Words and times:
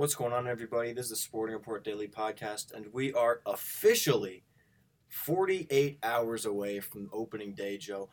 What's 0.00 0.14
going 0.14 0.32
on, 0.32 0.48
everybody? 0.48 0.94
This 0.94 1.04
is 1.04 1.10
the 1.10 1.16
Sporting 1.16 1.54
Report 1.54 1.84
Daily 1.84 2.08
Podcast, 2.08 2.72
and 2.72 2.86
we 2.90 3.12
are 3.12 3.42
officially 3.44 4.44
48 5.10 5.98
hours 6.02 6.46
away 6.46 6.80
from 6.80 7.10
opening 7.12 7.52
day, 7.52 7.76
Joe. 7.76 8.08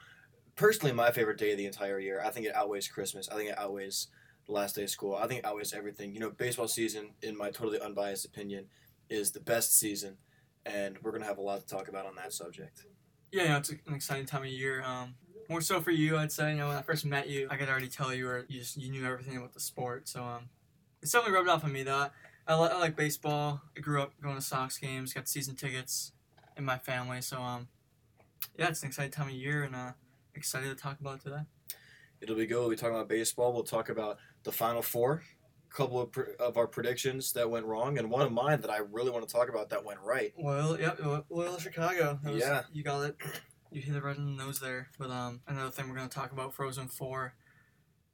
Personally, 0.58 0.94
my 0.94 1.12
favorite 1.12 1.38
day 1.38 1.54
of 1.54 1.58
the 1.58 1.66
entire 1.66 1.98
year. 1.98 2.22
I 2.22 2.30
think 2.30 2.46
it 2.46 2.54
outweighs 2.54 2.90
Christmas. 2.90 3.30
I 3.30 3.36
think 3.36 3.52
it 3.52 3.58
outweighs 3.58 4.08
the 4.48 4.52
last 4.52 4.76
day 4.76 4.84
of 4.84 4.90
school. 4.90 5.16
I 5.16 5.28
think 5.28 5.40
it 5.40 5.46
outweighs 5.46 5.72
everything. 5.72 6.14
You 6.14 6.20
know, 6.20 6.30
baseball 6.30 6.68
season, 6.68 7.12
in 7.22 7.38
my 7.38 7.52
totally 7.52 7.80
unbiased 7.80 8.26
opinion, 8.26 8.66
is 9.10 9.32
the 9.32 9.40
best 9.40 9.80
season, 9.80 10.18
and 10.66 10.98
we're 11.02 11.12
going 11.12 11.24
to 11.24 11.30
have 11.30 11.38
a 11.38 11.42
lot 11.42 11.62
to 11.62 11.66
talk 11.66 11.88
about 11.88 12.06
on 12.06 12.16
that 12.16 12.34
subject. 12.34 12.84
Yeah, 13.32 13.44
you 13.44 13.48
know, 13.48 13.58
it's 13.60 13.70
an 13.70 13.80
exciting 13.96 14.26
time 14.26 14.42
of 14.42 14.50
year. 14.50 14.84
Um, 14.84 15.16
more 15.50 15.62
so 15.62 15.80
for 15.80 15.92
you, 15.92 16.18
I'd 16.18 16.34
say. 16.34 16.52
You 16.52 16.58
know, 16.58 16.68
when 16.68 16.76
I 16.76 16.82
first 16.82 17.06
met 17.06 17.30
you, 17.30 17.48
I 17.50 17.56
could 17.56 17.70
already 17.70 17.88
tell 17.88 18.14
you 18.14 18.26
were 18.26 18.46
you 18.50 18.60
just 18.60 18.76
you 18.76 18.92
knew 18.92 19.06
everything 19.06 19.38
about 19.38 19.54
the 19.54 19.62
sport. 19.62 20.10
So 20.10 20.22
um, 20.22 20.50
it's 21.02 21.12
definitely 21.12 21.36
rubbed 21.36 21.50
off 21.50 21.64
on 21.64 21.72
me 21.72 21.84
though. 21.84 22.08
I, 22.48 22.60
li- 22.60 22.70
I 22.72 22.80
like 22.80 22.96
baseball. 22.96 23.62
I 23.76 23.80
grew 23.82 24.02
up 24.02 24.14
going 24.22 24.36
to 24.36 24.42
Sox 24.42 24.78
games, 24.78 25.14
got 25.14 25.28
season 25.28 25.56
tickets 25.56 26.14
in 26.56 26.64
my 26.66 26.78
family. 26.78 27.22
So 27.22 27.42
um, 27.42 27.68
yeah, 28.58 28.70
it's 28.70 28.82
an 28.84 28.88
exciting 28.88 29.12
time 29.12 29.28
of 29.28 29.34
year, 29.34 29.64
and 29.64 29.76
uh, 29.76 29.92
excited 30.36 30.70
to 30.70 30.76
talk 30.76 31.00
about 31.00 31.18
it 31.20 31.24
today. 31.24 31.42
It'll 32.22 32.36
be 32.36 32.48
good. 32.48 32.60
We'll 32.60 32.70
be 32.70 32.76
talking 32.76 32.96
about 32.96 33.10
baseball. 33.10 33.54
We'll 33.54 33.64
talk 33.64 33.90
about 33.90 34.18
the 34.44 34.52
Final 34.52 34.82
Four, 34.82 35.24
a 35.72 35.76
couple 35.76 36.02
of, 36.02 36.12
pr- 36.12 36.32
of 36.40 36.58
our 36.58 36.66
predictions 36.68 37.34
that 37.34 37.50
went 37.50 37.66
wrong, 37.66 37.98
and 38.00 38.10
one 38.10 38.22
of 38.26 38.32
mine 38.32 38.62
that 38.62 38.72
I 38.72 38.78
really 38.78 39.12
want 39.12 39.28
to 39.28 39.32
talk 39.32 39.50
about 39.50 39.70
that 39.70 39.84
went 39.86 40.00
right. 40.00 40.34
Well, 40.38 40.80
yep, 40.80 40.98
yeah, 41.00 41.20
Loyola 41.30 41.60
Chicago. 41.60 42.20
Was- 42.24 42.40
Yeah. 42.40 42.64
you 42.74 42.84
got 42.84 43.02
it. 43.04 43.18
You 43.72 43.82
hit 43.82 43.96
it 43.96 44.02
right 44.04 44.16
in 44.18 44.38
the 44.38 44.44
nose 44.44 44.60
there. 44.62 44.88
But 44.98 45.12
um, 45.12 45.42
another 45.48 45.70
thing 45.70 45.90
we're 45.90 45.96
gonna 45.98 46.08
talk 46.08 46.32
about 46.32 46.54
Frozen 46.56 46.88
Four, 46.88 47.34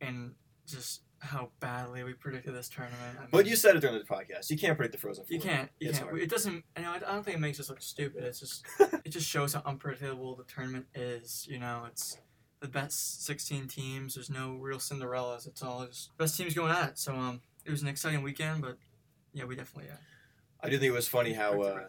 and 0.02 0.34
just 0.68 1.02
how 1.24 1.50
badly 1.60 2.04
we 2.04 2.14
predicted 2.14 2.54
this 2.54 2.68
tournament. 2.70 3.18
I 3.22 3.26
But 3.32 3.46
you 3.46 3.56
said 3.56 3.76
it 3.76 3.80
during 3.80 3.98
the 3.98 4.04
podcast. 4.04 4.50
You 4.50 4.58
can't 4.58 4.78
predict 4.78 4.92
the 4.94 5.00
Frozen 5.00 5.26
Four. 5.26 5.34
You 5.34 5.40
can't. 5.42 5.70
You 5.80 5.90
It's 5.90 5.98
can't. 6.00 6.10
hard. 6.10 6.22
It 6.22 6.30
doesn't. 6.30 6.64
You 6.78 6.84
know, 6.84 6.92
I 6.92 7.00
don't 7.00 7.24
think 7.24 7.38
it 7.38 7.40
makes 7.40 7.60
us 7.60 7.70
look 7.70 7.82
stupid. 7.82 8.24
It's 8.24 8.40
just. 8.40 8.66
it 8.80 9.10
just 9.10 9.28
shows 9.28 9.54
how 9.54 9.62
unpredictable 9.66 10.36
the 10.36 10.44
tournament 10.44 10.86
is. 10.94 11.48
You 11.50 11.60
know, 11.60 11.86
it's 11.88 12.18
the 12.60 12.68
best 12.68 13.26
16 13.26 13.68
teams. 13.68 14.16
There's 14.16 14.30
no 14.30 14.56
real 14.56 14.78
Cinderellas. 14.78 15.48
It's 15.48 15.64
all 15.64 15.86
just 15.86 16.16
best 16.18 16.38
teams 16.38 16.54
going 16.54 16.72
at 16.72 16.90
it. 16.90 17.00
So 17.00 17.14
um, 17.16 17.42
it 17.66 17.72
was 17.72 17.82
an 17.82 17.88
exciting 17.88 18.22
weekend, 18.22 18.62
but 18.62 18.78
yeah, 19.34 19.46
we 19.46 19.56
definitely 19.56 19.92
uh, 19.92 19.96
I 20.62 20.70
do 20.70 20.78
think 20.78 20.90
it 20.92 20.96
was 20.96 21.08
funny 21.08 21.34
how 21.34 21.62
uh, 21.62 21.80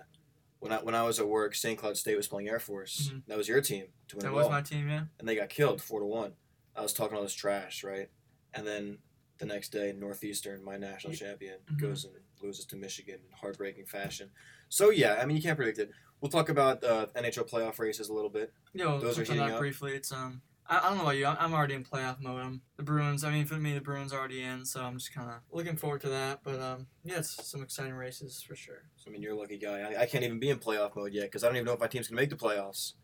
when 0.60 0.72
I 0.72 0.77
when 0.78 0.94
I 0.94 1.02
was 1.02 1.18
at 1.20 1.28
work, 1.28 1.55
St. 1.55 1.78
Cloud 1.78 1.96
State 1.96 2.16
was 2.16 2.27
playing 2.28 2.48
Air 2.48 2.58
Force. 2.60 3.10
Mhm. 3.12 3.22
That 3.28 3.36
was 3.36 3.48
your 3.48 3.60
team 3.60 3.86
to 4.08 4.16
win 4.16 4.24
that 4.27 4.32
was 4.32 4.48
my 4.48 4.62
team. 4.62 4.88
Yeah. 4.88 5.05
and 5.18 5.28
they 5.28 5.34
got 5.36 5.48
killed 5.48 5.80
four 5.82 6.00
to 6.00 6.06
one. 6.06 6.32
I 6.77 6.82
was 6.82 6.92
talking 6.92 7.16
all 7.16 7.22
this 7.22 7.34
trash, 7.34 7.84
right? 7.84 8.08
And 8.52 8.66
then 8.66 8.98
the 9.38 9.46
next 9.46 9.70
day, 9.70 9.92
Northeastern, 9.96 10.62
my 10.64 10.77
national 10.77 11.12
champion, 11.14 11.58
Mhm. 11.72 11.80
goes 11.80 12.04
and 12.04 12.14
loses 12.40 12.64
to 12.66 12.77
Michigan 12.77 13.16
in 13.27 13.36
heartbreaking 13.36 13.86
fashion. 13.86 14.30
So 14.68 14.90
yeah, 14.90 15.18
I 15.20 15.27
mean 15.27 15.36
you 15.36 15.42
can't 15.42 15.56
predict 15.56 15.78
it. 15.78 15.90
We'll 16.20 16.30
talk 16.30 16.48
about 16.48 16.82
uh, 16.84 17.06
NHL 17.16 17.48
playoff 17.48 17.78
races 17.78 18.08
a 18.08 18.14
little 18.14 18.30
bit. 18.30 18.52
You 18.72 18.84
know, 18.84 19.00
Those 19.00 19.18
are 19.18 19.22
heating 19.24 19.38
that 19.38 19.52
up. 19.55 19.58
briefly. 19.58 19.92
It's 19.94 20.12
um. 20.12 20.42
I, 20.66 20.78
I 20.78 20.88
don't 20.88 20.96
know 20.96 21.02
about 21.02 21.16
you. 21.18 21.27
I'm, 21.27 21.36
I'm 21.38 21.52
already 21.52 21.74
in 21.74 21.84
playoff 21.84 22.20
mode. 22.20 22.40
I'm, 22.40 22.62
the 22.78 22.82
Bruins. 22.82 23.22
I 23.22 23.30
mean, 23.30 23.44
for 23.44 23.56
me, 23.56 23.74
the 23.74 23.82
Bruins 23.82 24.14
are 24.14 24.18
already 24.18 24.42
in, 24.42 24.64
so 24.64 24.82
I'm 24.82 24.96
just 24.96 25.12
kind 25.12 25.28
of 25.28 25.36
looking 25.52 25.77
forward 25.77 26.00
to 26.02 26.08
that. 26.08 26.40
But 26.42 26.58
um, 26.60 26.86
yeah, 27.05 27.18
it's 27.18 27.46
some 27.46 27.62
exciting 27.62 27.92
races 27.92 28.40
for 28.40 28.56
sure. 28.56 28.84
I 29.06 29.10
mean 29.10 29.20
you're 29.20 29.32
a 29.34 29.36
lucky 29.38 29.58
guy. 29.58 29.80
I, 29.80 30.02
I 30.02 30.06
can't 30.06 30.24
even 30.24 30.38
be 30.38 30.48
in 30.48 30.58
playoff 30.58 30.96
mode 30.96 31.12
yet 31.12 31.24
because 31.24 31.44
I 31.44 31.48
don't 31.48 31.56
even 31.56 31.66
know 31.66 31.74
if 31.74 31.80
my 31.80 31.86
team's 31.88 32.08
gonna 32.08 32.20
make 32.22 32.30
the 32.30 32.36
playoffs. 32.36 32.94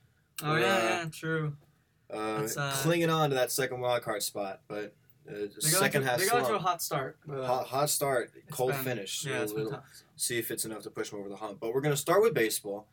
Oh 0.42 0.52
Uh, 0.52 0.56
yeah, 0.56 1.02
yeah, 1.02 1.04
true. 1.12 1.56
Uh, 2.10 2.48
uh, 2.56 2.72
clinging 2.82 3.10
on 3.10 3.28
to 3.30 3.36
that 3.36 3.52
second 3.52 3.80
wild 3.80 4.02
card 4.02 4.22
spot, 4.22 4.62
but 4.66 4.94
uh, 5.28 5.32
the 5.32 5.38
They 5.62 5.70
got, 5.70 5.80
second 5.80 6.02
has 6.04 6.20
they 6.20 6.26
got 6.28 6.40
into 6.40 6.54
a 6.54 6.58
hot 6.58 6.82
start. 6.82 7.18
Uh, 7.30 7.44
Hot, 7.46 7.66
hot 7.66 7.90
start, 7.90 8.32
cold 8.50 8.72
been- 8.72 8.82
finish. 8.84 9.24
Yeah, 9.24 9.44
We'll- 9.44 9.54
we'll 9.54 9.70
tough. 9.70 9.84
see 10.16 10.38
if 10.38 10.50
it's 10.50 10.64
enough 10.64 10.82
to 10.82 10.90
push 10.90 11.10
them 11.10 11.20
over 11.20 11.28
the 11.28 11.36
hump. 11.36 11.58
But 11.60 11.74
we're 11.74 11.80
going 11.80 11.94
to 11.94 12.00
start 12.00 12.22
with 12.22 12.34
baseball. 12.34 12.88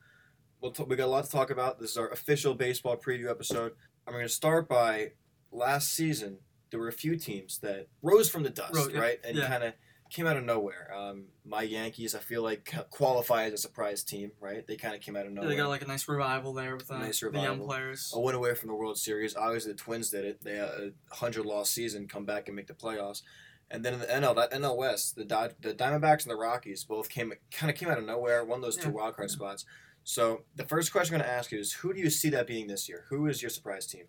We'll 0.61 0.71
t- 0.71 0.83
we 0.83 0.95
got 0.95 1.05
a 1.05 1.07
lot 1.07 1.23
to 1.25 1.31
talk 1.31 1.49
about. 1.51 1.79
This 1.79 1.91
is 1.91 1.97
our 1.97 2.09
official 2.09 2.53
baseball 2.55 2.97
preview 2.97 3.29
episode. 3.29 3.73
I'm 4.05 4.13
going 4.13 4.25
to 4.25 4.29
start 4.29 4.67
by 4.67 5.11
last 5.51 5.93
season. 5.93 6.39
There 6.71 6.79
were 6.79 6.87
a 6.87 6.93
few 6.93 7.15
teams 7.15 7.59
that 7.59 7.87
rose 8.01 8.29
from 8.29 8.43
the 8.43 8.49
dust, 8.49 8.73
Rose, 8.75 8.91
yeah, 8.93 8.99
right, 8.99 9.19
and 9.23 9.37
yeah. 9.37 9.47
kind 9.47 9.63
of 9.63 9.73
came 10.09 10.27
out 10.27 10.37
of 10.37 10.43
nowhere. 10.43 10.91
Um, 10.95 11.25
my 11.45 11.61
Yankees, 11.61 12.15
I 12.15 12.19
feel 12.19 12.41
like 12.43 12.73
qualify 12.89 13.45
as 13.45 13.53
a 13.53 13.57
surprise 13.57 14.03
team, 14.03 14.31
right? 14.39 14.65
They 14.65 14.75
kind 14.75 14.95
of 14.95 15.01
came 15.01 15.15
out 15.15 15.25
of 15.25 15.31
Yeah, 15.31 15.35
nowhere. 15.35 15.49
they 15.49 15.55
got 15.55 15.69
like 15.69 15.81
a 15.81 15.87
nice 15.87 16.07
revival 16.07 16.53
there 16.53 16.75
with 16.75 16.89
uh, 16.91 16.97
Nice 16.99 17.19
the 17.19 17.27
young 17.27 17.33
revival. 17.59 17.65
players. 17.67 18.11
a 18.15 18.19
win 18.19 18.35
away 18.35 18.53
from 18.55 18.69
the 18.69 18.75
World 18.75 18.97
Series. 18.97 19.35
Obviously, 19.35 19.71
the 19.73 19.77
Twins 19.77 20.09
did 20.09 20.25
it. 20.25 20.41
They 20.43 20.55
had 20.55 20.69
a 20.69 20.91
hundred 21.15 21.45
loss 21.45 21.69
season, 21.69 22.07
come 22.07 22.25
back 22.25 22.47
and 22.47 22.55
make 22.55 22.67
the 22.67 22.73
playoffs. 22.73 23.21
And 23.69 23.83
then 23.83 23.95
in 23.95 23.99
the 23.99 24.05
NL, 24.05 24.35
that 24.37 24.51
NL 24.51 24.77
West, 24.77 25.15
the 25.15 25.25
Dod- 25.25 25.55
the 25.59 25.73
Diamondbacks 25.73 26.23
and 26.23 26.31
the 26.31 26.37
Rockies 26.37 26.83
both 26.85 27.09
came 27.09 27.33
kind 27.51 27.69
of 27.69 27.75
came 27.77 27.89
out 27.89 27.97
of 27.97 28.05
nowhere, 28.05 28.45
won 28.45 28.61
those 28.61 28.77
two 28.77 28.91
wild 28.91 29.15
card 29.15 29.29
spots. 29.29 29.65
So 30.05 30.43
the 30.55 30.63
first 30.65 30.93
question 30.93 31.15
I'm 31.15 31.19
going 31.19 31.29
to 31.29 31.35
ask 31.35 31.51
you 31.51 31.59
is, 31.59 31.73
who 31.73 31.93
do 31.93 31.99
you 31.99 32.09
see 32.09 32.29
that 32.29 32.47
being 32.47 32.67
this 32.67 32.87
year? 32.87 33.03
Who 33.09 33.27
is 33.27 33.41
your 33.41 33.49
surprise 33.49 33.85
team? 33.85 34.05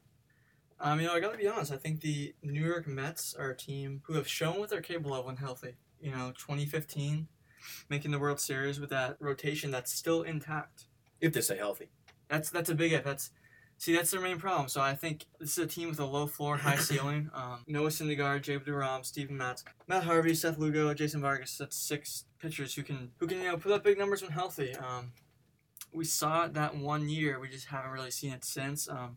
Um, 0.80 1.00
you 1.00 1.08
know, 1.08 1.12
I 1.14 1.18
gotta 1.18 1.36
be 1.36 1.48
honest. 1.48 1.72
I 1.72 1.76
think 1.76 2.02
the 2.02 2.36
New 2.40 2.64
York 2.64 2.86
Mets 2.86 3.34
are 3.34 3.50
a 3.50 3.56
team 3.56 4.00
who 4.04 4.12
have 4.14 4.28
shown 4.28 4.60
what 4.60 4.70
they're 4.70 4.80
capable 4.80 5.12
of 5.12 5.26
when 5.26 5.34
healthy. 5.38 5.74
You 6.00 6.10
know, 6.12 6.32
2015, 6.38 7.28
making 7.88 8.10
the 8.10 8.18
World 8.18 8.40
Series 8.40 8.80
with 8.80 8.90
that 8.90 9.16
rotation 9.20 9.70
that's 9.70 9.92
still 9.92 10.22
intact. 10.22 10.84
If 11.20 11.32
they 11.32 11.40
stay 11.40 11.56
healthy, 11.56 11.88
That's 12.28 12.50
that's 12.50 12.70
a 12.70 12.74
big 12.74 12.92
if. 12.92 13.04
That's 13.04 13.30
see, 13.78 13.94
that's 13.94 14.10
their 14.10 14.20
main 14.20 14.38
problem. 14.38 14.68
So 14.68 14.80
I 14.80 14.94
think 14.94 15.26
this 15.40 15.58
is 15.58 15.64
a 15.64 15.66
team 15.66 15.88
with 15.88 15.98
a 15.98 16.04
low 16.04 16.26
floor, 16.26 16.56
high 16.56 16.76
ceiling. 16.90 17.30
Um, 17.34 17.64
Noah 17.66 17.88
Syndergaard, 17.88 18.42
Jacob 18.42 18.66
DeGrom, 18.66 19.04
Steven 19.04 19.36
Matz, 19.36 19.64
Matt 19.88 20.04
Harvey, 20.04 20.34
Seth 20.34 20.58
Lugo, 20.58 20.94
Jason 20.94 21.20
Vargas. 21.20 21.56
That's 21.58 21.76
six 21.76 22.24
pitchers 22.40 22.74
who 22.74 22.82
can 22.82 23.10
who 23.18 23.26
can 23.26 23.38
you 23.38 23.44
know 23.44 23.56
put 23.56 23.72
up 23.72 23.82
big 23.82 23.98
numbers 23.98 24.22
when 24.22 24.30
healthy. 24.30 24.74
Um, 24.76 25.12
we 25.92 26.04
saw 26.04 26.44
it 26.44 26.54
that 26.54 26.76
one 26.76 27.08
year. 27.08 27.40
We 27.40 27.48
just 27.48 27.66
haven't 27.66 27.90
really 27.90 28.10
seen 28.10 28.32
it 28.32 28.44
since. 28.44 28.88
Um, 28.88 29.16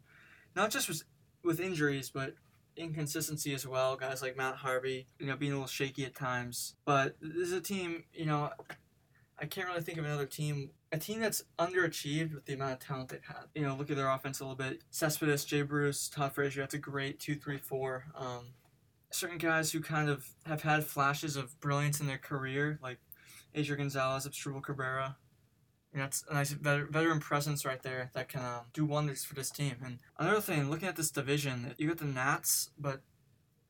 not 0.55 0.71
just 0.71 0.87
with 0.87 1.03
with 1.43 1.59
injuries, 1.59 2.09
but 2.09 2.35
inconsistency 2.75 3.53
as 3.53 3.67
well. 3.67 3.95
Guys 3.95 4.21
like 4.21 4.37
Matt 4.37 4.55
Harvey, 4.55 5.07
you 5.19 5.27
know, 5.27 5.35
being 5.35 5.51
a 5.51 5.55
little 5.55 5.67
shaky 5.67 6.05
at 6.05 6.15
times. 6.15 6.75
But 6.85 7.15
this 7.21 7.47
is 7.47 7.53
a 7.53 7.61
team, 7.61 8.03
you 8.13 8.25
know, 8.25 8.51
I 9.39 9.45
can't 9.45 9.67
really 9.67 9.81
think 9.81 9.97
of 9.97 10.05
another 10.05 10.25
team, 10.27 10.69
a 10.91 10.97
team 10.97 11.19
that's 11.19 11.43
underachieved 11.57 12.35
with 12.35 12.45
the 12.45 12.53
amount 12.53 12.73
of 12.73 12.79
talent 12.79 13.09
they've 13.09 13.23
had. 13.25 13.45
You 13.55 13.63
know, 13.63 13.75
look 13.75 13.89
at 13.89 13.97
their 13.97 14.09
offense 14.09 14.39
a 14.39 14.43
little 14.43 14.55
bit. 14.55 14.83
Cespedes, 14.91 15.45
Jay 15.45 15.63
Bruce, 15.63 16.09
Todd 16.09 16.33
Frazier, 16.33 16.61
that's 16.61 16.75
a 16.75 16.79
great 16.79 17.19
two, 17.19 17.35
three, 17.35 17.57
four. 17.57 18.05
Um, 18.15 18.53
certain 19.09 19.37
guys 19.37 19.71
who 19.71 19.81
kind 19.81 20.09
of 20.09 20.27
have 20.45 20.61
had 20.61 20.83
flashes 20.83 21.35
of 21.35 21.59
brilliance 21.59 21.99
in 21.99 22.07
their 22.07 22.17
career, 22.17 22.79
like 22.83 22.99
Adrian 23.55 23.81
Gonzalez, 23.81 24.27
Asdrubal 24.27 24.63
Cabrera. 24.63 25.17
That's 25.93 26.23
a 26.29 26.33
nice 26.33 26.51
veteran 26.51 27.19
presence 27.19 27.65
right 27.65 27.81
there 27.81 28.11
that 28.13 28.29
can 28.29 28.41
um, 28.41 28.61
do 28.73 28.85
wonders 28.85 29.25
for 29.25 29.35
this 29.35 29.51
team. 29.51 29.75
And 29.83 29.99
another 30.17 30.39
thing, 30.39 30.69
looking 30.69 30.87
at 30.87 30.95
this 30.95 31.11
division, 31.11 31.75
you 31.77 31.89
got 31.89 31.97
the 31.97 32.05
Nats, 32.05 32.69
but 32.79 33.01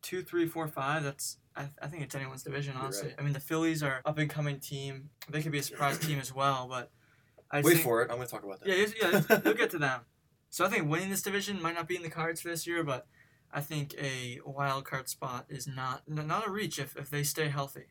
two, 0.03 0.21
three, 0.21 0.45
four, 0.45 0.67
five. 0.67 1.03
That's 1.03 1.37
I, 1.55 1.69
I 1.81 1.87
think 1.87 2.03
it's 2.03 2.15
anyone's 2.15 2.43
division, 2.43 2.75
honestly. 2.77 3.09
right. 3.09 3.15
I 3.17 3.23
mean, 3.23 3.33
the 3.33 3.39
Phillies 3.39 3.81
are 3.81 4.01
up 4.05 4.17
and 4.17 4.29
coming 4.29 4.59
team. 4.59 5.09
They 5.29 5.41
could 5.41 5.51
be 5.51 5.59
a 5.59 5.63
surprise 5.63 5.97
team 5.97 6.19
as 6.19 6.33
well, 6.33 6.67
but 6.69 6.91
I 7.51 7.61
wait 7.61 7.73
think, 7.73 7.83
for 7.83 8.01
it. 8.03 8.11
I'm 8.11 8.17
going 8.17 8.27
to 8.27 8.33
talk 8.33 8.43
about 8.43 8.61
that. 8.61 8.69
Yeah, 8.69 8.85
yeah, 9.01 9.41
you'll 9.45 9.55
get 9.55 9.71
to 9.71 9.79
them. 9.79 10.01
So 10.49 10.65
I 10.65 10.69
think 10.69 10.89
winning 10.89 11.09
this 11.09 11.21
division 11.21 11.61
might 11.61 11.75
not 11.75 11.87
be 11.87 11.95
in 11.95 12.03
the 12.03 12.09
cards 12.09 12.41
for 12.41 12.49
this 12.49 12.67
year, 12.67 12.83
but 12.83 13.07
I 13.51 13.61
think 13.61 13.95
a 13.99 14.39
wild 14.45 14.85
card 14.85 15.09
spot 15.09 15.45
is 15.49 15.67
not 15.67 16.03
not 16.07 16.47
a 16.47 16.51
reach 16.51 16.79
if, 16.79 16.95
if 16.95 17.09
they 17.09 17.23
stay 17.23 17.49
healthy. 17.49 17.85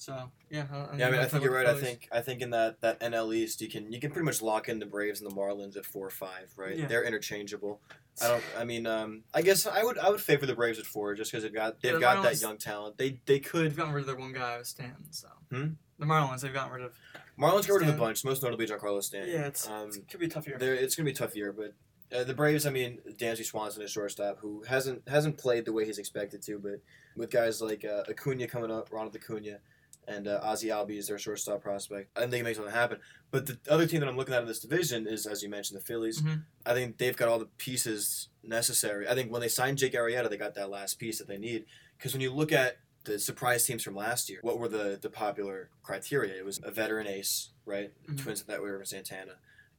So 0.00 0.30
yeah, 0.50 0.64
I, 0.72 0.96
Yeah, 0.96 1.08
I 1.08 1.10
mean, 1.10 1.20
I 1.20 1.26
think 1.26 1.44
you're 1.44 1.52
right. 1.52 1.66
I 1.66 1.74
think 1.78 2.08
I 2.10 2.20
think 2.22 2.40
in 2.40 2.50
that, 2.50 2.80
that 2.80 3.00
NL 3.00 3.34
East, 3.34 3.60
you 3.60 3.68
can 3.68 3.92
you 3.92 4.00
can 4.00 4.10
pretty 4.10 4.24
much 4.24 4.40
lock 4.40 4.68
in 4.70 4.78
the 4.78 4.86
Braves 4.86 5.20
and 5.20 5.30
the 5.30 5.34
Marlins 5.34 5.76
at 5.76 5.84
four 5.84 6.06
or 6.06 6.10
five, 6.10 6.50
right? 6.56 6.74
Yeah. 6.76 6.86
They're 6.86 7.04
interchangeable. 7.04 7.80
I 8.22 8.28
don't. 8.28 8.44
I 8.58 8.64
mean, 8.64 8.86
um, 8.86 9.24
I 9.34 9.42
guess 9.42 9.66
I 9.66 9.82
would 9.84 9.98
I 9.98 10.08
would 10.08 10.20
favor 10.22 10.46
the 10.46 10.54
Braves 10.54 10.78
at 10.78 10.86
four 10.86 11.14
just 11.14 11.30
because 11.30 11.42
they've 11.44 11.52
got 11.52 11.82
they've 11.82 11.92
the 11.94 12.00
got 12.00 12.22
that 12.22 12.40
young 12.40 12.56
talent. 12.56 12.96
They 12.96 13.10
they 13.10 13.18
they've 13.34 13.44
could 13.44 13.76
gotten 13.76 13.92
rid 13.92 14.00
of 14.00 14.06
their 14.06 14.16
one 14.16 14.32
guy 14.32 14.62
Stanton. 14.62 15.12
So 15.12 15.28
Hmm? 15.50 15.66
the 15.98 16.06
Marlins 16.06 16.40
they've 16.40 16.52
gotten 16.54 16.72
rid 16.72 16.82
of. 16.84 16.98
Marlins 17.38 17.68
got 17.68 17.80
rid 17.80 17.88
of 17.88 17.94
a 17.94 17.98
bunch, 17.98 18.24
most 18.24 18.42
notably 18.42 18.66
Giancarlo 18.66 19.02
Stanton. 19.02 19.30
Yeah, 19.34 19.46
it's, 19.48 19.68
um, 19.68 19.90
it 19.90 20.08
could 20.10 20.20
be 20.20 20.26
a 20.26 20.30
tough 20.30 20.46
year. 20.46 20.56
it's 20.58 20.94
gonna 20.94 21.04
be 21.06 21.10
a 21.12 21.14
tough 21.14 21.36
year, 21.36 21.52
but 21.52 21.74
uh, 22.16 22.24
the 22.24 22.34
Braves. 22.34 22.64
I 22.66 22.70
mean, 22.70 22.98
Dansby 23.18 23.44
Swanson 23.44 23.82
is 23.82 23.90
shortstop, 23.90 24.38
who 24.40 24.62
hasn't 24.66 25.06
hasn't 25.08 25.36
played 25.38 25.64
the 25.66 25.72
way 25.74 25.84
he's 25.84 25.98
expected 25.98 26.42
to, 26.44 26.58
but 26.58 26.80
with 27.16 27.30
guys 27.30 27.60
like 27.62 27.84
uh, 27.84 28.02
Acuna 28.08 28.46
coming 28.46 28.70
up, 28.70 28.88
Ronald 28.92 29.14
Acuna. 29.14 29.58
And 30.10 30.26
uh, 30.26 30.40
Ozzy 30.42 30.70
Albies 30.70 30.98
is 30.98 31.06
their 31.08 31.18
shortstop 31.18 31.62
prospect. 31.62 32.10
I 32.16 32.22
think 32.22 32.32
can 32.32 32.42
make 32.44 32.56
something 32.56 32.74
happen. 32.74 32.98
But 33.30 33.46
the 33.46 33.58
other 33.68 33.86
team 33.86 34.00
that 34.00 34.08
I'm 34.08 34.16
looking 34.16 34.34
at 34.34 34.42
in 34.42 34.48
this 34.48 34.58
division 34.58 35.06
is, 35.06 35.24
as 35.24 35.40
you 35.40 35.48
mentioned, 35.48 35.78
the 35.80 35.84
Phillies. 35.84 36.20
Mhm. 36.20 36.42
I 36.66 36.74
think 36.74 36.98
they've 36.98 37.16
got 37.16 37.28
all 37.28 37.38
the 37.38 37.46
pieces 37.58 38.28
necessary. 38.42 39.06
I 39.08 39.14
think 39.14 39.30
when 39.30 39.40
they 39.40 39.48
signed 39.48 39.78
Jake 39.78 39.92
Arrieta, 39.94 40.28
they 40.28 40.36
got 40.36 40.54
that 40.56 40.68
last 40.68 40.98
piece 40.98 41.18
that 41.18 41.28
they 41.28 41.38
need. 41.38 41.64
Because 41.96 42.12
when 42.12 42.20
you 42.22 42.32
look 42.32 42.50
at 42.50 42.78
the 43.04 43.20
surprise 43.20 43.64
teams 43.64 43.84
from 43.84 43.94
last 43.94 44.28
year, 44.28 44.40
what 44.42 44.58
were 44.58 44.68
the, 44.68 44.98
the 45.00 45.10
popular 45.10 45.70
criteria? 45.84 46.34
It 46.34 46.44
was 46.44 46.58
a 46.64 46.72
veteran 46.72 47.06
ace, 47.06 47.50
right? 47.64 47.92
Mhm. 48.08 48.20
Twins 48.20 48.40
had 48.40 48.48
that 48.48 48.60
with 48.62 48.70
Ervin 48.72 48.86
Santana. 48.86 49.36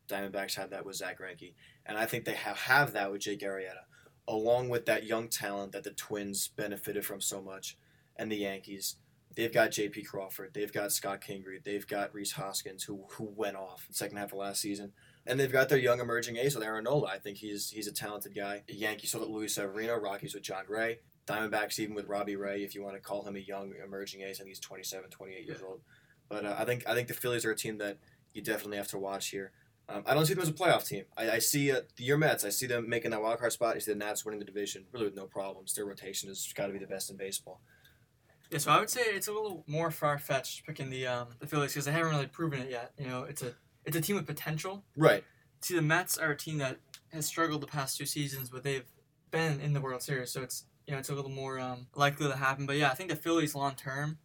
Diamondbacks 0.08 0.56
had 0.56 0.70
that 0.72 0.86
with 0.86 0.96
Zack 0.96 1.20
Greinke. 1.20 1.54
And 1.86 1.98
I 1.98 2.06
think 2.06 2.24
they 2.24 2.36
have, 2.36 2.56
have 2.58 2.94
that 2.94 3.12
with 3.12 3.22
Jake 3.22 3.42
Arrieta, 3.42 3.84
along 4.30 4.70
with 4.70 4.86
that 4.86 5.04
young 5.04 5.28
talent 5.28 5.74
that 5.74 5.84
the 5.84 5.92
Twins 5.92 6.48
benefited 6.48 7.06
from 7.06 7.20
so 7.20 7.42
much, 7.42 7.78
and 8.16 8.32
the 8.32 8.38
Yankees. 8.38 8.96
They've 9.36 9.54
got 9.54 9.72
J.P. 9.72 10.04
Crawford. 10.04 10.52
They've 10.54 10.72
got 10.72 10.92
Scott 10.92 11.22
Kingery. 11.22 11.64
They've 11.64 11.88
got 11.88 12.14
Rhys 12.14 12.34
Hoskins, 12.34 12.84
who 12.84 13.06
who 13.12 13.32
went 13.36 13.56
off 13.56 13.88
the 13.88 13.94
second 13.94 14.18
half 14.18 14.34
of 14.34 14.40
last 14.40 14.62
season. 14.62 14.92
And 15.26 15.40
they've 15.40 15.52
got 15.52 15.70
their 15.70 15.78
young 15.78 16.00
emerging 16.00 16.38
ace 16.38 16.56
with 16.56 16.64
Aaron 16.64 16.84
Nola. 16.84 17.08
I 17.08 17.20
think 17.20 17.38
he's 17.38 17.70
he's 17.70 17.88
a 17.88 17.94
talented 17.94 18.36
guy. 18.36 18.64
Yankees 18.68 19.14
got 19.14 19.30
Luis 19.30 19.56
Severino. 19.56 19.96
Rockies 19.96 20.34
with 20.34 20.44
Jon 20.44 20.66
Gray. 20.66 21.00
Diamondbacks 21.28 21.80
even 21.80 21.96
with 21.96 22.08
Robbie 22.08 22.36
Ray, 22.36 22.64
if 22.64 22.76
you 22.76 22.84
want 22.84 22.96
to 22.96 23.02
call 23.02 23.24
him 23.24 23.36
a 23.36 23.40
young 23.40 23.74
emerging 23.84 24.22
ace. 24.22 24.38
I 24.38 24.40
think 24.40 24.50
he's 24.50 24.60
27, 24.60 25.10
28 25.10 25.46
years 25.46 25.62
old. 25.62 25.82
But 26.28 26.46
uh, 26.46 26.56
I 26.58 26.66
think 26.66 26.84
I 26.88 26.94
think 26.94 27.08
the 27.08 27.14
Phillies 27.14 27.46
are 27.46 27.52
a 27.52 27.56
team 27.56 27.78
that 27.78 28.00
you 28.34 28.42
definitely 28.42 28.78
have 28.78 28.88
to 28.90 28.98
watch 28.98 29.30
here. 29.30 29.52
Um, 29.90 30.04
I 30.06 30.14
don't 30.14 30.26
see 30.26 30.34
them 30.34 30.44
as 30.44 30.50
a 30.50 30.54
playoff 30.54 30.88
team. 30.88 31.06
I, 31.18 31.32
I 31.32 31.40
see 31.40 31.72
uh, 31.72 31.82
your 31.98 32.18
Mets. 32.18 32.46
I 32.46 32.50
see 32.50 32.66
them 32.66 32.88
making 32.88 33.12
that 33.12 33.22
wild 33.22 33.40
card 33.40 33.52
spot. 33.52 33.76
I 33.76 33.80
see 33.80 33.92
the 33.92 33.98
Nats 33.98 34.24
winning 34.26 34.40
the 34.40 34.46
division 34.46 34.86
really 34.92 35.06
with 35.06 35.16
no 35.16 35.26
problems. 35.26 35.74
Their 35.74 35.86
rotation 35.86 36.30
has 36.30 36.52
got 36.54 36.68
to 36.68 36.74
be 36.74 36.80
the 36.80 36.88
best 36.88 37.10
in 37.10 37.18
baseball. 37.18 37.62
Yeah, 38.52 38.58
so 38.58 38.72
I 38.72 38.80
would 38.80 38.90
say 38.90 39.02
it's 39.02 39.30
a 39.30 39.32
little 39.32 39.64
more 39.66 39.92
far 39.92 40.18
fetched 40.18 40.66
picking 40.66 40.90
the 40.90 41.08
um, 41.08 41.28
the 41.40 41.48
Phillies 41.48 41.72
because 41.72 41.86
they 41.86 41.92
haven't 41.92 42.12
really 42.12 42.28
proven 42.28 42.60
it 42.60 42.70
yet. 42.70 42.92
You 43.00 43.08
know, 43.08 43.24
it's 43.24 43.42
a 43.42 43.54
it's 43.86 43.96
a 43.96 44.02
team 44.02 44.18
with 44.18 44.28
potential. 44.28 44.84
Right. 44.98 45.24
See, 45.62 45.74
the 45.74 45.82
Mets 45.82 46.18
are 46.18 46.32
a 46.32 46.38
team 46.38 46.58
that 46.58 46.78
has 47.14 47.26
struggled 47.26 47.62
the 47.62 47.68
past 47.68 47.98
two 47.98 48.06
seasons, 48.06 48.50
but 48.50 48.64
they've 48.64 48.86
been 49.32 49.62
in 49.62 49.72
the 49.72 49.80
World 49.80 50.02
Series, 50.02 50.32
so 50.32 50.42
it's 50.42 50.66
you 50.86 50.92
know 50.94 51.00
it's 51.00 51.10
a 51.10 51.16
little 51.16 51.32
more 51.32 51.60
um, 51.60 51.88
likely 51.96 52.28
to 52.28 52.36
happen. 52.36 52.66
But 52.66 52.76
yeah, 52.76 52.92
I 52.92 52.94
think 52.94 53.10
the 53.10 53.16
Phillies 53.16 53.56
long 53.56 53.76
term, 53.76 54.18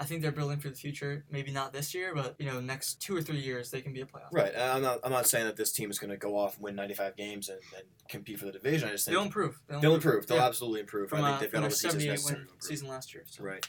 I 0.00 0.04
think 0.04 0.22
they're 0.22 0.30
building 0.30 0.58
for 0.60 0.68
the 0.68 0.76
future. 0.76 1.24
Maybe 1.28 1.50
not 1.50 1.72
this 1.72 1.92
year, 1.92 2.14
but 2.14 2.36
you 2.38 2.46
know 2.46 2.60
next 2.60 3.02
two 3.02 3.16
or 3.16 3.20
three 3.20 3.40
years 3.40 3.70
they 3.70 3.80
can 3.80 3.92
be 3.92 4.00
a 4.00 4.06
playoff. 4.06 4.28
Right. 4.32 4.52
And 4.54 4.62
I'm 4.62 4.82
not. 4.82 5.00
I'm 5.02 5.10
not 5.10 5.26
saying 5.26 5.46
that 5.46 5.56
this 5.56 5.72
team 5.72 5.90
is 5.90 5.98
going 5.98 6.10
to 6.10 6.16
go 6.16 6.36
off 6.36 6.54
and 6.54 6.62
win 6.62 6.76
95 6.76 7.16
games 7.16 7.48
and, 7.48 7.58
and 7.76 7.84
compete 8.08 8.38
for 8.38 8.46
the 8.46 8.52
division. 8.52 8.88
I 8.88 8.92
just 8.92 9.06
think 9.06 9.16
They'll 9.16 9.24
improve. 9.24 9.60
They'll, 9.68 9.80
they'll 9.80 9.94
improve. 9.96 10.26
They'll 10.26 10.38
Yeah. 10.38 10.46
absolutely 10.46 10.80
improve. 10.80 11.10
from, 11.10 11.24
I 11.24 11.30
think 11.30 11.40
they've 11.40 11.52
got 11.52 11.58
all 11.58 11.68
the 11.68 11.68
pieces 11.70 11.90
78 11.90 12.10
necessary 12.10 12.40
win 12.40 12.48
season 12.60 12.88
last 12.88 13.12
year. 13.12 13.24
So. 13.26 13.42
Right. 13.42 13.66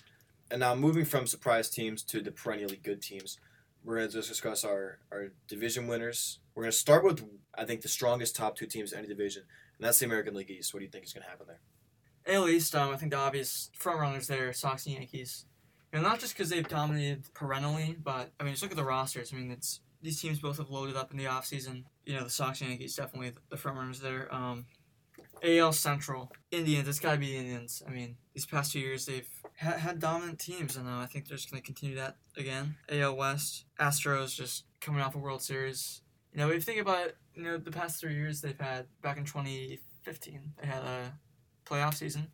And 0.52 0.60
now 0.60 0.76
moving 0.76 1.06
from 1.06 1.26
surprise 1.28 1.70
teams 1.70 2.04
to 2.04 2.22
the 2.22 2.32
perennially 2.32 2.78
good 2.78 3.02
teams, 3.02 3.40
we're 3.84 3.98
going 3.98 4.08
to 4.08 4.14
just 4.14 4.30
discuss 4.30 4.64
our, 4.64 5.00
our 5.12 5.32
division 5.48 5.88
winners. 5.88 6.40
We're 6.56 6.64
going 6.64 6.72
to 6.72 6.78
start 6.78 7.04
with, 7.04 7.24
I 7.58 7.66
think, 7.66 7.82
the 7.82 7.88
strongest 7.88 8.36
top 8.36 8.56
two 8.56 8.66
teams 8.66 8.92
in 8.92 9.00
any 9.00 9.08
division, 9.08 9.44
and 9.78 9.86
that's 9.86 10.00
the 10.00 10.06
American 10.06 10.36
League 10.36 10.50
East. 10.50 10.74
What 10.74 10.80
do 10.80 10.86
you 10.86 10.92
think 10.92 11.06
is 11.06 11.14
going 11.14 11.24
to 11.24 11.30
happen 11.30 11.48
there? 11.48 11.60
AL 12.36 12.50
East, 12.50 12.76
um, 12.76 12.92
I 12.92 12.98
think 12.98 13.12
the 13.12 13.18
obvious 13.18 13.70
front 13.74 14.00
runners 14.00 14.28
there, 14.28 14.52
Sox 14.54 14.86
and 14.86 14.96
Yankees. 14.96 15.46
You 15.92 16.00
know, 16.00 16.08
not 16.08 16.20
just 16.20 16.34
because 16.34 16.50
they've 16.50 16.68
dominated 16.68 17.34
perennially, 17.34 17.96
but 18.02 18.32
I 18.40 18.44
mean, 18.44 18.54
just 18.54 18.62
look 18.62 18.72
at 18.72 18.78
the 18.78 18.84
rosters. 18.84 19.34
I 19.34 19.38
mean, 19.38 19.52
it's 19.52 19.80
these 20.02 20.22
teams 20.22 20.40
both 20.40 20.58
have 20.58 20.70
loaded 20.70 20.96
up 20.96 21.12
in 21.12 21.18
the 21.18 21.26
offseason. 21.26 21.84
You 22.06 22.16
know, 22.16 22.24
the 22.24 22.30
Sox 22.30 22.62
and 22.62 22.70
Yankees 22.70 22.96
definitely 22.96 23.32
the 23.50 23.58
front 23.58 23.78
runners 23.78 24.00
there. 24.00 24.34
Um, 24.34 24.66
AL 25.44 25.74
Central, 25.74 26.32
Indians. 26.52 26.88
It's 26.88 27.00
got 27.00 27.14
to 27.14 27.18
be 27.18 27.32
the 27.32 27.38
Indians. 27.38 27.82
I 27.88 27.92
mean, 27.92 28.18
these 28.34 28.46
past 28.46 28.74
two 28.74 28.80
years 28.80 29.06
they've 29.06 29.30
ha- 29.60 29.78
had 29.78 30.00
dominant 30.00 30.40
teams, 30.40 30.76
and 30.76 30.88
uh, 30.88 30.98
I 30.98 31.06
think 31.06 31.28
they're 31.28 31.38
just 31.38 31.50
going 31.50 31.62
to 31.62 31.66
continue 31.66 31.96
that 31.96 32.18
again. 32.38 32.76
AL 32.90 33.16
West, 33.16 33.66
Astros 33.80 34.36
just 34.36 34.66
coming 34.82 35.02
off 35.02 35.16
a 35.16 35.18
World 35.18 35.42
Series. 35.42 36.02
You 36.34 36.40
know, 36.40 36.50
if 36.50 36.56
you 36.56 36.62
think 36.62 36.82
about 36.82 37.08
it, 37.08 37.18
you 37.34 37.44
know, 37.44 37.58
the 37.58 37.72
past 37.72 38.00
three 38.00 38.16
years 38.16 38.42
they've 38.42 38.60
had 38.60 38.86
back 39.02 39.18
in 39.18 39.26
2015, 39.26 40.54
they 40.62 40.68
had 40.68 40.84
a 40.84 41.14
playoff 41.66 41.96
season. 41.96 42.28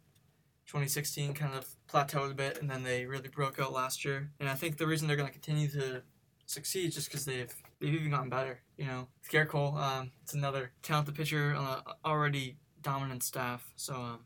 2016 0.67 1.33
kind 1.33 1.53
of 1.55 1.67
plateaued 1.87 2.31
a 2.31 2.33
bit, 2.33 2.59
and 2.59 2.69
then 2.69 2.83
they 2.83 3.05
really 3.05 3.29
broke 3.29 3.59
out 3.59 3.71
last 3.71 4.03
year. 4.03 4.31
And 4.39 4.49
I 4.49 4.55
think 4.55 4.77
the 4.77 4.87
reason 4.87 5.07
they're 5.07 5.17
going 5.17 5.27
to 5.29 5.33
continue 5.33 5.67
to 5.69 6.01
succeed 6.47 6.89
is 6.89 6.95
just 6.95 7.09
because 7.09 7.25
they've 7.25 7.53
they've 7.79 7.93
even 7.93 8.11
gotten 8.11 8.29
better. 8.29 8.61
You 8.77 8.85
know, 8.85 9.07
Gerrit 9.31 9.49
Cole, 9.49 9.77
um, 9.77 10.11
it's 10.23 10.33
another 10.33 10.71
talented 10.81 11.15
pitcher 11.15 11.53
on 11.55 11.65
an 11.77 11.93
already 12.03 12.57
dominant 12.81 13.23
staff. 13.23 13.71
So 13.75 13.95
um, 13.95 14.19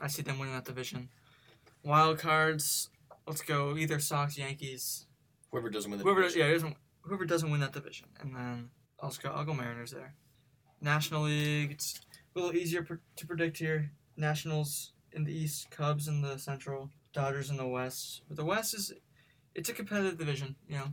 I 0.00 0.06
see 0.06 0.22
them 0.22 0.38
winning 0.38 0.54
that 0.54 0.64
division. 0.64 1.08
Wild 1.84 2.18
cards, 2.18 2.90
let's 3.26 3.42
go 3.42 3.76
either 3.76 3.98
Sox, 3.98 4.36
Yankees, 4.36 5.06
Whoever 5.50 5.70
doesn't 5.70 5.90
win 5.90 5.98
the 5.98 6.04
whoever 6.04 6.22
division. 6.22 6.40
yeah 6.40 6.52
doesn't 6.52 6.76
whoever 7.02 7.24
doesn't 7.24 7.50
win 7.50 7.60
that 7.60 7.72
division, 7.72 8.08
and 8.20 8.34
then 8.34 8.70
I'll 9.00 9.14
go 9.22 9.30
I'll 9.30 9.44
go 9.44 9.54
Mariners 9.54 9.92
there. 9.92 10.14
National 10.80 11.22
League, 11.22 11.72
it's 11.72 12.00
a 12.36 12.38
little 12.38 12.54
easier 12.54 12.82
pr- 12.82 12.94
to 13.16 13.26
predict 13.26 13.58
here. 13.58 13.90
Nationals 14.16 14.92
in 15.12 15.24
the 15.24 15.32
East, 15.32 15.70
Cubs 15.70 16.08
in 16.08 16.22
the 16.22 16.38
Central, 16.38 16.90
Dodgers 17.12 17.50
in 17.50 17.56
the 17.56 17.66
West. 17.66 18.22
But 18.28 18.36
the 18.36 18.44
West 18.44 18.74
is 18.74 18.92
it's 19.54 19.68
a 19.68 19.74
competitive 19.74 20.18
division, 20.18 20.56
you 20.68 20.76
know, 20.76 20.88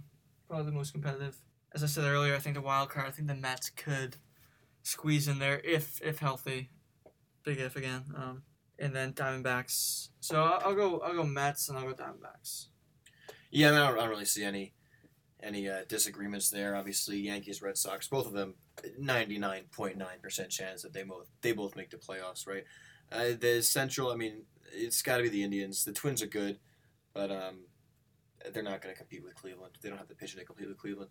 probably 0.48 0.66
the 0.66 0.78
most 0.78 0.92
competitive. 0.92 1.38
As 1.74 1.84
I 1.84 1.88
said 1.88 2.06
earlier, 2.06 2.36
I 2.36 2.40
think 2.40 2.56
the 2.56 2.62
wild 2.62 2.90
card. 2.90 3.08
I 3.08 3.12
think 3.12 3.28
the 3.28 3.36
Mets 3.36 3.70
could 3.70 4.18
squeeze 4.84 5.28
in 5.28 5.40
there 5.40 5.62
if 5.64 6.02
if 6.02 6.20
healthy. 6.20 6.70
Big 7.44 7.60
if 7.60 7.76
again. 7.76 8.06
Um, 8.16 8.44
and 8.80 8.96
then 8.96 9.14
Diamondbacks. 9.14 10.10
So 10.20 10.44
I'll, 10.44 10.70
I'll 10.70 10.76
go 10.76 11.00
I'll 11.00 11.16
go 11.16 11.24
Mets 11.24 11.70
and 11.70 11.78
I'll 11.78 11.86
go 11.86 11.94
Diamondbacks. 11.94 12.68
Yeah, 13.52 13.70
I, 13.70 13.72
mean, 13.72 13.80
I, 13.80 13.88
don't, 13.88 13.98
I 13.98 14.02
don't 14.02 14.10
really 14.10 14.26
see 14.26 14.44
any 14.44 14.74
any 15.42 15.70
uh, 15.70 15.82
disagreements 15.88 16.50
there. 16.50 16.76
Obviously, 16.76 17.20
Yankees, 17.20 17.62
Red 17.62 17.78
Sox, 17.78 18.08
both 18.08 18.26
of 18.26 18.34
them, 18.34 18.56
ninety 18.98 19.38
nine 19.38 19.66
point 19.72 19.98
nine 19.98 20.20
percent 20.22 20.50
chance 20.50 20.82
that 20.82 20.94
they 20.94 21.04
both 21.04 21.28
they 21.42 21.52
both 21.52 21.76
make 21.76 21.90
the 21.90 21.98
playoffs. 21.98 22.48
Right. 22.48 22.64
Uh, 23.12 23.34
the 23.40 23.62
Central, 23.62 24.12
I 24.12 24.16
mean, 24.16 24.44
it's 24.74 25.02
got 25.02 25.18
to 25.18 25.24
be 25.24 25.30
the 25.30 25.44
Indians. 25.44 25.84
The 25.86 25.94
Twins 25.94 26.22
are 26.22 26.28
good, 26.28 26.60
but 27.14 27.32
um, 27.32 27.60
they're 28.54 28.64
not 28.64 28.82
going 28.82 28.94
to 28.94 28.98
compete 28.98 29.24
with 29.24 29.36
Cleveland. 29.36 29.74
They 29.82 29.90
don't 29.90 29.98
have 29.98 30.08
the 30.08 30.16
pitching 30.16 30.40
to 30.40 30.46
compete 30.46 30.68
with 30.68 30.78
Cleveland. 30.78 31.10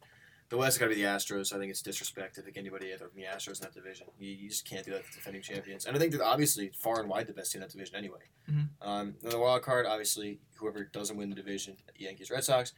The 0.50 0.58
West 0.58 0.79
got 0.79 0.87
to 0.87 0.94
be 0.94 1.00
the 1.00 1.08
Astros. 1.08 1.55
I 1.55 1.58
think 1.58 1.70
it's 1.70 1.81
disrespect 1.81 2.35
to 2.35 2.43
pick 2.43 2.58
anybody 2.58 2.93
other 2.93 3.08
than 3.12 3.17
the 3.17 3.26
Astros 3.26 3.61
in 3.61 3.62
that 3.62 3.73
division. 3.75 4.06
You, 4.19 4.31
you 4.31 4.49
just 4.50 4.69
can't 4.69 4.85
do 4.85 4.93
that 4.93 5.05
to 5.06 5.12
defending 5.12 5.41
champions. 5.41 5.87
And 5.87 5.96
I 5.96 5.99
think 5.99 6.12
they're 6.12 6.23
obviously 6.23 6.70
far 6.79 7.00
and 7.00 7.08
wide 7.08 7.26
the 7.26 7.32
best 7.32 7.52
team 7.52 7.62
in 7.62 7.67
that 7.69 7.73
division 7.73 7.97
anyway. 7.97 8.20
Mhm. 8.50 8.69
Um, 8.82 9.14
the 9.23 9.38
wild 9.38 9.62
card, 9.62 9.87
obviously, 9.87 10.40
whoever 10.56 10.85
doesn't 10.85 11.17
win 11.17 11.31
the 11.31 11.35
division, 11.35 11.76
Yankees, 11.97 12.31
Red 12.31 12.44
Sox. 12.44 12.75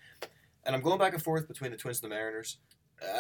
And 0.65 0.77
I'm 0.77 0.81
going 0.81 0.99
back 0.99 1.13
and 1.13 1.23
forth 1.23 1.49
between 1.49 1.73
the 1.73 1.77
Twins 1.77 2.01
and 2.03 2.11
the 2.11 2.15
Mariners. 2.15 2.59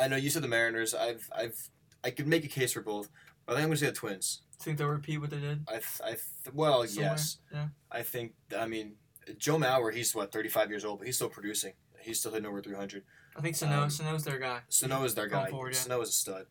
I 0.00 0.06
know 0.08 0.16
you 0.16 0.30
said 0.30 0.42
the 0.42 0.48
Mariners. 0.48 0.94
I've, 0.94 1.28
I've, 1.36 1.68
I 2.04 2.10
could 2.10 2.28
make 2.28 2.44
a 2.44 2.48
case 2.48 2.72
for 2.72 2.82
both, 2.82 3.08
but 3.44 3.52
I 3.52 3.56
think 3.56 3.64
I'm 3.64 3.68
going 3.70 3.78
to 3.78 3.84
say 3.84 3.86
the 3.90 3.92
Twins. 3.96 4.42
Think 4.60 4.78
they'll 4.78 4.88
repeat 4.88 5.18
what 5.18 5.30
they 5.30 5.38
did? 5.40 5.64
I, 5.68 5.72
th- 5.72 6.00
I 6.02 6.08
th- 6.10 6.20
well, 6.54 6.86
Somewhere, 6.86 7.12
yes. 7.12 7.38
yeah. 7.52 7.68
I 7.90 8.02
think. 8.02 8.32
I 8.56 8.66
mean, 8.66 8.94
Joe 9.38 9.58
Mauer. 9.58 9.92
He's 9.92 10.14
what 10.14 10.32
35 10.32 10.70
years 10.70 10.84
old, 10.84 10.98
but 10.98 11.06
he's 11.06 11.16
still 11.16 11.28
producing. 11.28 11.74
He's 12.00 12.20
still 12.20 12.32
hitting 12.32 12.46
over 12.46 12.62
300. 12.62 13.02
I 13.36 13.40
think 13.40 13.54
Sano 13.56 13.82
Um, 13.82 13.90
Sano's 13.90 14.24
their 14.24 14.38
guy. 14.38 14.60
Sano 14.68 15.04
is 15.04 15.14
their 15.14 15.28
guy. 15.28 15.50
forward, 15.50 15.74
yeah. 15.74 15.78
Sano 15.80 16.00
is 16.00 16.08
a 16.08 16.12
stud. 16.12 16.46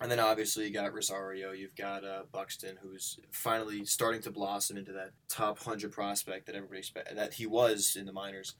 And 0.00 0.10
then 0.10 0.18
obviously 0.18 0.64
you 0.66 0.72
got 0.72 0.92
Rosario. 0.92 1.52
You've 1.52 1.76
got 1.76 2.04
uh, 2.04 2.22
Buxton, 2.32 2.76
who's 2.82 3.20
finally 3.30 3.84
starting 3.84 4.20
to 4.22 4.32
blossom 4.32 4.76
into 4.76 4.92
that 4.92 5.10
top 5.28 5.60
hundred 5.60 5.92
prospect 5.92 6.46
that 6.46 6.56
everybody 6.56 6.80
expect 6.80 7.14
that 7.14 7.34
he 7.34 7.46
was 7.46 7.94
in 7.96 8.04
the 8.06 8.12
minors. 8.12 8.56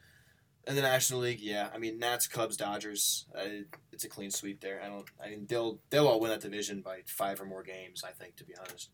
And 0.67 0.79
the 0.79 0.83
National 0.83 1.21
League, 1.21 1.41
yeah, 1.41 1.69
I 1.75 1.79
mean 1.79 1.99
Nats, 1.99 2.27
Cubs, 2.27 2.57
Dodgers. 2.57 3.27
Uh, 3.37 3.65
it's 3.93 4.05
a 4.05 4.09
clean 4.09 4.31
sweep 4.31 4.61
there. 4.61 4.81
I 4.83 4.89
don't. 4.89 5.07
I 5.23 5.29
mean 5.31 5.47
they'll 5.49 5.81
they'll 5.91 6.09
all 6.09 6.21
win 6.21 6.31
that 6.31 6.41
division 6.41 6.81
by 6.81 7.01
five 7.07 7.41
or 7.41 7.45
more 7.45 7.63
games. 7.63 8.03
I 8.07 8.13
think 8.13 8.37
to 8.37 8.45
be 8.45 8.55
honest. 8.59 8.91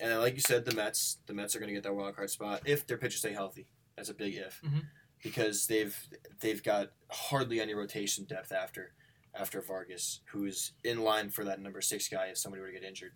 And 0.00 0.10
then, 0.10 0.18
like 0.20 0.34
you 0.34 0.40
said, 0.40 0.64
the 0.64 0.74
Mets. 0.74 1.18
The 1.26 1.32
Mets 1.32 1.54
are 1.56 1.58
going 1.58 1.68
to 1.68 1.74
get 1.74 1.82
that 1.84 1.94
wild 1.94 2.16
card 2.16 2.28
spot 2.30 2.62
if 2.66 2.86
their 2.86 2.98
pitchers 2.98 3.20
stay 3.20 3.32
healthy. 3.32 3.68
That's 3.96 4.10
a 4.10 4.14
big 4.14 4.34
if, 4.34 4.60
Mhm. 4.62 4.82
because 5.22 5.66
they've 5.68 5.96
they've 6.40 6.62
got 6.62 6.90
hardly 7.10 7.60
any 7.60 7.72
rotation 7.72 8.24
depth 8.24 8.52
after 8.52 8.92
after 9.34 9.60
Vargas, 9.62 10.20
who's 10.32 10.72
in 10.82 11.02
line 11.02 11.30
for 11.30 11.44
that 11.44 11.60
number 11.60 11.80
six 11.80 12.08
guy 12.08 12.26
if 12.26 12.38
somebody 12.38 12.60
were 12.60 12.66
to 12.68 12.72
get 12.72 12.82
injured. 12.82 13.12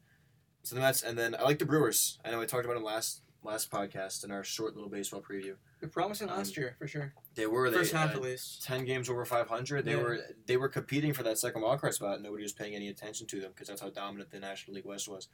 So 0.62 0.74
the 0.74 0.80
Mets, 0.80 1.02
and 1.02 1.18
then 1.18 1.34
I 1.34 1.42
like 1.42 1.58
the 1.58 1.64
Brewers. 1.66 2.18
I 2.24 2.30
know 2.30 2.40
I 2.40 2.46
talked 2.46 2.64
about 2.66 2.74
them 2.74 2.84
last 2.84 3.22
last 3.42 3.70
podcast 3.70 4.24
in 4.24 4.30
our 4.30 4.44
short 4.44 4.74
little 4.74 4.90
baseball 4.90 5.20
preview. 5.22 5.54
They're 5.80 5.88
promising 5.88 6.28
Um, 6.28 6.36
last 6.36 6.56
year 6.56 6.76
for 6.78 6.86
sure. 6.86 7.14
They 7.34 7.46
were 7.46 7.70
they, 7.70 7.78
First 7.78 7.92
half 7.92 8.10
uh, 8.10 8.18
at 8.18 8.22
least. 8.22 8.62
ten 8.62 8.84
games 8.84 9.08
over 9.08 9.24
five 9.24 9.48
hundred. 9.48 9.84
They 9.84 9.92
Yeah. 9.92 10.02
were 10.02 10.20
they 10.46 10.56
were 10.56 10.68
competing 10.68 11.12
for 11.12 11.22
that 11.22 11.38
second 11.38 11.62
wild 11.62 11.80
card 11.80 11.94
spot. 11.94 12.20
Nobody 12.20 12.42
was 12.42 12.52
paying 12.52 12.74
any 12.74 12.88
attention 12.88 13.26
to 13.28 13.40
them 13.40 13.52
because 13.52 13.68
that's 13.68 13.80
how 13.80 13.90
dominant 13.90 14.30
the 14.30 14.40
National 14.40 14.74
League 14.74 14.84
West 14.84 15.08
was. 15.08 15.28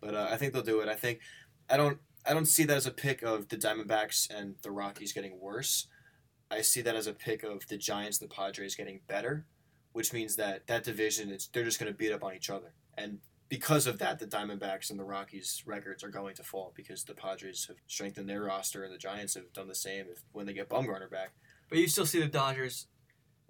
But 0.00 0.14
uh, 0.14 0.28
I 0.30 0.36
think 0.36 0.52
they'll 0.52 0.62
do 0.62 0.80
it. 0.80 0.88
I 0.88 0.94
think 0.94 1.20
I 1.68 1.76
don't 1.76 1.98
I 2.26 2.34
don't 2.34 2.46
see 2.46 2.64
that 2.64 2.76
as 2.76 2.86
a 2.86 2.90
pick 2.90 3.22
of 3.22 3.48
the 3.48 3.56
Diamondbacks 3.56 4.28
and 4.30 4.56
the 4.62 4.70
Rockies 4.70 5.12
getting 5.12 5.38
worse. 5.40 5.86
I 6.50 6.62
see 6.62 6.80
that 6.82 6.96
as 6.96 7.06
a 7.06 7.12
pick 7.12 7.42
of 7.42 7.66
the 7.68 7.76
Giants 7.76 8.20
and 8.20 8.28
the 8.28 8.34
Padres 8.34 8.74
getting 8.74 9.00
better, 9.06 9.46
which 9.92 10.12
means 10.12 10.36
that 10.36 10.66
that 10.66 10.82
division 10.84 11.30
is 11.30 11.48
they're 11.52 11.64
just 11.64 11.78
going 11.78 11.92
to 11.92 11.96
beat 11.96 12.12
up 12.12 12.24
on 12.24 12.34
each 12.34 12.50
other. 12.50 12.72
And 12.98 13.20
because 13.50 13.86
of 13.88 13.98
that, 13.98 14.18
the 14.20 14.26
Diamondbacks 14.26 14.90
and 14.90 14.98
the 14.98 15.04
Rockies 15.04 15.62
records 15.66 16.02
are 16.04 16.08
going 16.08 16.34
to 16.36 16.42
fall 16.44 16.72
because 16.74 17.02
the 17.04 17.14
Padres 17.14 17.66
have 17.66 17.76
strengthened 17.88 18.28
their 18.28 18.42
roster 18.44 18.84
and 18.84 18.94
the 18.94 18.98
Giants 18.98 19.34
have 19.34 19.52
done 19.52 19.66
the 19.66 19.74
same 19.74 20.06
if, 20.10 20.22
when 20.32 20.46
they 20.46 20.52
get 20.54 20.68
Bumgarner 20.70 21.10
back. 21.10 21.32
But 21.68 21.78
you 21.78 21.88
still 21.88 22.06
see 22.06 22.20
the 22.20 22.28
Dodgers. 22.28 22.86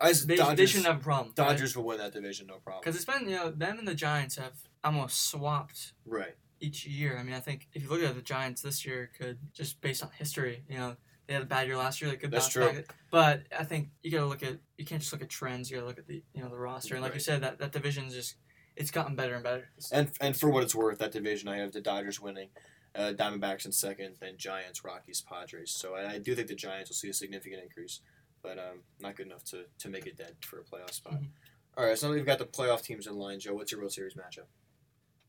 I, 0.01 0.13
They, 0.13 0.19
they 0.25 0.37
Dodgers, 0.37 0.71
shouldn't 0.71 0.87
have 0.87 0.97
a 1.03 1.05
problem. 1.05 1.35
Dodgers 1.37 1.77
will 1.77 1.85
win 1.85 1.99
that 1.99 2.15
division, 2.15 2.47
no 2.47 2.55
problem. 2.57 2.81
Because 2.83 2.97
it's 2.97 3.05
been, 3.05 3.29
you 3.29 3.37
know, 3.37 3.51
them 3.51 3.79
and 3.79 3.87
the 3.87 3.95
Giants 3.95 4.37
have 4.37 4.55
almost 4.83 5.29
swapped 5.29 5.93
Right. 6.07 6.35
each 6.61 6.87
year. 6.87 7.19
I 7.19 7.23
mean, 7.23 7.35
I 7.35 7.41
think 7.41 7.69
if 7.75 7.83
you 7.83 7.91
look 7.91 8.03
at 8.03 8.15
the 8.15 8.23
Giants 8.23 8.63
this 8.63 8.87
year, 8.87 9.11
could 9.19 9.39
just 9.53 9.83
based 9.83 10.03
on 10.03 10.09
history, 10.19 10.65
you 10.67 10.79
know, 10.79 10.97
they 11.27 11.35
had 11.35 11.43
a 11.43 11.47
bad 11.47 11.67
year 11.67 11.77
last 11.77 12.01
year. 12.01 12.11
They 12.11 12.17
could 12.17 12.31
That's 12.31 12.47
bounce 12.47 12.53
true. 12.55 12.73
back. 12.73 12.95
But 13.11 13.43
I 13.57 13.65
think 13.65 13.91
you 14.03 14.11
got 14.11 14.21
to 14.21 14.27
look 14.27 14.43
at 14.43 14.57
you 14.79 14.87
can't 14.87 15.01
just 15.03 15.13
look 15.13 15.23
at 15.23 15.29
trends. 15.29 15.71
You 15.71 15.77
got 15.77 15.83
to 15.83 15.87
look 15.89 15.99
at 15.99 16.07
the 16.09 16.23
you 16.35 16.43
know 16.43 16.49
the 16.49 16.59
roster. 16.59 16.95
And 16.95 17.05
like 17.05 17.15
you 17.15 17.21
said, 17.21 17.43
that 17.43 17.59
that 17.59 17.71
division's 17.71 18.15
just 18.15 18.37
it's 18.77 18.91
gotten 18.91 19.15
better 19.17 19.35
and 19.35 19.45
better. 19.45 19.69
It's- 19.77 19.91
And 19.93 20.11
and 20.21 20.37
for 20.37 20.51
what 20.51 20.63
it's 20.63 20.75
worth, 20.75 20.99
that 20.99 21.13
division 21.13 21.49
I 21.49 21.59
have 21.59 21.73
the 21.73 21.81
Dodgers 21.81 22.21
winning. 22.21 22.51
Uh, 22.93 23.13
Diamondbacks 23.17 23.65
in 23.67 23.71
second, 23.73 24.17
then 24.21 24.37
Giants, 24.37 24.83
Rockies, 24.85 25.21
Padres. 25.21 25.71
So 25.71 25.95
I, 25.95 26.15
I 26.15 26.19
do 26.19 26.35
think 26.35 26.49
the 26.49 26.57
Giants 26.57 26.91
will 26.91 26.97
see 26.97 27.09
a 27.09 27.13
significant 27.15 27.63
increase, 27.63 28.01
but 28.43 28.59
um, 28.59 28.83
not 28.99 29.15
good 29.15 29.27
enough 29.27 29.45
to, 29.45 29.67
to 29.79 29.89
make 29.89 30.07
it 30.07 30.17
dead 30.17 30.35
for 30.45 30.59
a 30.59 30.65
playoff 30.65 30.93
spot. 30.93 31.13
Mhm. 31.15 31.29
All 31.77 31.87
right, 31.87 31.97
so 31.97 32.09
now 32.09 32.15
we've 32.15 32.27
got 32.27 32.39
the 32.41 32.47
playoff 32.47 32.83
teams 32.83 33.07
in 33.07 33.15
line. 33.17 33.39
Joe, 33.39 33.55
what's 33.55 33.71
your 33.71 33.81
World 33.81 33.93
Series 33.93 34.15
matchup? 34.15 34.47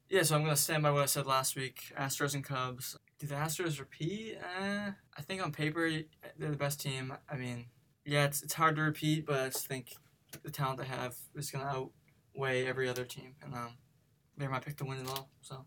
Yeah, 0.09 0.23
so 0.23 0.35
I'm 0.35 0.43
gonna 0.43 0.55
stand 0.57 0.81
by 0.81 0.89
what 0.91 1.03
I 1.03 1.05
said 1.05 1.27
last 1.27 1.55
week. 1.55 1.93
Astros 1.95 2.33
and 2.33 2.43
Cubs. 2.43 2.97
Do 3.19 3.27
the 3.27 3.35
Astros 3.35 3.79
repeat? 3.79 4.37
Uh, 4.37 4.91
I 5.15 5.21
think 5.21 5.43
on 5.43 5.51
paper 5.51 5.87
they're 6.39 6.49
the 6.49 6.57
best 6.57 6.81
team. 6.81 7.13
I 7.29 7.35
mean, 7.37 7.67
yeah, 8.05 8.25
it's 8.25 8.41
it's 8.41 8.55
hard 8.55 8.75
to 8.77 8.81
repeat, 8.81 9.27
but 9.27 9.39
I 9.39 9.45
just 9.49 9.67
think 9.67 9.93
the 10.43 10.49
talent 10.49 10.79
they 10.79 10.85
have 10.87 11.15
is 11.35 11.51
gonna 11.51 11.69
outweigh 12.35 12.65
every 12.65 12.87
other 12.87 13.05
team, 13.05 13.35
and 13.43 13.53
um, 13.53 13.73
they're 14.37 14.49
my 14.49 14.59
pick 14.59 14.77
to 14.77 14.85
win 14.85 14.99
it 14.99 15.07
all. 15.07 15.29
So 15.41 15.65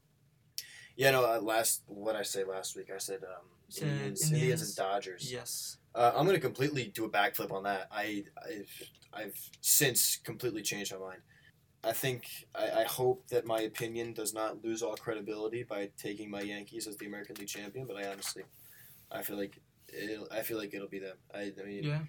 Yeah, 0.97 1.12
no. 1.12 1.25
Uh, 1.25 1.40
last 1.40 1.83
what 1.87 2.16
I 2.16 2.23
say 2.23 2.44
last 2.44 2.76
week, 2.76 2.90
I 2.94 2.99
said 2.99 3.21
um, 3.25 3.47
Said 3.68 3.88
Indians, 3.88 4.23
Indians, 4.23 4.42
Indians. 4.42 4.62
and 4.62 4.76
Dodgers. 4.76 5.33
yes, 5.33 5.78
Uh, 5.94 6.12
I'm 6.14 6.26
gonna 6.26 6.40
completely 6.40 6.87
do 6.94 7.04
a 7.04 7.11
backflip 7.11 7.52
on 7.52 7.62
that. 7.64 7.88
I, 7.90 8.25
I've, 8.44 8.83
I've 9.12 9.50
since 9.61 10.16
completely 10.16 10.62
changed 10.62 10.92
my 10.92 10.99
mind. 10.99 11.21
I 11.83 11.92
think 11.92 12.25
I, 12.54 12.80
I 12.80 12.85
hope 12.85 13.26
that 13.28 13.47
my 13.47 13.61
opinion 13.61 14.14
does 14.14 14.33
not 14.33 14.64
lose 14.64 14.83
all 14.83 14.97
credibility 14.97 15.64
by 15.64 15.90
taking 15.99 16.30
my 16.30 16.40
Yankees 16.40 16.87
as 16.87 16.97
the 16.97 17.06
American 17.06 17.37
League 17.37 17.49
champion. 17.49 17.87
But 17.87 17.97
I 17.97 18.09
honestly, 18.09 18.44
I 19.12 19.23
feel 19.23 19.37
like 19.37 19.61
it'll, 19.88 20.26
I 20.30 20.40
feel 20.40 20.56
like 20.59 20.73
it'll 20.73 20.88
be 20.88 21.00
them. 21.00 21.16
I, 21.35 21.52
I 21.61 21.66
mean, 21.66 21.85
yeah. 21.85 22.00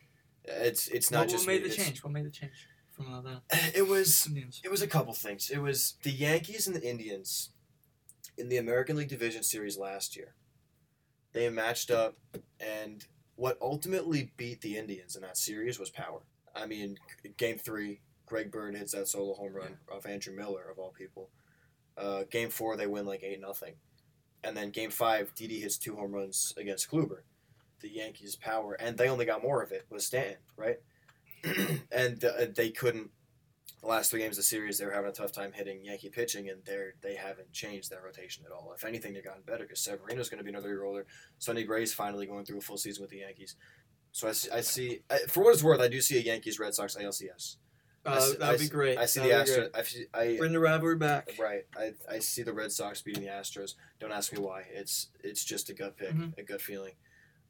it's 0.46 0.88
it's 0.88 1.12
not 1.12 1.22
what, 1.22 1.30
just 1.30 1.46
what 1.46 1.54
made 1.54 1.64
me, 1.64 1.70
the 1.70 1.76
change? 1.76 2.04
What 2.04 2.14
made 2.14 2.26
the 2.26 2.30
change 2.32 2.54
from 2.96 3.14
uh, 3.14 3.22
the 3.22 3.42
It 3.75 3.88
was 3.88 4.25
Indians? 4.28 4.62
it 4.64 4.72
was 4.72 4.82
a 4.82 4.88
couple 4.88 5.14
things. 5.14 5.50
It 5.50 5.60
was 5.62 5.96
the 6.04 6.12
Yankees 6.12 6.68
and 6.68 6.75
the 6.75 6.88
Indians 6.88 7.50
in 8.38 8.50
the 8.50 8.58
American 8.58 8.96
League 8.96 9.10
Division 9.10 9.44
Series 9.44 9.78
last 9.78 10.16
year. 10.16 10.36
They 11.34 11.50
matched 11.50 11.92
up, 11.92 12.16
and 12.60 13.06
what 13.36 13.58
ultimately 13.62 14.32
beat 14.38 14.62
the 14.62 14.78
Indians 14.78 15.16
in 15.16 15.22
that 15.24 15.38
series 15.38 15.78
was 15.80 15.90
power. 15.90 16.22
I 16.56 16.66
mean, 16.66 16.98
game 17.38 17.58
three, 17.58 18.00
Greg 18.25 18.52
Bird 18.52 18.75
hits 18.75 18.94
that 18.94 19.08
solo 19.10 19.34
home 19.34 19.54
run 19.54 19.78
off 19.94 20.06
Andrew 20.06 20.34
Miller, 20.34 20.64
of 20.72 20.80
all 20.80 20.94
people. 20.98 21.30
Uh, 21.98 22.24
game 22.30 22.50
four, 22.50 22.78
they 22.78 22.88
win 22.88 23.06
like 23.06 23.24
8 23.24 23.40
nothing. 23.42 23.75
And 24.44 24.56
then 24.56 24.70
game 24.70 24.92
five, 24.92 25.34
Didi 25.36 25.60
hits 25.60 25.78
two 25.78 25.96
home 25.96 26.14
runs 26.14 26.54
against 26.58 26.90
Kluber. 26.90 27.20
The 27.82 27.90
Yankees' 27.90 28.36
power, 28.38 28.74
and 28.74 28.98
they 28.98 29.10
only 29.10 29.25
got 29.25 29.44
more 29.44 29.62
of 29.62 29.72
it, 29.72 29.86
was 29.90 30.06
Stanton, 30.06 30.38
right? 30.56 30.78
and 31.92 32.24
uh, 32.24 32.32
they 32.56 32.72
couldn't 32.72 33.12
the 33.82 33.88
last 33.88 34.10
three 34.10 34.22
games 34.22 34.36
of 34.38 34.38
the 34.38 34.48
series, 34.48 34.80
they 34.80 34.86
were 34.86 34.92
having 34.92 35.10
a 35.12 35.14
tough 35.14 35.32
time 35.32 35.52
hitting 35.54 35.84
Yankee 35.86 36.10
pitching, 36.10 36.50
and 36.50 36.64
they're 36.66 36.96
they 37.02 37.16
haven't 37.16 37.52
changed 37.54 37.92
their 37.92 38.02
rotation 38.04 38.44
at 38.46 38.52
all. 38.52 38.74
If 38.75 38.84
anything, 38.84 39.14
they've 39.14 39.24
gotten 39.24 39.44
better 39.44 39.64
because 39.64 39.80
Severino's 39.80 40.28
going 40.30 40.40
to 40.40 40.44
be 40.44 40.50
another 40.50 40.70
year 40.70 40.84
older. 40.84 41.06
Sonny 41.38 41.64
Gray's 41.64 41.94
finally 41.94 42.25
going 42.25 42.46
through 42.46 42.58
a 42.58 42.62
full 42.62 42.78
season 42.78 43.04
with 43.04 43.12
the 43.12 43.18
Yankees. 43.20 43.56
So 44.12 44.28
I 44.28 44.32
see, 44.32 44.50
I 44.52 44.62
see 44.62 45.00
I, 45.12 45.18
for 45.28 45.44
what 45.44 45.54
it's 45.54 45.62
worth, 45.64 45.82
I 45.82 45.88
do 45.88 46.02
see 46.02 46.18
a 46.18 46.22
Yankees 46.22 46.58
Red 46.58 46.74
Sox 46.74 46.96
ALCS. 46.96 47.58
Uh, 48.06 48.20
see- 48.20 48.38
that 48.38 48.42
I 48.44 48.52
would 48.52 48.60
be 48.60 48.68
great. 48.70 48.98
I 48.98 49.06
see 49.06 49.20
the 49.20 49.28
That'd 49.30 49.46
be 49.46 49.62
Astros. 49.62 49.70
I, 49.80 49.84
see, 49.84 50.06
I. 50.14 50.38
Bring 50.38 50.52
the 50.54 50.60
rivalry 50.60 50.96
back. 50.96 51.34
right. 51.40 51.66
I, 51.78 51.92
I 52.10 52.20
see 52.20 52.42
the 52.44 52.54
Red 52.54 52.72
Sox 52.72 53.02
beating 53.02 53.24
the 53.24 53.30
Astros. 53.30 53.74
Don't 54.00 54.12
ask 54.12 54.32
me 54.34 54.40
why. 54.40 54.64
It's 54.72 55.10
it's 55.24 55.44
just 55.44 55.70
a 55.70 55.74
gut 55.74 55.96
pick, 55.98 56.12
Mhm. 56.14 56.36
a 56.40 56.44
gut 56.44 56.62
feeling. 56.62 56.94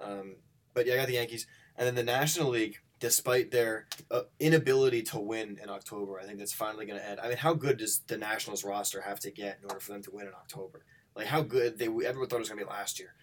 Um, 0.01 0.35
but 0.73 0.85
yeah, 0.85 0.95
I 0.95 0.97
got 0.97 1.07
the 1.07 1.13
Yankees, 1.13 1.47
and 1.77 1.87
then 1.87 1.95
the 1.95 2.03
National 2.03 2.49
League. 2.49 2.79
Despite 2.99 3.51
their 3.51 3.87
uh, 4.09 4.21
inability 4.39 5.01
to 5.03 5.19
win 5.19 5.59
in 5.61 5.69
October, 5.69 6.19
I 6.19 6.23
think 6.23 6.39
that's 6.39 6.53
finally 6.53 6.85
going 6.85 6.99
to 6.99 7.07
end. 7.07 7.19
I 7.19 7.27
mean, 7.27 7.37
how 7.37 7.53
good 7.53 7.77
does 7.77 7.99
the 8.07 8.17
Nationals 8.17 8.63
roster 8.63 9.01
have 9.01 9.19
to 9.21 9.31
get 9.31 9.59
in 9.61 9.69
order 9.69 9.81
for 9.81 9.91
them 9.91 10.01
to 10.03 10.11
win 10.11 10.27
in 10.27 10.33
October? 10.33 10.85
Like 11.15 11.27
how 11.27 11.41
good 11.41 11.77
they 11.77 11.87
everyone 11.87 12.29
thought 12.29 12.37
it 12.37 12.39
was 12.39 12.49
going 12.49 12.59
to 12.59 12.65
be 12.65 12.69
last 12.71 12.99
year, 12.99 13.13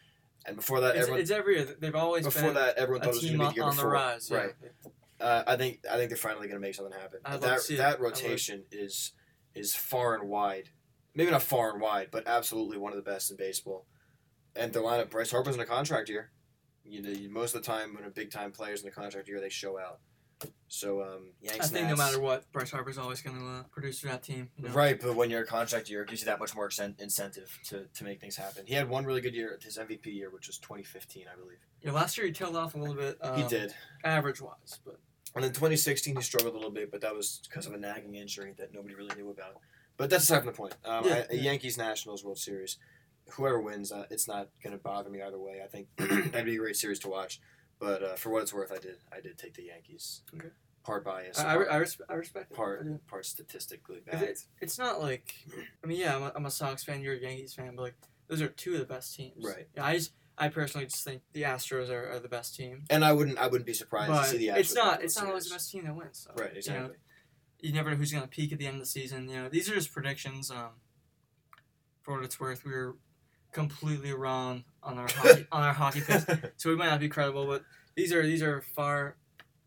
and 0.47 0.57
before 0.57 0.81
that, 0.81 0.97
It's, 0.97 1.03
everyone 1.03 1.21
it's 1.21 1.31
every 1.31 1.57
year. 1.57 1.77
They've 1.79 1.95
always 1.95 2.25
before 2.25 2.43
been 2.43 2.55
that 2.55 2.77
everyone 2.77 3.03
thought 3.03 3.15
it 3.15 3.23
was 3.23 3.25
going 3.25 3.39
to 3.39 3.39
be 3.39 3.49
the 3.49 3.55
year 3.55 3.65
on 3.65 3.71
the 3.71 3.77
before. 3.77 3.91
rise. 3.93 4.29
yeah. 4.31 4.37
Right. 4.39 4.53
Uh, 5.21 5.45
I 5.47 5.57
think 5.57 5.81
I 5.91 5.97
think 5.97 6.11
they're 6.11 6.17
finally 6.17 6.49
going 6.49 6.61
to 6.61 6.67
make 6.67 6.75
something 6.75 6.93
happen. 6.99 7.21
That 7.25 7.61
that 7.77 8.01
rotation 8.01 8.65
is 8.73 9.13
is 9.55 9.75
far 9.75 10.15
and 10.15 10.29
wide, 10.29 10.71
maybe 11.15 11.31
not 11.31 11.43
far 11.43 11.71
and 11.73 11.81
wide, 11.81 12.09
but 12.11 12.27
absolutely 12.27 12.77
one 12.77 12.93
of 12.93 12.97
the 12.97 13.09
best 13.09 13.31
in 13.31 13.37
baseball. 13.37 13.87
And 14.57 14.73
their 14.73 14.83
lineup, 14.83 15.11
Bryce 15.11 15.31
Harper's 15.31 15.55
in 15.55 15.61
a 15.61 15.67
contract 15.67 16.09
year. 16.09 16.32
You 16.85 17.03
know, 17.03 17.15
most 17.31 17.55
of 17.55 17.63
the 17.63 17.67
time 17.67 17.95
when 17.95 18.05
a 18.05 18.11
big 18.11 18.31
time 18.31 18.51
player's 18.53 18.83
in 18.83 18.89
a 18.89 18.93
contract 18.93 19.29
year, 19.29 19.41
they 19.41 19.49
show 19.49 19.79
out. 19.79 20.01
So 20.67 21.03
um, 21.03 21.27
Yanks. 21.41 21.67
I 21.67 21.69
think 21.69 21.89
no 21.89 21.95
matter 21.97 22.19
what, 22.21 22.51
Bryce 22.51 22.71
Harper's 22.71 22.99
always 22.99 23.21
going 23.23 23.39
to 23.39 23.47
uh, 23.47 23.63
produce 23.71 24.01
for 24.01 24.09
that 24.09 24.23
team. 24.25 24.51
You 24.57 24.65
know? 24.65 24.75
Right, 24.75 25.01
but 25.01 25.15
when 25.15 25.31
you're 25.31 25.43
a 25.43 25.47
contract 25.47 25.89
year, 25.89 26.03
it 26.03 26.09
gives 26.09 26.23
you 26.23 26.27
that 26.27 26.41
much 26.41 26.55
more 26.57 26.69
incen- 26.69 27.01
incentive 27.01 27.57
to, 27.67 27.85
to 27.95 28.05
make 28.05 28.21
things 28.21 28.35
happen. 28.37 28.65
He 28.67 28.75
had 28.75 28.89
one 28.89 29.05
really 29.05 29.21
good 29.21 29.35
year, 29.35 29.57
his 29.63 29.79
MVP 29.79 30.07
year, 30.07 30.31
which 30.31 30.49
was 30.49 30.59
2015, 30.59 31.27
I 31.33 31.39
believe. 31.39 31.59
Yeah, 31.81 31.93
last 31.93 32.17
year 32.19 32.27
he 32.27 32.33
tailed 32.33 32.57
off 32.57 32.75
a 32.75 32.79
little 32.79 32.97
bit. 32.97 33.19
Um, 33.21 33.41
he 33.41 33.47
did. 33.47 33.73
average 34.03 34.41
wise, 34.41 34.81
but 34.85 34.99
And 35.37 35.45
then 35.45 35.53
2016, 35.53 36.17
he 36.17 36.23
struggled 36.23 36.55
a 36.55 36.57
little 36.57 36.73
bit, 36.73 36.91
but 36.91 37.01
that 37.03 37.15
was 37.15 37.41
because 37.49 37.67
of 37.67 37.75
a 37.75 37.79
nagging 37.79 38.17
injury 38.17 38.53
that 38.59 38.75
nobody 38.75 38.95
really 38.97 39.15
knew 39.15 39.31
about. 39.31 39.59
But 39.97 40.11
that's 40.11 40.25
aside 40.25 40.39
from 40.39 40.47
the 40.47 40.53
point. 40.53 40.75
Um, 40.85 41.05
Yeah, 41.07 41.15
I- 41.31 41.35
a 41.35 41.37
yeah. 41.37 41.43
Yankees 41.43 41.79
Nationals 41.79 42.25
World 42.25 42.39
Series, 42.39 42.79
whoever 43.33 43.61
wins, 43.61 43.93
uh, 43.93 44.07
it's 44.11 44.29
not 44.29 44.49
going 44.63 44.77
to 44.77 44.83
bother 44.83 45.11
me 45.11 45.23
either 45.23 45.39
way. 45.39 45.61
I 45.65 45.67
think 45.67 45.89
that'd 45.97 46.45
be 46.47 46.55
a 46.55 46.59
great 46.59 46.77
series 46.77 46.99
to 47.01 47.09
watch. 47.09 47.41
But 47.79 48.03
uh, 48.03 48.15
for 48.15 48.31
what 48.31 48.43
it's 48.43 48.53
worth, 48.55 48.71
I 48.73 48.79
did 48.79 48.97
I 49.13 49.21
did 49.21 49.39
take 49.39 49.55
the 49.55 49.65
Yankees. 49.65 50.23
Okay. 50.35 50.49
Part 50.85 51.05
bias, 51.05 51.39
I, 51.39 51.53
I, 51.53 51.55
part, 51.55 51.69
I, 51.71 51.77
res- 51.77 52.01
I 52.09 52.15
respect 52.15 52.51
it. 52.51 52.57
Part, 52.57 52.85
do. 52.85 52.99
part 53.07 53.25
statistically 53.25 54.01
bad. 54.05 54.23
It's, 54.25 54.49
it's 54.61 54.79
not 54.81 55.01
like, 55.01 55.33
I 55.83 55.87
mean, 55.87 56.01
yeah, 56.01 56.17
I'm 56.17 56.23
a, 56.25 56.33
I'm 56.35 56.47
a 56.47 56.51
Sox 56.51 56.83
fan. 56.83 57.01
You're 57.03 57.15
a 57.15 57.21
Yankees 57.21 57.55
fan, 57.55 57.77
but 57.77 57.83
like 57.83 57.95
those 58.27 58.43
are 58.43 58.49
two 58.49 58.73
of 58.75 58.81
the 58.81 58.85
best 58.85 59.15
teams. 59.15 59.45
Right. 59.45 59.69
Yeah, 59.77 59.85
I 59.87 59.95
just, 59.95 60.13
I 60.37 60.49
personally 60.49 60.87
just 60.87 61.05
think 61.05 61.23
the 61.35 61.43
Astros 61.43 61.89
are, 61.89 62.11
are 62.11 62.19
the 62.19 62.29
best 62.29 62.57
team. 62.57 62.83
And 62.91 63.05
I 63.05 63.13
wouldn't 63.13 63.39
I 63.39 63.47
wouldn't 63.47 63.67
be 63.67 63.75
surprised 63.75 64.11
But 64.11 64.25
to 64.25 64.29
see 64.31 64.39
the 64.39 64.49
Astros 64.49 64.59
it's 64.59 64.75
not 64.75 65.03
it's 65.05 65.17
not 65.17 65.29
always 65.29 65.45
the 65.45 65.55
best 65.55 65.71
team 65.71 65.85
that 65.85 65.95
wins. 65.95 66.27
So, 66.27 66.33
Right, 66.43 66.51
You, 66.51 66.73
know, 66.73 66.77
exactly. 66.79 66.97
you 67.61 67.73
never 67.73 67.91
know 67.91 67.97
who's 67.97 68.13
gonna 68.13 68.27
peak 68.27 68.53
at 68.53 68.59
the 68.59 68.67
end 68.67 68.75
of 68.77 68.81
the 68.83 68.87
season. 68.87 69.29
You 69.29 69.37
know, 69.43 69.49
these 69.49 69.71
are 69.71 69.75
just 69.75 69.93
predictions. 69.93 70.51
Um, 70.51 70.71
for 72.01 72.15
what 72.15 72.25
it's 72.25 72.41
worth, 72.41 72.65
we 72.65 72.73
were 72.73 72.97
completely 73.53 74.13
wrong 74.13 74.65
on 74.83 74.99
our 74.99 75.09
hockey, 75.09 75.47
on 75.53 75.63
our 75.63 75.73
hockey 75.73 76.01
picks, 76.01 76.27
so 76.57 76.71
we 76.71 76.77
might 76.77 76.91
not 76.91 77.01
be 77.01 77.09
credible. 77.09 77.47
But 77.47 77.63
these 77.95 78.13
are 78.13 78.23
these 78.23 78.43
are 78.43 78.61
far 78.61 79.17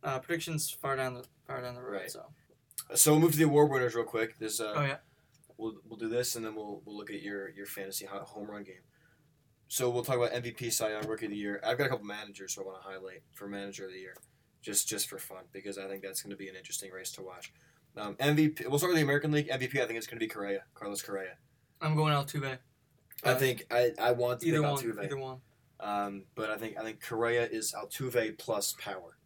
uh, 0.04 0.20
predictions 0.20 0.70
far 0.70 0.96
down 0.96 1.14
the 1.14 1.26
far 1.48 1.62
down 1.62 1.76
the 1.76 1.82
road. 1.82 1.94
Right. 1.94 2.12
So 2.12 2.26
So 2.94 3.12
we'll 3.12 3.22
move 3.22 3.32
to 3.32 3.38
the 3.38 3.46
award 3.46 3.72
winners 3.72 3.96
real 3.96 4.06
quick. 4.06 4.38
There's 4.40 4.60
uh, 4.60 4.74
oh 4.76 4.84
yeah, 4.84 4.98
we'll, 5.58 5.76
we'll 5.88 6.00
do 6.00 6.10
this 6.10 6.36
and 6.36 6.46
then 6.46 6.56
we'll, 6.56 6.82
we'll 6.86 6.98
look 6.98 7.12
at 7.12 7.22
your, 7.22 7.50
your 7.50 7.66
fantasy 7.66 8.06
home 8.06 8.50
run 8.50 8.64
game. 8.64 8.84
So 9.68 9.90
we'll 9.90 10.04
talk 10.04 10.18
about 10.18 10.32
MVP, 10.32 10.72
Cy 10.72 10.92
Young, 10.92 11.08
Rookie 11.08 11.26
of 11.26 11.32
the 11.32 11.38
Year. 11.38 11.60
I've 11.66 11.78
got 11.78 11.88
a 11.88 11.90
couple 11.90 12.06
managers 12.06 12.54
who 12.54 12.62
I 12.62 12.66
want 12.66 12.82
to 12.82 12.88
highlight 12.88 13.24
for 13.34 13.48
Manager 13.48 13.86
of 13.86 13.92
the 13.92 14.00
Year, 14.00 14.16
just 14.62 14.88
just 14.88 15.10
for 15.10 15.18
fun 15.18 15.44
because 15.52 15.78
I 15.78 15.88
think 15.88 16.04
that's 16.04 16.22
going 16.22 16.32
to 16.32 16.38
be 16.38 16.50
an 16.50 16.56
interesting 16.56 16.92
race 16.92 17.12
to 17.14 17.24
watch. 17.24 17.52
Um, 17.98 18.16
MVP. 18.16 18.68
We'll 18.68 18.78
start 18.78 18.92
with 18.92 18.98
the 18.98 19.04
American 19.04 19.32
League 19.32 19.50
MVP. 19.50 19.82
I 19.82 19.86
think 19.86 19.98
it's 19.98 20.08
going 20.08 20.20
to 20.20 20.26
be 20.26 20.28
Correa, 20.28 20.64
Carlos 20.74 21.02
Correa. 21.02 21.38
I'm 21.82 21.96
going 21.96 22.14
Altuve. 22.14 22.58
I 23.24 23.34
think 23.34 23.66
I, 23.72 23.92
I 24.00 24.12
want 24.12 24.42
to 24.42 24.48
Either 24.48 24.62
pick 24.62 24.70
one, 24.72 24.84
Altuve, 24.84 25.04
either 25.04 25.18
one. 25.18 25.38
um, 25.80 26.24
but 26.36 26.50
I 26.50 26.58
think 26.58 26.78
I 26.78 26.84
think 26.84 27.02
Correa 27.02 27.48
is 27.48 27.74
Altuve 27.74 28.38
plus 28.38 28.74
power, 28.74 29.18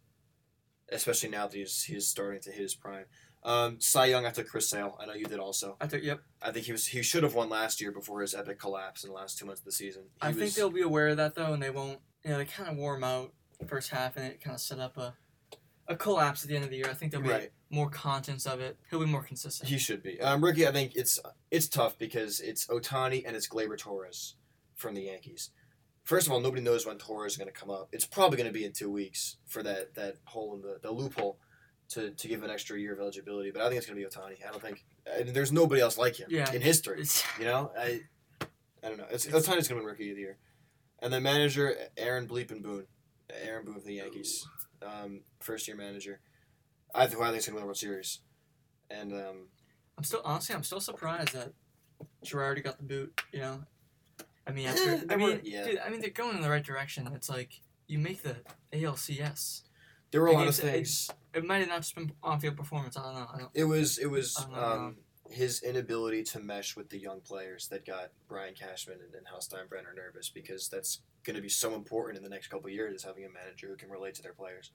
especially 0.90 1.28
now 1.30 1.46
that 1.46 1.56
he's 1.56 1.82
he's 1.84 2.06
starting 2.06 2.40
to 2.42 2.50
hit 2.50 2.62
his 2.62 2.74
prime. 2.74 3.04
Um, 3.42 3.80
Cy 3.80 4.06
Young, 4.06 4.26
I 4.26 4.30
took 4.30 4.48
Chris 4.48 4.68
Sale. 4.68 4.98
I 5.00 5.06
know 5.06 5.14
you 5.14 5.24
did 5.24 5.38
also. 5.38 5.76
I 5.80 5.86
think 5.86 6.04
yep. 6.04 6.20
I 6.42 6.50
think 6.50 6.66
he 6.66 6.72
was 6.72 6.86
he 6.86 7.02
should 7.02 7.22
have 7.22 7.34
won 7.34 7.48
last 7.48 7.80
year 7.80 7.90
before 7.90 8.20
his 8.20 8.34
epic 8.34 8.58
collapse 8.58 9.02
in 9.02 9.08
the 9.10 9.16
last 9.16 9.38
two 9.38 9.46
months 9.46 9.62
of 9.62 9.64
the 9.64 9.72
season. 9.72 10.04
He 10.20 10.26
I 10.26 10.28
was, 10.28 10.36
think 10.36 10.54
they'll 10.54 10.70
be 10.70 10.82
aware 10.82 11.08
of 11.08 11.16
that 11.16 11.34
though, 11.34 11.52
and 11.52 11.62
they 11.62 11.70
won't. 11.70 12.00
You 12.24 12.30
know, 12.30 12.38
they 12.38 12.44
kind 12.44 12.68
of 12.68 12.76
wore 12.76 12.96
him 12.96 13.04
out 13.04 13.32
first 13.66 13.90
half, 13.90 14.16
and 14.16 14.26
it 14.26 14.42
kind 14.42 14.54
of 14.54 14.60
set 14.60 14.78
up 14.78 14.96
a 14.98 15.14
a 15.90 15.96
collapse 15.96 16.42
at 16.44 16.48
the 16.48 16.54
end 16.54 16.64
of 16.64 16.70
the 16.70 16.76
year. 16.76 16.86
I 16.88 16.94
think 16.94 17.10
there'll 17.12 17.26
be 17.26 17.32
right. 17.32 17.50
more 17.68 17.90
conscience 17.90 18.46
of 18.46 18.60
it. 18.60 18.78
He'll 18.88 19.00
be 19.00 19.06
more 19.06 19.22
consistent. 19.24 19.68
He 19.68 19.76
should 19.76 20.02
be. 20.02 20.20
Um, 20.20 20.42
Ricky, 20.42 20.66
I 20.66 20.72
think 20.72 20.92
it's 20.94 21.18
it's 21.50 21.68
tough 21.68 21.98
because 21.98 22.40
it's 22.40 22.66
Ohtani 22.68 23.24
and 23.26 23.36
it's 23.36 23.48
Gleyber 23.48 23.76
Torres 23.76 24.36
from 24.76 24.94
the 24.94 25.02
Yankees. 25.02 25.50
First 26.04 26.26
of 26.26 26.32
all, 26.32 26.40
nobody 26.40 26.62
knows 26.62 26.86
when 26.86 26.96
Torres 26.96 27.32
is 27.32 27.38
going 27.38 27.52
to 27.52 27.52
come 27.52 27.70
up. 27.70 27.88
It's 27.92 28.06
probably 28.06 28.36
going 28.38 28.46
to 28.48 28.52
be 28.52 28.64
in 28.64 28.72
two 28.72 28.90
weeks 28.90 29.36
for 29.46 29.62
that 29.64 29.94
that 29.96 30.16
hole 30.24 30.54
in 30.54 30.62
the, 30.62 30.78
the 30.80 30.90
loophole 30.90 31.38
to, 31.90 32.10
to 32.10 32.28
give 32.28 32.44
an 32.44 32.50
extra 32.50 32.78
year 32.78 32.92
of 32.94 33.00
eligibility. 33.00 33.50
But 33.50 33.62
I 33.62 33.68
think 33.68 33.78
it's 33.78 33.86
going 33.86 34.00
to 34.00 34.08
be 34.08 34.10
Ohtani. 34.10 34.46
I 34.46 34.50
don't 34.52 34.62
think 34.62 34.84
I 35.12 35.24
mean, 35.24 35.34
there's 35.34 35.52
nobody 35.52 35.80
else 35.80 35.98
like 35.98 36.16
him 36.16 36.28
Yeah. 36.30 36.50
in 36.52 36.62
history. 36.62 37.04
You 37.38 37.44
know, 37.46 37.72
I 37.76 38.00
I 38.82 38.88
don't 38.88 38.96
know. 38.96 39.06
It's, 39.10 39.26
It's- 39.26 39.42
Ohtani's 39.42 39.68
going 39.68 39.80
to 39.80 39.84
win 39.84 39.86
Rookie 39.86 40.10
of 40.10 40.16
the 40.16 40.22
Year, 40.22 40.38
and 41.00 41.12
the 41.12 41.20
manager 41.20 41.74
Aaron 41.96 42.26
Bleep 42.28 42.50
and 42.52 42.62
Boone, 42.62 42.86
Aaron 43.42 43.64
Boone 43.66 43.80
for 43.80 43.86
the 43.86 43.94
Yankees, 43.94 44.46
um, 44.84 45.20
first 45.40 45.68
year 45.68 45.76
manager. 45.76 46.20
I 46.94 47.06
think 47.06 47.20
I 47.20 47.30
think 47.30 47.32
going 47.32 47.40
to 47.40 47.50
win 47.52 47.60
the 47.60 47.66
World 47.66 47.76
Series, 47.76 48.20
and 48.90 49.12
um, 49.12 49.46
I'm 49.96 50.04
still 50.04 50.22
honestly, 50.24 50.54
I'm 50.54 50.62
still 50.64 50.80
surprised 50.80 51.34
that 51.34 51.52
Girardi 52.24 52.64
got 52.64 52.78
the 52.78 52.84
boot. 52.84 53.20
You 53.32 53.40
know, 53.40 53.62
I 54.46 54.52
mean, 54.52 54.66
after, 54.66 55.02
I 55.10 55.16
mean, 55.16 55.28
were- 55.28 55.40
yeah. 55.44 55.64
dude, 55.64 55.80
I 55.84 55.90
mean, 55.90 56.00
they're 56.00 56.10
going 56.10 56.36
in 56.36 56.42
the 56.42 56.50
right 56.50 56.64
direction. 56.64 57.08
It's 57.14 57.28
like 57.28 57.60
you 57.86 57.98
make 57.98 58.22
the 58.22 58.36
ALCS. 58.72 59.62
there 60.10 60.20
were 60.20 60.28
a 60.28 60.32
lot 60.32 60.48
of 60.48 60.56
things. 60.56 61.10
It 61.34 61.44
might 61.44 61.58
have 61.58 61.68
not 61.68 61.82
just 61.82 61.94
been 61.94 62.12
on-field 62.22 62.56
performance. 62.56 62.96
I 62.96 63.02
don't 63.02 63.14
know. 63.14 63.26
I 63.32 63.38
don't. 63.38 63.50
It 63.54 63.64
was 63.64 63.98
it 63.98 64.10
was 64.10 64.36
um, 64.54 64.96
his 65.30 65.62
inability 65.62 66.24
to 66.24 66.40
mesh 66.40 66.76
with 66.76 66.90
the 66.90 66.98
young 66.98 67.20
players 67.20 67.68
that 67.68 67.86
got 67.86 68.10
Brian 68.28 68.54
Cashman 68.54 68.98
and, 69.04 69.14
and 69.14 69.26
Hal 69.28 69.38
Steinbrenner 69.38 69.94
nervous 69.94 70.28
because 70.28 70.68
that's 70.68 71.00
going 71.24 71.36
to 71.36 71.42
be 71.42 71.48
so 71.48 71.74
important 71.74 72.16
in 72.18 72.24
the 72.24 72.30
next 72.30 72.48
couple 72.48 72.66
of 72.66 72.72
years 72.72 72.94
is 72.94 73.02
having 73.04 73.24
a 73.24 73.28
manager 73.30 73.68
who 73.68 73.76
can 73.76 73.90
relate 73.90 74.14
to 74.16 74.22
their 74.22 74.32
players. 74.34 74.72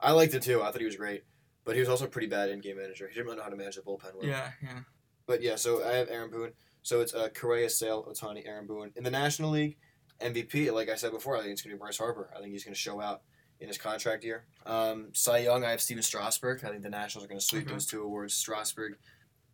I 0.00 0.12
liked 0.12 0.34
it 0.34 0.42
too. 0.42 0.62
I 0.62 0.70
thought 0.70 0.80
he 0.80 0.86
was 0.86 0.96
great, 0.96 1.24
but 1.64 1.74
he 1.74 1.80
was 1.80 1.88
also 1.88 2.04
a 2.04 2.08
pretty 2.08 2.26
bad 2.28 2.50
in-game 2.50 2.76
manager. 2.76 3.08
He 3.08 3.14
didn't 3.14 3.26
really 3.26 3.36
know 3.38 3.44
how 3.44 3.50
to 3.50 3.56
manage 3.56 3.76
the 3.76 3.82
bullpen 3.82 4.14
well. 4.14 4.26
Yeah, 4.28 4.50
yeah. 4.62 4.80
But 5.26 5.42
yeah, 5.42 5.56
so 5.56 5.82
I 5.84 5.94
have 5.96 6.08
Aaron 6.10 6.30
Boone. 6.30 6.52
So 6.82 7.00
it's 7.00 7.14
uh, 7.14 7.28
Correa, 7.34 7.68
Sale, 7.70 8.04
Ohtani, 8.10 8.46
Aaron 8.46 8.66
Boone. 8.66 8.92
In 8.96 9.02
the 9.02 9.10
National 9.10 9.50
League, 9.50 9.76
MVP, 10.20 10.72
like 10.72 10.88
I 10.88 10.94
said 10.94 11.12
before, 11.12 11.36
I 11.36 11.40
think 11.40 11.52
it's 11.52 11.62
going 11.62 11.72
to 11.72 11.76
be 11.76 11.80
Bryce 11.80 11.98
Harper. 11.98 12.30
I 12.36 12.40
think 12.40 12.52
he's 12.52 12.62
going 12.64 12.74
to 12.74 12.80
show 12.80 13.00
out 13.00 13.22
in 13.58 13.68
his 13.68 13.78
contract 13.78 14.22
year. 14.22 14.44
Um, 14.66 15.08
Cy 15.14 15.38
Young, 15.38 15.64
I 15.64 15.70
have 15.70 15.80
Stephen 15.80 16.02
Strasburg. 16.02 16.64
I 16.64 16.68
think 16.68 16.82
the 16.82 16.90
Nationals 16.90 17.24
are 17.24 17.28
going 17.28 17.40
to 17.40 17.44
sweep 17.44 17.64
Okay. 17.64 17.72
those 17.72 17.86
two 17.86 18.02
awards. 18.02 18.34
Strasburg, 18.34 18.96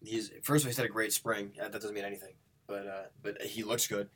he's 0.02 0.30
first 0.42 0.64
of 0.64 0.66
all, 0.66 0.70
he's 0.70 0.76
had 0.76 0.86
a 0.86 0.90
great 0.90 1.12
spring. 1.12 1.52
That 1.58 1.72
doesn't 1.72 1.94
mean 1.94 2.04
anything, 2.04 2.34
but 2.66 2.86
uh, 2.86 3.02
but 3.22 3.40
he 3.42 3.62
looks 3.62 3.86
good, 3.86 4.08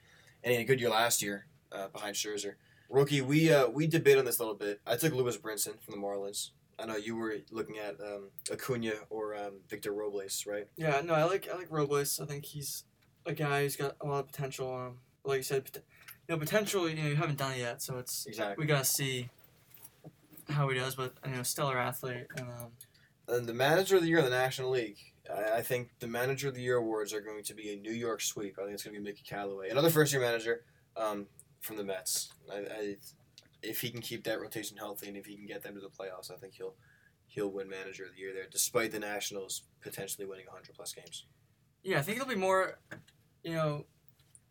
and 0.42 0.50
he 0.50 0.56
had 0.56 0.64
a 0.64 0.66
good 0.66 0.80
year 0.80 0.90
last 0.90 1.22
year 1.22 1.46
uh, 1.72 1.88
behind 1.88 2.16
Scherzer. 2.16 2.54
Rookie, 2.88 3.20
we 3.20 3.52
uh, 3.52 3.68
we 3.68 3.86
debate 3.86 4.18
on 4.18 4.24
this 4.24 4.38
a 4.38 4.42
little 4.42 4.54
bit. 4.56 4.80
I 4.86 4.96
took 4.96 5.12
Lewis 5.12 5.36
Brinson 5.36 5.80
from 5.82 5.92
the 6.00 6.06
Marlins. 6.06 6.50
I 6.78 6.86
know 6.86 6.96
you 6.96 7.16
were 7.16 7.36
looking 7.50 7.78
at 7.78 7.98
um, 8.00 8.28
Acuna 8.52 8.92
or 9.10 9.34
um, 9.34 9.54
Victor 9.68 9.92
Robles, 9.92 10.44
right? 10.46 10.68
Yeah, 10.76 11.00
no, 11.04 11.14
I 11.14 11.24
like 11.24 11.48
I 11.52 11.56
like 11.56 11.68
Robles. 11.70 12.20
I 12.20 12.26
think 12.26 12.44
he's 12.44 12.84
a 13.24 13.32
guy 13.32 13.62
who's 13.62 13.76
got 13.76 13.96
a 14.00 14.06
lot 14.06 14.20
of 14.20 14.26
potential. 14.26 14.72
Um, 14.74 14.98
like 15.24 15.38
you 15.38 15.42
said, 15.42 15.64
pot- 15.64 15.82
you 16.28 16.34
know, 16.34 16.38
potential. 16.38 16.88
You 16.88 16.96
know, 16.96 17.08
you 17.08 17.16
haven't 17.16 17.38
done 17.38 17.52
it 17.54 17.58
yet, 17.58 17.82
so 17.82 17.98
it's 17.98 18.26
Exactly. 18.26 18.62
we 18.62 18.66
gotta 18.68 18.84
see 18.84 19.28
how 20.48 20.68
he 20.68 20.78
does. 20.78 20.94
But 20.94 21.14
you 21.24 21.32
know, 21.32 21.42
stellar 21.42 21.78
athlete, 21.78 22.26
and 22.36 22.46
um, 22.46 22.70
And 23.28 23.46
the 23.48 23.54
manager 23.54 23.96
of 23.96 24.02
the 24.02 24.08
year 24.08 24.18
in 24.18 24.24
the 24.24 24.30
National 24.30 24.70
League, 24.70 24.98
I, 25.34 25.58
I 25.58 25.62
think 25.62 25.88
the 25.98 26.06
manager 26.06 26.48
of 26.48 26.54
the 26.54 26.62
year 26.62 26.76
awards 26.76 27.12
are 27.12 27.20
going 27.20 27.42
to 27.44 27.54
be 27.54 27.72
a 27.72 27.76
New 27.76 27.92
York 27.92 28.20
sweep. 28.20 28.58
I 28.60 28.62
think 28.62 28.74
it's 28.74 28.84
going 28.84 28.94
to 28.94 29.00
be 29.00 29.04
Mickey 29.04 29.24
Callaway, 29.28 29.70
another 29.70 29.90
first 29.90 30.12
year 30.12 30.20
manager 30.22 30.62
um, 30.96 31.26
from 31.66 31.76
the 31.76 31.84
Mets. 31.84 32.32
I, 32.50 32.58
I, 32.58 32.96
if 33.62 33.80
he 33.80 33.90
can 33.90 34.00
keep 34.00 34.24
that 34.24 34.40
rotation 34.40 34.76
healthy 34.76 35.08
and 35.08 35.16
if 35.16 35.26
he 35.26 35.36
can 35.36 35.46
get 35.46 35.62
them 35.62 35.74
to 35.74 35.80
the 35.80 35.88
playoffs, 35.88 36.30
I 36.30 36.36
think 36.36 36.54
he'll 36.54 36.74
he'll 37.26 37.50
win 37.50 37.68
manager 37.68 38.04
of 38.04 38.12
the 38.14 38.20
year 38.20 38.32
there, 38.32 38.46
despite 38.50 38.92
the 38.92 39.00
Nationals 39.00 39.62
potentially 39.80 40.26
winning 40.26 40.46
100 40.46 40.74
plus 40.74 40.92
games. 40.92 41.26
yeah, 41.82 41.98
I 41.98 42.02
think 42.02 42.18
it'll 42.18 42.28
be 42.28 42.36
more. 42.36 42.78
You 43.42 43.54
know, 43.54 43.86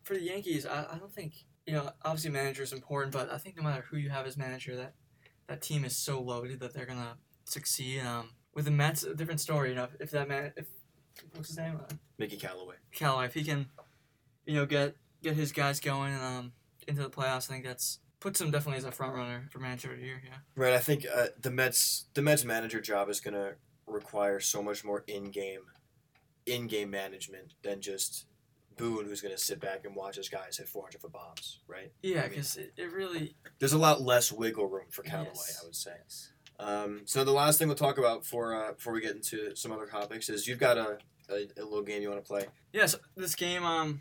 for 0.04 0.14
the 0.14 0.22
Yankees, 0.22 0.66
I, 0.66 0.86
I 0.92 0.98
don't 0.98 1.12
think 1.12 1.34
you 1.66 1.74
know. 1.74 1.90
Obviously, 2.04 2.30
manager 2.30 2.62
is 2.62 2.72
important, 2.72 3.12
but 3.12 3.30
I 3.32 3.38
think 3.38 3.56
no 3.56 3.62
matter 3.62 3.84
who 3.90 3.96
you 3.96 4.10
have 4.10 4.26
as 4.26 4.36
manager, 4.36 4.76
that 4.76 4.94
that 5.48 5.62
team 5.62 5.84
is 5.84 5.96
so 5.96 6.20
loaded 6.20 6.60
that 6.60 6.74
they're 6.74 6.86
gonna 6.86 7.16
succeed. 7.44 8.00
Um, 8.00 8.30
with 8.54 8.64
the 8.64 8.70
Mets, 8.70 9.02
a 9.04 9.14
different 9.14 9.40
story. 9.40 9.70
You 9.70 9.74
know, 9.76 9.88
if 10.00 10.10
that 10.12 10.28
man, 10.28 10.52
if 10.56 10.66
what's 11.34 11.48
his 11.48 11.58
name, 11.58 11.78
uh, 11.78 11.94
Mickey 12.18 12.36
Callaway. 12.36 12.76
Callaway, 12.92 13.26
if 13.26 13.34
he 13.34 13.44
can, 13.44 13.66
you 14.46 14.54
know, 14.54 14.66
get 14.66 14.96
get 15.22 15.34
his 15.34 15.52
guys 15.52 15.80
going 15.80 16.14
um, 16.14 16.52
into 16.86 17.02
the 17.02 17.10
playoffs, 17.10 17.50
I 17.50 17.54
think 17.54 17.64
that's 17.64 17.98
puts 18.20 18.40
him 18.40 18.50
definitely 18.50 18.78
as 18.78 18.84
a 18.84 18.90
front 18.90 19.14
runner 19.14 19.46
for 19.50 19.58
manager 19.58 19.92
of 19.92 19.98
the 19.98 20.04
year. 20.04 20.22
Yeah. 20.24 20.36
Right, 20.54 20.72
I 20.72 20.78
think 20.78 21.04
uh, 21.14 21.26
the 21.40 21.50
Mets 21.50 22.06
the 22.14 22.22
Mets 22.22 22.44
manager 22.44 22.80
job 22.80 23.08
is 23.10 23.20
going 23.20 23.34
to 23.34 23.54
require 23.86 24.40
so 24.40 24.62
much 24.62 24.84
more 24.84 25.04
in-game 25.06 25.60
in-game 26.46 26.90
management 26.90 27.54
than 27.62 27.80
just 27.80 28.26
Boone 28.76 29.06
who's 29.06 29.20
going 29.22 29.34
to 29.34 29.40
sit 29.40 29.58
back 29.60 29.84
and 29.84 29.96
watch 29.96 30.16
his 30.16 30.28
guys 30.28 30.58
hit 30.58 30.68
400 30.68 31.00
foot 31.00 31.12
bombs, 31.12 31.60
right? 31.66 31.92
Yeah, 32.02 32.18
I 32.18 32.22
mean- 32.22 32.30
because 32.30 32.56
it, 32.56 32.72
it 32.76 32.92
really. 32.92 33.34
There's 33.58 33.72
a 33.72 33.78
lot 33.78 34.02
less 34.02 34.30
wiggle 34.30 34.66
room 34.66 34.86
for 34.90 35.02
Callaway, 35.02 35.30
Yes. 35.34 35.58
I 35.62 35.64
would 35.66 35.74
say. 35.74 35.92
Um, 36.58 37.02
so 37.04 37.24
the 37.24 37.32
last 37.32 37.58
thing 37.58 37.68
we'll 37.68 37.76
talk 37.76 37.98
about 37.98 38.24
for 38.24 38.54
uh, 38.54 38.72
before 38.72 38.92
we 38.92 39.00
get 39.00 39.14
into 39.16 39.54
some 39.56 39.72
other 39.72 39.86
topics 39.86 40.28
is 40.28 40.46
you've 40.46 40.58
got 40.58 40.76
a, 40.78 40.98
a, 41.30 41.46
a 41.58 41.64
little 41.64 41.82
game 41.82 42.00
you 42.02 42.08
want 42.10 42.22
to 42.22 42.26
play. 42.26 42.44
Yes, 42.72 42.94
this 43.16 43.34
game. 43.34 43.64
Um, 43.64 44.00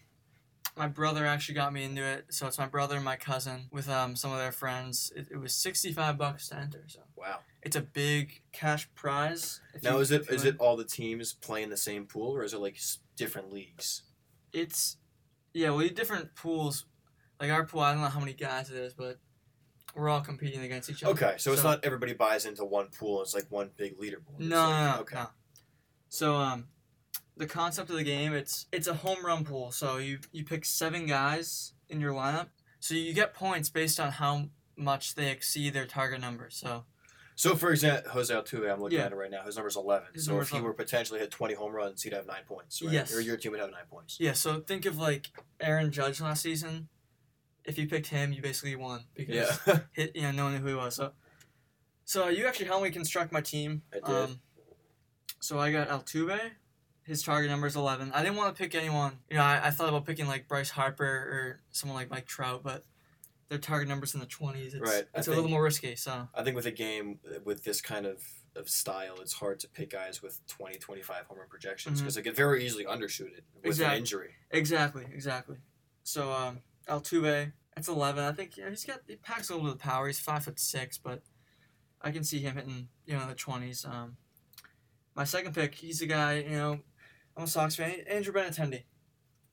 my 0.77 0.87
brother 0.87 1.25
actually 1.25 1.55
got 1.55 1.71
me 1.73 1.83
into 1.83 2.03
it. 2.03 2.25
So 2.29 2.47
it's 2.47 2.57
my 2.57 2.65
brother 2.67 2.95
and 2.95 3.05
my 3.05 3.15
cousin 3.15 3.67
with 3.71 3.89
um 3.89 4.15
some 4.15 4.31
of 4.31 4.37
their 4.39 4.51
friends. 4.51 5.11
It, 5.15 5.27
it 5.31 5.37
was 5.37 5.53
sixty 5.53 5.91
five 5.93 6.17
bucks 6.17 6.49
to 6.49 6.57
enter. 6.57 6.83
So 6.87 6.99
Wow. 7.15 7.39
it's 7.63 7.75
a 7.75 7.81
big 7.81 8.41
cash 8.51 8.89
prize. 8.95 9.61
if 9.73 9.83
Now 9.83 9.95
you- 9.95 9.99
is 10.01 10.11
it 10.11 10.21
if 10.21 10.29
you 10.29 10.35
is 10.35 10.43
win. 10.43 10.53
it 10.55 10.59
all 10.59 10.75
the 10.77 10.83
teams 10.85 11.33
playing 11.33 11.69
the 11.69 11.77
same 11.77 12.05
pool 12.05 12.35
or 12.35 12.43
is 12.43 12.53
it 12.53 12.59
like 12.59 12.75
s- 12.75 12.99
different 13.15 13.51
leagues? 13.53 14.03
It's 14.53 14.97
yeah, 15.53 15.71
we 15.71 15.85
have 15.85 15.95
different 15.95 16.35
pools. 16.35 16.85
Like 17.39 17.51
our 17.51 17.65
pool, 17.65 17.81
I 17.81 17.93
don't 17.93 18.01
know 18.01 18.07
how 18.09 18.19
many 18.19 18.33
guys 18.33 18.69
it 18.69 18.77
is, 18.77 18.93
but 18.93 19.19
we're 19.93 20.09
all 20.09 20.21
competing 20.21 20.61
against 20.63 20.89
each 20.89 21.03
other. 21.03 21.13
Okay, 21.13 21.35
so, 21.37 21.53
it's 21.53 21.63
not 21.63 21.83
everybody 21.85 22.13
buys 22.13 22.45
into 22.45 22.65
one 22.65 22.87
pool. 22.89 23.21
It's 23.21 23.33
like 23.33 23.45
one 23.49 23.71
big 23.77 23.97
leaderboard. 23.97 24.39
No, 24.39 24.43
It's 24.45 24.49
no, 24.49 24.57
like- 24.59 24.95
no, 24.95 25.01
Okay. 25.01 25.15
no. 25.15 25.27
So 26.09 26.35
um, 26.35 26.67
the 27.37 27.45
concept 27.45 27.89
of 27.89 27.95
the 27.97 28.03
game 28.03 28.33
it's 28.33 28.65
it's 28.71 28.87
a 28.87 28.93
home 28.93 29.25
run 29.25 29.43
pool. 29.45 29.71
So 29.71 29.97
you 29.97 30.19
you 30.31 30.43
pick 30.45 30.65
seven 30.65 31.05
guys 31.05 31.73
in 31.89 31.99
your 31.99 32.13
lineup. 32.13 32.47
So 32.79 32.93
you 32.95 33.13
get 33.13 33.33
points 33.33 33.69
based 33.69 33.99
on 33.99 34.11
how 34.11 34.49
much 34.77 35.15
they 35.15 35.31
exceed 35.31 35.73
their 35.73 35.85
target 35.85 36.21
number. 36.21 36.49
So 36.49 36.85
So, 37.37 37.55
for 37.55 37.71
example, 37.71 38.11
Jose 38.11 38.33
Altuve, 38.33 38.71
I'm 38.71 38.79
looking 38.79 38.97
Yeah. 38.99 39.05
at 39.05 39.11
it 39.11 39.15
right 39.15 39.29
now. 39.31 39.43
His 39.43 39.55
number's 39.57 39.75
11. 39.75 40.07
His 40.13 40.25
so, 40.25 40.31
number's 40.31 40.47
if 40.47 40.51
he 40.51 40.57
11. 40.57 40.67
were 40.67 40.73
potentially 40.73 41.19
hit 41.19 41.31
20 41.31 41.53
home 41.55 41.73
runs, 41.73 42.01
he'd 42.03 42.13
have 42.13 42.25
nine 42.27 42.43
points, 42.47 42.81
right? 42.81 42.93
Yes. 42.93 43.13
Or 43.13 43.19
your 43.21 43.35
team 43.37 43.51
would 43.51 43.59
have 43.59 43.71
nine 43.71 43.87
points. 43.89 44.17
yeah, 44.19 44.31
so 44.33 44.59
think 44.61 44.85
of 44.85 44.97
like 44.97 45.27
Aaron 45.59 45.91
Judge 45.91 46.21
last 46.21 46.41
season. 46.43 46.87
If 47.65 47.77
you 47.77 47.87
picked 47.87 48.07
him, 48.07 48.31
you 48.31 48.41
basically 48.41 48.75
won 48.75 49.05
because 49.15 49.35
Yeah. 49.67 49.79
hit 49.93 50.15
you 50.15 50.21
know 50.21 50.31
knowing 50.31 50.57
who 50.61 50.67
he 50.67 50.75
was. 50.75 50.95
So 50.95 51.11
so 52.05 52.27
you 52.29 52.45
actually 52.47 52.67
helped 52.67 52.83
me 52.83 52.91
construct 52.91 53.31
my 53.33 53.41
team. 53.41 53.81
I 53.91 53.95
did. 53.95 54.15
Um, 54.15 54.39
so 55.39 55.59
I 55.59 55.71
got 55.71 55.89
Altuve. 55.89 56.39
His 57.05 57.21
target 57.21 57.51
number 57.51 57.67
is 57.67 57.75
eleven. 57.75 58.11
I 58.13 58.23
didn't 58.23 58.37
want 58.37 58.55
to 58.55 58.61
pick 58.61 58.73
anyone. 58.73 59.19
You 59.29 59.37
know, 59.37 59.43
I, 59.43 59.67
I 59.67 59.69
thought 59.71 59.89
about 59.89 60.05
picking 60.05 60.27
like 60.27 60.47
Bryce 60.47 60.71
Harper 60.71 61.05
or 61.05 61.61
someone 61.71 61.95
like 61.95 62.09
Mike 62.09 62.25
Trout, 62.25 62.61
but 62.63 62.83
their 63.47 63.59
target 63.59 63.87
number's 63.87 64.13
in 64.15 64.19
the 64.19 64.25
twenties. 64.25 64.73
It's, 64.73 64.81
Right, 64.81 65.05
I 65.13 65.19
It's 65.19 65.27
a 65.27 65.31
little 65.31 65.49
more 65.49 65.63
risky. 65.63 65.95
So 65.95 66.27
I 66.33 66.43
think 66.43 66.55
with 66.55 66.65
a 66.65 66.71
game 66.71 67.19
with 67.43 67.63
this 67.63 67.79
kind 67.79 68.07
of, 68.07 68.23
of 68.55 68.67
style, 68.69 69.17
it's 69.21 69.33
hard 69.33 69.59
to 69.59 69.67
pick 69.67 69.91
guys 69.91 70.23
with 70.23 70.39
20, 70.47 70.79
25 70.79 71.25
home 71.27 71.37
run 71.37 71.47
projections 71.47 72.01
because 72.01 72.15
they 72.15 72.23
could 72.23 72.35
very 72.35 72.65
easily 72.65 72.85
undershoot 72.85 73.27
it 73.37 73.43
with 73.53 73.65
Exactly. 73.65 73.95
an 73.95 73.99
injury. 73.99 74.29
exactly, 74.49 75.05
exactly. 75.13 75.57
So 76.03 76.31
um, 76.31 76.61
Altuve, 76.89 77.51
that's 77.75 77.87
eleven. 77.87 78.23
I 78.23 78.31
think 78.31 78.57
know, 78.57 78.69
he's 78.69 78.83
got 78.85 79.01
he 79.07 79.15
packs 79.17 79.49
a 79.49 79.53
little 79.53 79.67
bit 79.67 79.75
of 79.75 79.81
power. 79.81 80.07
He's 80.07 80.19
five 80.19 80.43
foot 80.43 80.59
six, 80.59 80.97
but 80.97 81.21
I 82.01 82.09
can 82.09 82.23
see 82.23 82.39
him 82.39 82.55
hitting 82.55 82.87
you 83.05 83.15
know 83.15 83.27
the 83.27 83.35
twenties. 83.35 83.85
Um, 83.85 84.17
my 85.15 85.23
second 85.23 85.53
pick, 85.53 85.75
he's 85.75 86.01
a 86.01 86.07
guy 86.07 86.39
you 86.39 86.57
know. 86.57 86.79
I'm 87.37 87.43
a 87.43 87.47
Sox 87.47 87.75
fan. 87.75 88.01
Andrew 88.09 88.33
Benintendi. 88.33 88.83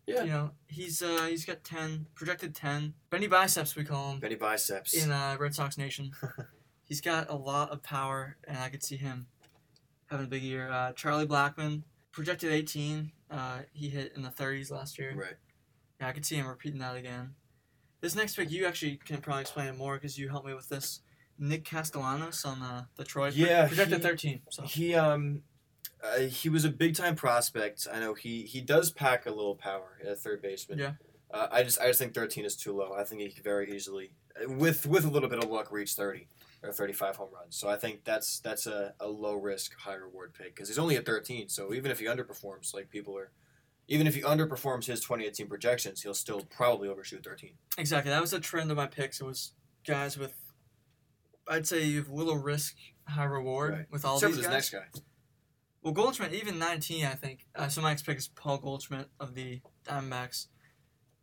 Yeah. 0.06 0.24
You 0.24 0.30
know, 0.30 0.50
he's 0.66 1.00
uh 1.02 1.26
he's 1.28 1.44
got 1.44 1.62
ten 1.64 2.06
projected 2.14 2.54
ten. 2.54 2.94
Benny 3.10 3.26
biceps 3.28 3.76
we 3.76 3.84
call 3.84 4.12
him 4.12 4.20
Benny 4.20 4.34
biceps. 4.34 4.94
in 4.94 5.10
uh, 5.12 5.36
Red 5.38 5.54
Sox 5.54 5.78
Nation. 5.78 6.12
he's 6.84 7.00
got 7.00 7.30
a 7.30 7.34
lot 7.36 7.70
of 7.70 7.82
power, 7.82 8.36
and 8.48 8.58
I 8.58 8.68
could 8.68 8.82
see 8.82 8.96
him 8.96 9.26
having 10.06 10.26
a 10.26 10.28
big 10.28 10.42
year. 10.42 10.68
Uh, 10.70 10.92
Charlie 10.92 11.26
Blackmon 11.26 11.82
projected 12.10 12.52
18. 12.52 13.12
Uh, 13.30 13.58
he 13.72 13.88
hit 13.88 14.12
in 14.16 14.22
the 14.22 14.28
30s 14.28 14.70
last 14.70 14.98
year. 14.98 15.14
right. 15.16 15.34
Yeah, 16.00 16.08
I 16.08 16.12
could 16.12 16.26
see 16.26 16.34
him 16.36 16.46
repeating 16.46 16.80
that 16.80 16.96
again. 16.96 17.34
This 18.00 18.14
next 18.16 18.34
pick, 18.36 18.50
you 18.50 18.66
actually 18.66 18.96
can 19.04 19.18
probably 19.22 19.42
explain 19.42 19.68
it 19.68 19.78
more 19.78 19.94
because 19.94 20.18
you 20.18 20.28
helped 20.28 20.46
me 20.46 20.52
with 20.54 20.68
this. 20.68 21.00
Nick 21.38 21.64
Castellanos 21.64 22.44
on 22.44 22.60
uh, 22.60 22.84
the 22.96 23.04
Detroit. 23.04 23.34
Yeah, 23.34 23.66
projected 23.68 23.98
he- 23.98 24.02
13. 24.02 24.40
So 24.50 24.62
He 24.64 24.94
um, 24.94 25.42
uh, 26.02 26.20
he 26.20 26.48
was 26.48 26.64
a 26.64 26.70
big 26.70 26.94
time 26.96 27.14
prospect. 27.16 27.86
I 27.92 28.00
know 28.00 28.14
he 28.14 28.42
he 28.42 28.60
does 28.60 28.90
pack 28.90 29.26
a 29.26 29.30
little 29.30 29.54
power 29.54 29.98
at 30.06 30.18
third 30.18 30.42
baseman. 30.42 30.78
Yeah. 30.78 30.92
Uh, 31.30 31.48
I 31.50 31.62
just 31.62 31.80
I 31.80 31.86
just 31.86 31.98
think 31.98 32.12
13 32.14 32.44
is 32.44 32.56
too 32.56 32.76
low. 32.76 32.92
I 32.94 33.04
think 33.04 33.20
he 33.22 33.30
could 33.30 33.44
very 33.44 33.74
easily, 33.74 34.12
with 34.46 34.86
with 34.86 35.04
a 35.04 35.08
little 35.08 35.28
bit 35.28 35.42
of 35.42 35.48
luck, 35.50 35.70
reach 35.72 35.94
30 35.94 36.28
or 36.62 36.72
35 36.72 37.16
home 37.16 37.30
runs. 37.34 37.56
So 37.56 37.68
I 37.68 37.76
think 37.76 38.04
that's 38.04 38.40
that's 38.40 38.66
a, 38.66 38.94
a 39.00 39.08
low 39.08 39.34
risk, 39.34 39.78
high 39.80 39.94
reward 39.94 40.34
pick 40.34 40.54
because 40.54 40.68
he's 40.68 40.78
only 40.78 40.96
at 40.96 41.06
13. 41.06 41.48
So 41.48 41.72
even 41.72 41.90
if 41.90 41.98
he 42.00 42.04
underperforms, 42.06 42.74
like 42.74 42.90
people 42.90 43.16
are, 43.16 43.30
even 43.88 44.06
if 44.06 44.14
he 44.14 44.20
underperforms 44.22 44.84
his 44.84 45.00
2018 45.00 45.46
projections, 45.48 46.02
he'll 46.02 46.12
still 46.14 46.42
probably 46.50 46.88
overshoot 46.88 47.24
13. 47.24 47.52
exactly, 47.78 48.10
that 48.10 48.20
was 48.20 48.32
a 48.32 48.38
trend 48.40 48.70
of 48.70 48.76
my 48.76 48.86
picks. 48.86 49.20
It 49.20 49.24
was 49.24 49.52
guys 49.86 50.16
with, 50.18 50.34
I'd 51.48 51.66
say 51.66 51.82
you 51.84 51.98
have 51.98 52.08
little 52.10 52.36
risk, 52.38 52.76
high 53.08 53.24
reward 53.24 53.72
Right. 53.72 53.86
with 53.90 54.04
all 54.04 54.16
Except 54.16 54.34
these 54.34 54.44
guys. 54.44 54.52
next 54.52 54.70
guy. 54.70 54.84
Well, 55.82 55.92
Goldschmidt, 55.92 56.32
even 56.32 56.58
19, 56.58 57.04
I 57.04 57.14
think. 57.14 57.46
Uh, 57.56 57.68
so 57.68 57.80
my 57.80 57.90
next 57.90 58.02
pick 58.06 58.16
is 58.18 58.28
Paul 58.28 58.58
Goldschmidt 58.58 59.08
of 59.18 59.34
the 59.34 59.60
Diamondbacks. 59.86 60.46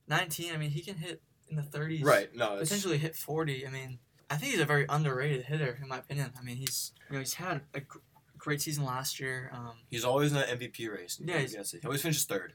19, 0.07 0.53
I 0.53 0.57
mean, 0.57 0.69
he 0.71 0.81
can 0.81 0.95
hit 0.97 1.21
in 1.49 1.55
the 1.55 1.61
30s. 1.61 2.03
Right. 2.03 2.33
No. 2.35 2.55
It's, 2.57 2.69
Potentially 2.69 2.97
hit 2.97 3.15
40. 3.15 3.65
I 3.65 3.69
mean, 3.69 3.99
I 4.29 4.35
think 4.35 4.51
he's 4.51 4.61
a 4.61 4.65
very 4.65 4.85
underrated 4.89 5.45
hitter, 5.45 5.79
in 5.81 5.87
my 5.87 5.97
opinion. 5.99 6.31
I 6.39 6.43
mean, 6.43 6.57
he's 6.57 6.91
you 7.09 7.13
know 7.13 7.19
he's 7.19 7.33
had 7.35 7.61
a 7.73 7.79
gr- 7.79 7.97
great 8.37 8.61
season 8.61 8.85
last 8.85 9.19
year. 9.19 9.49
Um, 9.53 9.73
He's 9.89 10.03
always 10.05 10.31
in 10.31 10.37
that 10.37 10.49
MVP 10.49 10.87
race. 10.93 11.19
Yeah, 11.23 11.39
he's- 11.39 11.71
he 11.71 11.79
always 11.85 12.01
finishes 12.01 12.25
third. 12.25 12.53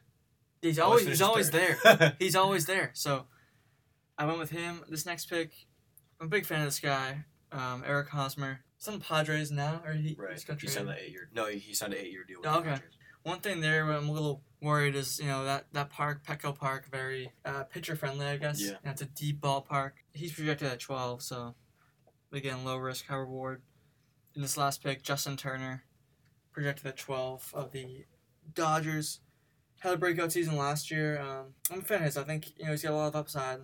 he's 0.62 0.78
always 0.78 1.06
he's 1.06 1.20
always 1.22 1.50
third. 1.50 1.76
there. 1.84 2.16
He's 2.18 2.36
always 2.36 2.66
there. 2.66 2.90
So 2.94 3.26
I 4.16 4.24
went 4.26 4.38
with 4.38 4.50
him. 4.50 4.82
This 4.88 5.04
next 5.04 5.26
pick, 5.26 5.52
I'm 6.20 6.26
a 6.26 6.30
big 6.30 6.46
fan 6.46 6.60
of 6.60 6.66
this 6.66 6.80
guy, 6.80 7.24
um, 7.52 7.82
Eric 7.86 8.08
Hosmer. 8.10 8.60
The 8.82 8.98
Padres 8.98 9.50
now, 9.50 9.82
or 9.84 9.92
he 9.94 10.14
Right. 10.18 10.32
he's 10.32 10.44
got 10.44 10.60
He 10.60 10.68
signed 10.68 10.88
an 10.90 10.96
eight 10.98 11.10
year. 11.10 11.28
No, 11.32 11.46
he, 11.46 11.72
signed 11.74 11.94
an 11.94 12.00
eight 12.00 12.12
year 12.12 12.24
deal 12.24 12.40
with 12.40 12.46
Oh, 12.48 12.52
the 12.52 12.58
okay. 12.58 12.68
Padres. 12.70 12.92
One 13.22 13.40
thing 13.40 13.60
there 13.60 13.90
I'm 13.90 14.08
a 14.08 14.12
little 14.12 14.42
worried 14.60 14.94
is 14.94 15.18
you 15.18 15.26
know 15.26 15.44
that 15.44 15.66
that 15.72 15.88
park 15.90 16.22
Petco 16.26 16.54
Park 16.54 16.90
very 16.90 17.32
uh, 17.44 17.64
pitcher 17.64 17.96
friendly 17.96 18.26
I 18.26 18.37
guess. 18.37 18.60
Yeah. 18.60 18.72
And 18.84 18.92
it's 18.92 19.00
a 19.00 19.06
deep 19.06 19.40
ballpark. 19.40 19.92
He's 20.12 20.32
projected 20.34 20.68
at 20.68 20.80
12, 20.80 21.22
so 21.22 21.54
again 22.32 22.64
low 22.64 22.76
risk 22.76 23.06
high 23.06 23.16
reward. 23.16 23.62
In 24.34 24.42
this 24.42 24.56
last 24.58 24.82
pick, 24.82 25.02
Justin 25.02 25.37
Turner 25.38 25.84
projected 26.52 26.87
at 26.87 26.96
12 26.98 27.52
of 27.54 27.72
the 27.72 28.04
Dodgers. 28.52 29.20
Had 29.78 29.94
a 29.94 29.96
breakout 29.96 30.32
season 30.32 30.56
last 30.56 30.90
year. 30.90 31.18
Um, 31.20 31.54
I'm 31.70 31.78
a 31.78 31.82
fan 31.82 31.98
of 31.98 32.04
his. 32.04 32.16
I 32.18 32.24
think 32.24 32.58
you 32.58 32.64
know 32.66 32.72
he's 32.72 32.82
got 32.82 32.92
a 32.92 32.96
lot 32.96 33.08
of 33.08 33.16
upside. 33.16 33.60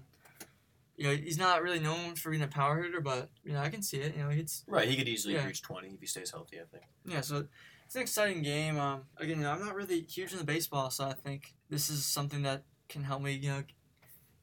You 1.00 1.06
know 1.06 1.16
he's 1.16 1.38
not 1.38 1.62
really 1.62 1.78
known 1.80 2.14
for 2.14 2.28
being 2.28 2.42
a 2.42 2.46
power 2.46 2.82
hitter, 2.82 3.00
but 3.00 3.30
you 3.42 3.54
know 3.54 3.60
I 3.60 3.70
can 3.70 3.82
see 3.82 3.96
it. 3.96 4.14
You 4.14 4.22
know 4.24 4.28
he's 4.28 4.64
Right, 4.68 4.86
he 4.86 4.96
could 4.96 5.08
easily 5.08 5.32
Yeah. 5.32 5.46
reach 5.46 5.62
20 5.62 5.88
if 5.88 5.98
he 6.00 6.06
stays 6.06 6.30
healthy, 6.30 6.58
I 6.60 6.64
think. 6.70 6.84
yeah, 7.06 7.22
so 7.22 7.46
it's 7.86 7.94
an 7.96 8.02
exciting 8.02 8.42
game. 8.42 8.78
Um, 8.78 9.04
again, 9.16 9.38
you 9.38 9.44
know, 9.44 9.50
I'm 9.50 9.64
not 9.64 9.74
really 9.74 10.02
huge 10.02 10.32
in 10.32 10.38
the 10.38 10.44
baseball, 10.44 10.90
so 10.90 11.04
I 11.06 11.14
think 11.14 11.54
this 11.70 11.88
is 11.88 12.04
something 12.04 12.42
that 12.42 12.64
can 12.90 13.02
help 13.02 13.22
me, 13.22 13.32
you 13.32 13.48
know, 13.48 13.62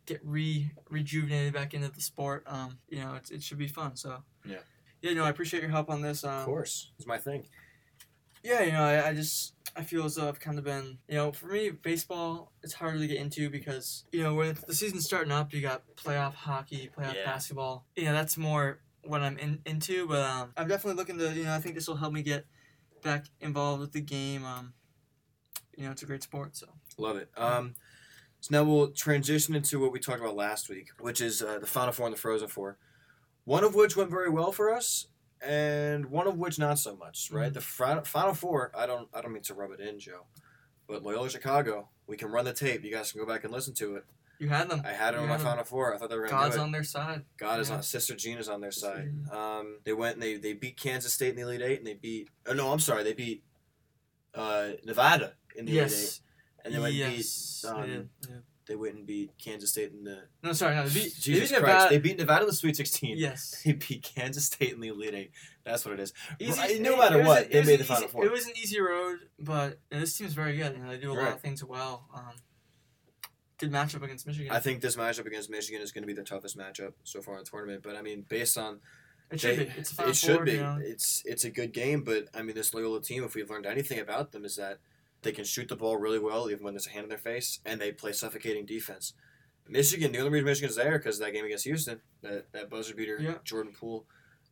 get 0.08 0.20
re 0.24 0.72
rejuvenated 0.90 1.54
back 1.54 1.76
into 1.76 1.90
the 1.90 2.02
sport. 2.02 2.44
Um, 2.48 2.80
you 2.90 3.02
know, 3.02 3.14
it, 3.14 3.30
it 3.30 3.44
should 3.44 3.60
be 3.60 3.68
fun. 3.68 3.96
So 3.96 4.24
Yeah. 4.44 4.58
yeah, 5.04 5.14
no, 5.14 5.26
I 5.26 5.30
appreciate 5.30 5.62
your 5.62 5.70
help 5.70 5.92
on 5.92 6.02
this. 6.02 6.24
Um, 6.24 6.40
Of 6.40 6.46
course. 6.46 6.92
It's 6.98 7.06
my 7.06 7.20
thing. 7.20 7.46
Yeah, 8.48 8.62
you 8.64 8.72
know, 8.72 8.84
I, 8.84 9.10
I 9.10 9.14
just 9.14 9.54
I 9.76 9.84
feel 9.84 10.06
as 10.06 10.16
though 10.16 10.28
I've 10.28 10.40
kind 10.40 10.58
of 10.58 10.64
been, 10.64 10.98
you 11.08 11.16
know, 11.16 11.32
for 11.32 11.48
me, 11.48 11.70
baseball 11.70 12.52
it's 12.64 12.74
harder 12.74 12.98
to 13.00 13.08
get 13.08 13.18
into 13.18 13.50
because 13.50 14.06
you 14.12 14.24
know 14.24 14.34
when 14.36 14.58
the 14.68 14.74
season's 14.74 15.06
starting 15.06 15.32
up, 15.32 15.54
you 15.54 15.62
got 15.62 15.84
playoff 15.96 16.34
hockey, 16.34 16.90
playoff 16.98 17.16
Yeah. 17.16 17.26
basketball. 17.26 17.86
Yeah, 17.96 18.14
that's 18.14 18.38
more 18.38 18.80
what 19.04 19.22
I'm 19.22 19.38
in, 19.38 19.60
into. 19.66 20.08
But 20.08 20.22
um, 20.30 20.54
I'm 20.58 20.68
definitely 20.68 20.98
looking 20.98 21.18
to, 21.20 21.34
you 21.34 21.44
know, 21.44 21.54
I 21.54 21.60
think 21.60 21.76
this 21.76 21.88
will 21.88 21.98
help 21.98 22.14
me 22.14 22.22
get 22.24 22.46
back 23.04 23.26
involved 23.42 23.82
with 23.82 23.92
the 23.92 24.02
game. 24.02 24.44
Um, 24.46 24.74
you 25.78 25.86
know, 25.86 25.92
it's 25.92 26.02
a 26.04 26.06
great 26.06 26.24
sport. 26.24 26.56
So 26.56 26.68
Love 26.98 27.18
it. 27.18 27.30
Um, 27.38 27.76
so 28.40 28.50
now 28.52 28.64
we'll 28.64 28.88
transition 28.92 29.56
into 29.56 29.80
what 29.80 29.92
we 29.92 30.00
talked 30.00 30.20
about 30.22 30.36
last 30.36 30.70
week, 30.70 30.90
which 31.00 31.22
is 31.22 31.42
uh, 31.42 31.60
the 31.60 31.68
Final 31.68 31.92
Four 31.94 32.08
and 32.08 32.16
the 32.16 32.20
Frozen 32.20 32.48
Four. 32.48 32.78
One 33.46 33.64
of 33.64 33.76
which 33.76 33.96
went 33.96 34.10
very 34.10 34.30
well 34.30 34.52
for 34.52 34.74
us, 34.74 35.08
and 35.42 36.08
one 36.08 36.28
of 36.28 36.38
which 36.38 36.58
not 36.60 36.80
so 36.80 36.96
much. 36.96 37.30
Right, 37.32 37.52
Mhm. 37.52 37.54
the 37.56 38.02
Final 38.06 38.34
Four. 38.34 38.72
I 38.76 38.86
don't. 38.86 39.08
I 39.14 39.22
don't 39.22 39.34
mean 39.34 39.44
to 39.44 39.54
rub 39.54 39.72
it 39.72 39.80
in, 39.80 40.00
Joe, 40.00 40.26
but 40.88 41.04
Loyola 41.04 41.30
Chicago. 41.30 41.90
We 42.08 42.16
can 42.18 42.30
run 42.30 42.46
the 42.46 42.54
tape. 42.54 42.84
You 42.84 42.92
guys 42.92 43.12
can 43.12 43.20
go 43.22 43.28
back 43.28 43.44
and 43.44 43.52
listen 43.54 43.74
to 43.76 43.96
it. 43.98 44.06
you 44.40 44.50
had 44.50 44.70
them. 44.70 44.82
I 44.86 44.90
had 44.92 45.16
it 45.16 45.18
on 45.18 45.24
You 45.24 45.30
my 45.30 45.38
them. 45.38 45.46
Final 45.48 45.64
Four. 45.64 45.96
I 45.96 45.98
thought 45.98 46.10
they 46.10 46.16
were 46.16 46.28
going 46.28 46.30
to 46.30 46.36
God's 46.50 46.58
on 46.58 46.72
their 46.72 46.84
side. 46.84 47.26
God 47.38 47.60
is 47.60 47.72
on. 47.72 47.82
Sister 47.82 48.16
Jean 48.16 48.38
is 48.38 48.48
on 48.48 48.62
their 48.62 48.72
side. 48.72 49.12
Um, 49.32 49.80
they 49.84 49.94
went 49.94 50.14
and 50.14 50.22
they, 50.24 50.38
they 50.38 50.54
beat 50.54 50.78
Kansas 50.78 51.12
State 51.14 51.32
in 51.32 51.36
the 51.38 51.42
Elite 51.42 51.62
Eight, 51.64 51.80
and 51.80 51.88
they 51.88 51.96
beat. 51.96 52.30
Oh 52.46 52.54
no, 52.54 52.72
I'm 52.72 52.80
sorry. 52.80 53.04
They 53.04 53.14
beat 53.14 53.44
uh, 54.36 54.70
Nevada 54.86 55.34
in 55.56 55.66
the 55.66 55.72
Elite 55.80 55.92
Eight, 55.92 55.92
Yes. 55.96 56.22
and 56.64 56.74
they 56.76 56.80
went 56.80 56.94
yes. 56.94 57.62
beat. 57.64 57.70
Um, 57.72 57.86
did, 57.86 58.10
yeah. 58.30 58.36
They 58.68 58.76
wouldn't 58.76 59.06
beat 59.06 59.32
Kansas 59.38 59.70
State 59.72 59.92
in 59.94 60.04
the. 60.04 60.24
No, 60.44 60.52
sorry, 60.54 60.76
no. 60.76 60.88
They 60.88 60.94
beat, 61.02 61.14
they 61.16 61.20
Jesus 61.20 61.52
beat 61.52 61.60
Christ! 61.60 61.74
Nevada. 61.74 61.90
They 61.90 62.00
beat 62.00 62.18
Nevada 62.18 62.42
in 62.42 62.48
the 62.48 62.54
Sweet 62.54 62.76
Sixteen. 62.76 63.18
yes. 63.18 63.62
They 63.66 63.74
beat 63.74 64.04
Kansas 64.16 64.46
State 64.46 64.74
in 64.74 64.80
the 64.82 64.90
Elite 64.90 65.14
Eight. 65.14 65.32
That's 65.66 65.86
what 65.86 65.94
it 65.96 66.00
is. 66.00 66.14
Easy, 66.40 66.60
Right, 66.60 66.82
no 66.82 66.98
matter 66.98 67.24
what, 67.24 67.50
they 67.50 67.56
it 67.58 67.60
was 67.60 67.68
made 67.68 67.74
an 67.74 67.80
the 67.80 67.84
Final 67.86 68.04
easy- 68.04 68.12
Four. 68.12 68.26
It 68.26 68.32
was 68.32 68.46
an 68.48 68.54
easy 68.62 68.80
road, 68.80 69.18
but 69.40 69.80
this 69.90 70.18
team's 70.18 70.34
very 70.34 70.56
good. 70.58 70.74
You 70.76 70.84
know, 70.84 70.90
they 70.90 70.98
do 70.98 71.12
a 71.12 71.14
lot 71.14 71.34
of 71.34 71.42
things 71.42 71.64
well. 71.64 72.08
Um, 72.16 72.34
good 73.58 73.72
matchup 73.72 74.04
against 74.04 74.28
Michigan. 74.28 74.52
I 74.52 74.60
think 74.60 74.82
this 74.82 74.96
matchup 74.96 75.26
against 75.26 75.50
Michigan 75.50 75.82
is 75.82 75.92
going 75.92 76.04
to 76.04 76.08
be 76.08 76.14
the 76.14 76.24
toughest 76.24 76.58
matchup 76.58 76.94
so 77.04 77.22
far 77.22 77.36
in 77.38 77.44
the 77.44 77.50
tournament. 77.50 77.82
But 77.84 77.96
I 77.96 78.02
mean, 78.02 78.26
based 78.28 78.58
on 78.58 78.80
it 79.32 79.40
should 79.40 79.58
they- 79.60 79.66
be. 79.66 79.72
It's 79.78 79.92
a 79.92 79.96
Final 79.96 80.12
it 80.12 80.16
should 80.16 80.46
be. 80.46 80.52
You 80.54 80.58
know? 80.62 80.80
It's 80.82 81.22
it's 81.26 81.44
a 81.44 81.50
good 81.50 81.74
game, 81.74 82.04
but 82.04 82.26
I 82.34 82.42
mean, 82.44 82.56
this 82.56 82.74
Loyola 82.74 83.02
team, 83.02 83.24
if 83.24 83.36
we've 83.36 83.50
learned 83.50 83.66
anything 83.66 84.00
about 84.00 84.32
them, 84.32 84.46
is 84.46 84.56
that 84.58 84.80
they 85.28 85.34
can 85.34 85.44
shoot 85.46 85.68
the 85.68 85.76
ball 85.76 85.98
really 85.98 86.20
well, 86.20 86.50
even 86.50 86.64
when 86.64 86.74
there's 86.74 86.88
a 86.88 86.92
hand 86.92 87.04
in 87.04 87.10
their 87.10 87.18
face, 87.18 87.60
and 87.66 87.82
they 87.82 87.92
play 87.92 88.14
suffocating 88.14 88.66
defense. 88.66 89.14
Michigan, 89.68 90.14
the 90.14 90.20
only 90.20 90.32
reason 90.32 90.46
Michigan's 90.46 90.76
there 90.78 90.98
because 90.98 91.20
that 91.20 91.34
game 91.34 91.44
against 91.44 91.66
Houston, 91.66 92.00
that 92.22 92.52
that 92.54 92.70
buzzer 92.70 92.96
beater, 92.96 93.18
Yeah. 93.20 93.36
Jordan 93.44 93.74
Poole. 93.78 94.06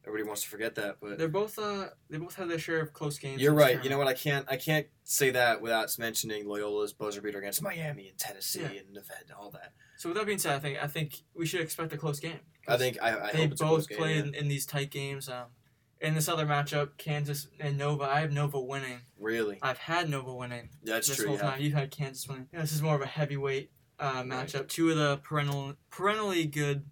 Everybody 0.07 0.27
wants 0.27 0.43
to 0.43 0.49
forget 0.49 0.75
that, 0.75 0.97
but 1.01 1.17
They're 1.17 1.27
both. 1.27 1.57
Uh, 1.57 1.87
they 2.11 2.17
both 2.19 2.35
have 2.35 2.47
their 2.47 2.59
share 2.59 2.79
of 2.79 2.93
close 2.93 3.17
games. 3.17 3.41
you're 3.41 3.53
right. 3.55 3.83
You 3.83 3.89
know 3.89 3.97
what? 3.97 4.07
I 4.07 4.13
can't 4.13 4.45
I 4.49 4.57
can't 4.57 4.85
say 5.03 5.31
that 5.31 5.61
without 5.61 5.97
mentioning 5.97 6.45
Loyola's 6.45 6.93
buzzer 6.93 7.21
beater 7.21 7.39
against 7.39 7.63
Miami 7.63 8.09
and 8.09 8.17
Tennessee 8.17 8.59
Yeah. 8.61 8.67
and 8.81 8.93
Nevada 8.93 9.21
and 9.21 9.31
all 9.31 9.49
that. 9.51 9.71
So 9.97 10.09
with 10.09 10.17
that 10.17 10.27
being 10.27 10.37
said, 10.37 10.53
I 10.53 10.59
think 10.59 10.77
I 10.83 10.87
think 10.87 11.23
we 11.33 11.45
should 11.47 11.61
expect 11.61 11.91
a 11.93 11.97
close 11.97 12.19
game. 12.19 12.39
I 12.67 12.77
think 12.77 12.97
I, 13.01 13.09
I 13.29 13.31
they 13.31 13.37
hope 13.43 13.51
it's 13.53 13.61
a 13.61 13.63
close 13.65 13.79
both 13.83 13.89
game, 13.89 13.97
played 13.97 14.15
yeah. 14.17 14.23
in, 14.23 14.35
in 14.35 14.47
these 14.47 14.65
tight 14.67 14.91
games. 14.91 15.27
Um, 15.29 15.45
in 16.01 16.13
this 16.15 16.27
other 16.27 16.45
matchup, 16.45 16.97
Kansas 16.97 17.47
and 17.59 17.77
Nova. 17.77 18.03
I 18.03 18.19
have 18.21 18.31
Nova 18.31 18.59
winning. 18.59 19.01
Really, 19.19 19.57
I've 19.61 19.77
had 19.77 20.09
Nova 20.09 20.33
winning 20.33 20.69
that's 20.83 21.07
this 21.07 21.17
true. 21.17 21.27
whole 21.27 21.35
Yeah. 21.37 21.41
time. 21.51 21.61
You've 21.61 21.73
had 21.73 21.91
Kansas 21.91 22.27
winning. 22.27 22.47
Yeah, 22.53 22.61
this 22.61 22.73
is 22.73 22.81
more 22.81 22.95
of 22.95 23.01
a 23.01 23.05
heavyweight 23.07 23.71
uh, 23.99 24.23
matchup. 24.23 24.67
Two 24.67 24.89
of 24.91 24.97
the 24.97 25.17
perennial, 25.23 25.75
perennially 25.89 26.45
good 26.45 26.85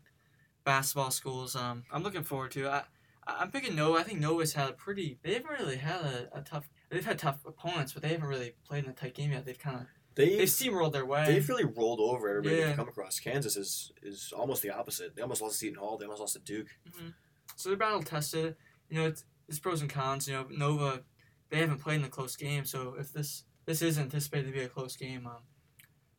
basketball 0.63 1.11
schools. 1.11 1.55
Um, 1.55 1.83
I'm 1.91 2.03
looking 2.03 2.23
forward 2.23 2.51
to. 2.51 2.69
I, 2.69 2.83
I'm 3.27 3.51
picking 3.51 3.75
Nova. 3.75 3.99
I 3.99 4.03
think 4.03 4.19
Nova's 4.19 4.53
had 4.53 4.69
a 4.69 4.73
pretty. 4.73 5.19
They 5.23 5.33
haven't 5.33 5.51
really 5.51 5.77
had 5.77 6.01
a, 6.01 6.29
a 6.39 6.41
tough. 6.41 6.69
They've 6.89 7.05
had 7.05 7.19
tough 7.19 7.39
opponents, 7.45 7.93
but 7.93 8.01
they 8.01 8.09
haven't 8.09 8.27
really 8.27 8.53
played 8.67 8.83
in 8.85 8.89
a 8.89 8.93
tight 8.93 9.15
game 9.15 9.31
yet. 9.31 9.45
They've 9.45 9.57
kind 9.59 9.77
of 9.81 9.87
They 10.15 10.37
they've 10.37 10.47
steamrolled 10.47 10.93
their 10.93 11.05
way. 11.05 11.25
They've 11.25 11.47
really 11.49 11.65
rolled 11.65 11.99
over 11.99 12.29
everybody 12.29 12.57
Yeah. 12.57 12.67
they've 12.67 12.75
come 12.75 12.87
across. 12.87 13.19
Kansas 13.19 13.57
is 13.57 13.91
is 14.01 14.31
almost 14.35 14.61
the 14.61 14.69
opposite. 14.71 15.15
They 15.15 15.21
almost 15.21 15.41
lost 15.41 15.53
to 15.55 15.59
Seton 15.59 15.79
Hall. 15.79 15.97
They 15.97 16.05
almost 16.05 16.21
lost 16.21 16.33
to 16.33 16.39
Duke. 16.39 16.67
Mhm. 16.89 17.13
So 17.55 17.69
they're 17.69 17.77
battle 17.77 18.01
tested. 18.03 18.55
You 18.93 18.99
know, 18.99 19.07
it's, 19.07 19.25
it's 19.49 19.57
pros 19.57 19.81
and 19.81 19.89
cons. 19.89 20.27
You 20.27 20.35
know, 20.35 20.45
Nova, 20.51 21.01
they 21.49 21.57
haven't 21.57 21.79
played 21.79 21.99
in 21.99 22.05
a 22.05 22.09
close 22.09 22.35
game. 22.35 22.63
So 22.63 22.93
if 22.99 23.11
this 23.11 23.43
this 23.65 23.81
is 23.81 23.97
anticipated 23.97 24.45
to 24.47 24.53
be 24.53 24.59
a 24.59 24.67
close 24.69 24.95
game, 24.95 25.25
um, 25.25 25.41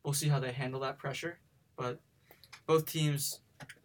we'll 0.03 0.13
see 0.13 0.29
how 0.29 0.41
they 0.41 0.51
handle 0.51 0.81
that 0.81 0.99
pressure. 0.99 1.39
But 1.77 2.01
both 2.67 2.85
teams 2.87 3.39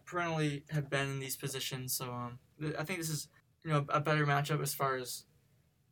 perennially 0.04 0.64
have 0.70 0.90
been 0.90 1.08
in 1.08 1.20
these 1.20 1.36
positions. 1.36 1.94
So 1.94 2.06
um, 2.12 2.40
th- 2.60 2.74
I 2.76 2.82
think 2.82 2.98
this 2.98 3.10
is 3.10 3.28
you 3.64 3.70
know 3.70 3.86
a 3.90 4.00
better 4.00 4.26
matchup 4.26 4.60
as 4.60 4.74
far 4.74 4.96
as 4.96 5.22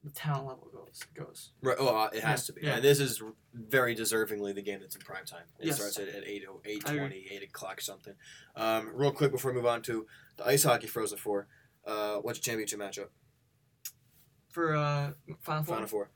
the 0.03 0.11
talent 0.11 0.49
level 0.49 0.69
goes 0.73 1.01
goes. 1.15 1.53
Right. 1.63 1.77
Oh, 1.79 1.97
uh, 1.97 2.11
it 2.13 2.25
has 2.25 2.43
Yeah, 2.43 2.47
to 2.47 2.53
be. 2.61 2.67
yeah. 2.67 2.75
And 2.75 2.85
this 2.85 2.99
is 2.99 3.23
very 3.55 3.95
deservingly 3.95 4.57
the 4.57 4.63
game 4.63 4.81
that's 4.81 4.97
in 4.97 5.03
prime 5.03 5.25
time. 5.25 5.45
It 5.61 5.67
Yes. 5.67 5.77
starts 5.77 5.99
at, 6.01 6.09
at 6.09 6.27
8, 6.27 6.45
oh- 6.49 6.61
I 6.67 6.71
agree. 6.95 7.29
8, 7.31 7.43
8 7.43 7.43
o'clock 7.45 7.81
something. 7.81 8.15
Um, 8.57 8.91
real 8.93 9.13
quick 9.13 9.31
before 9.31 9.53
we 9.53 9.57
move 9.57 9.67
on 9.67 9.83
to 9.83 10.05
the 10.37 10.49
ice 10.49 10.65
hockey 10.65 10.89
Frozen 10.89 11.19
Four. 11.19 11.47
Uh, 11.89 12.17
what's 12.19 12.39
your 12.39 12.43
championship 12.43 12.79
matchup? 12.81 13.09
For 14.51 14.75
uh, 14.77 15.13
Final 15.41 15.65
Four, 15.65 15.75
Final 15.75 15.89
Four. 15.89 16.11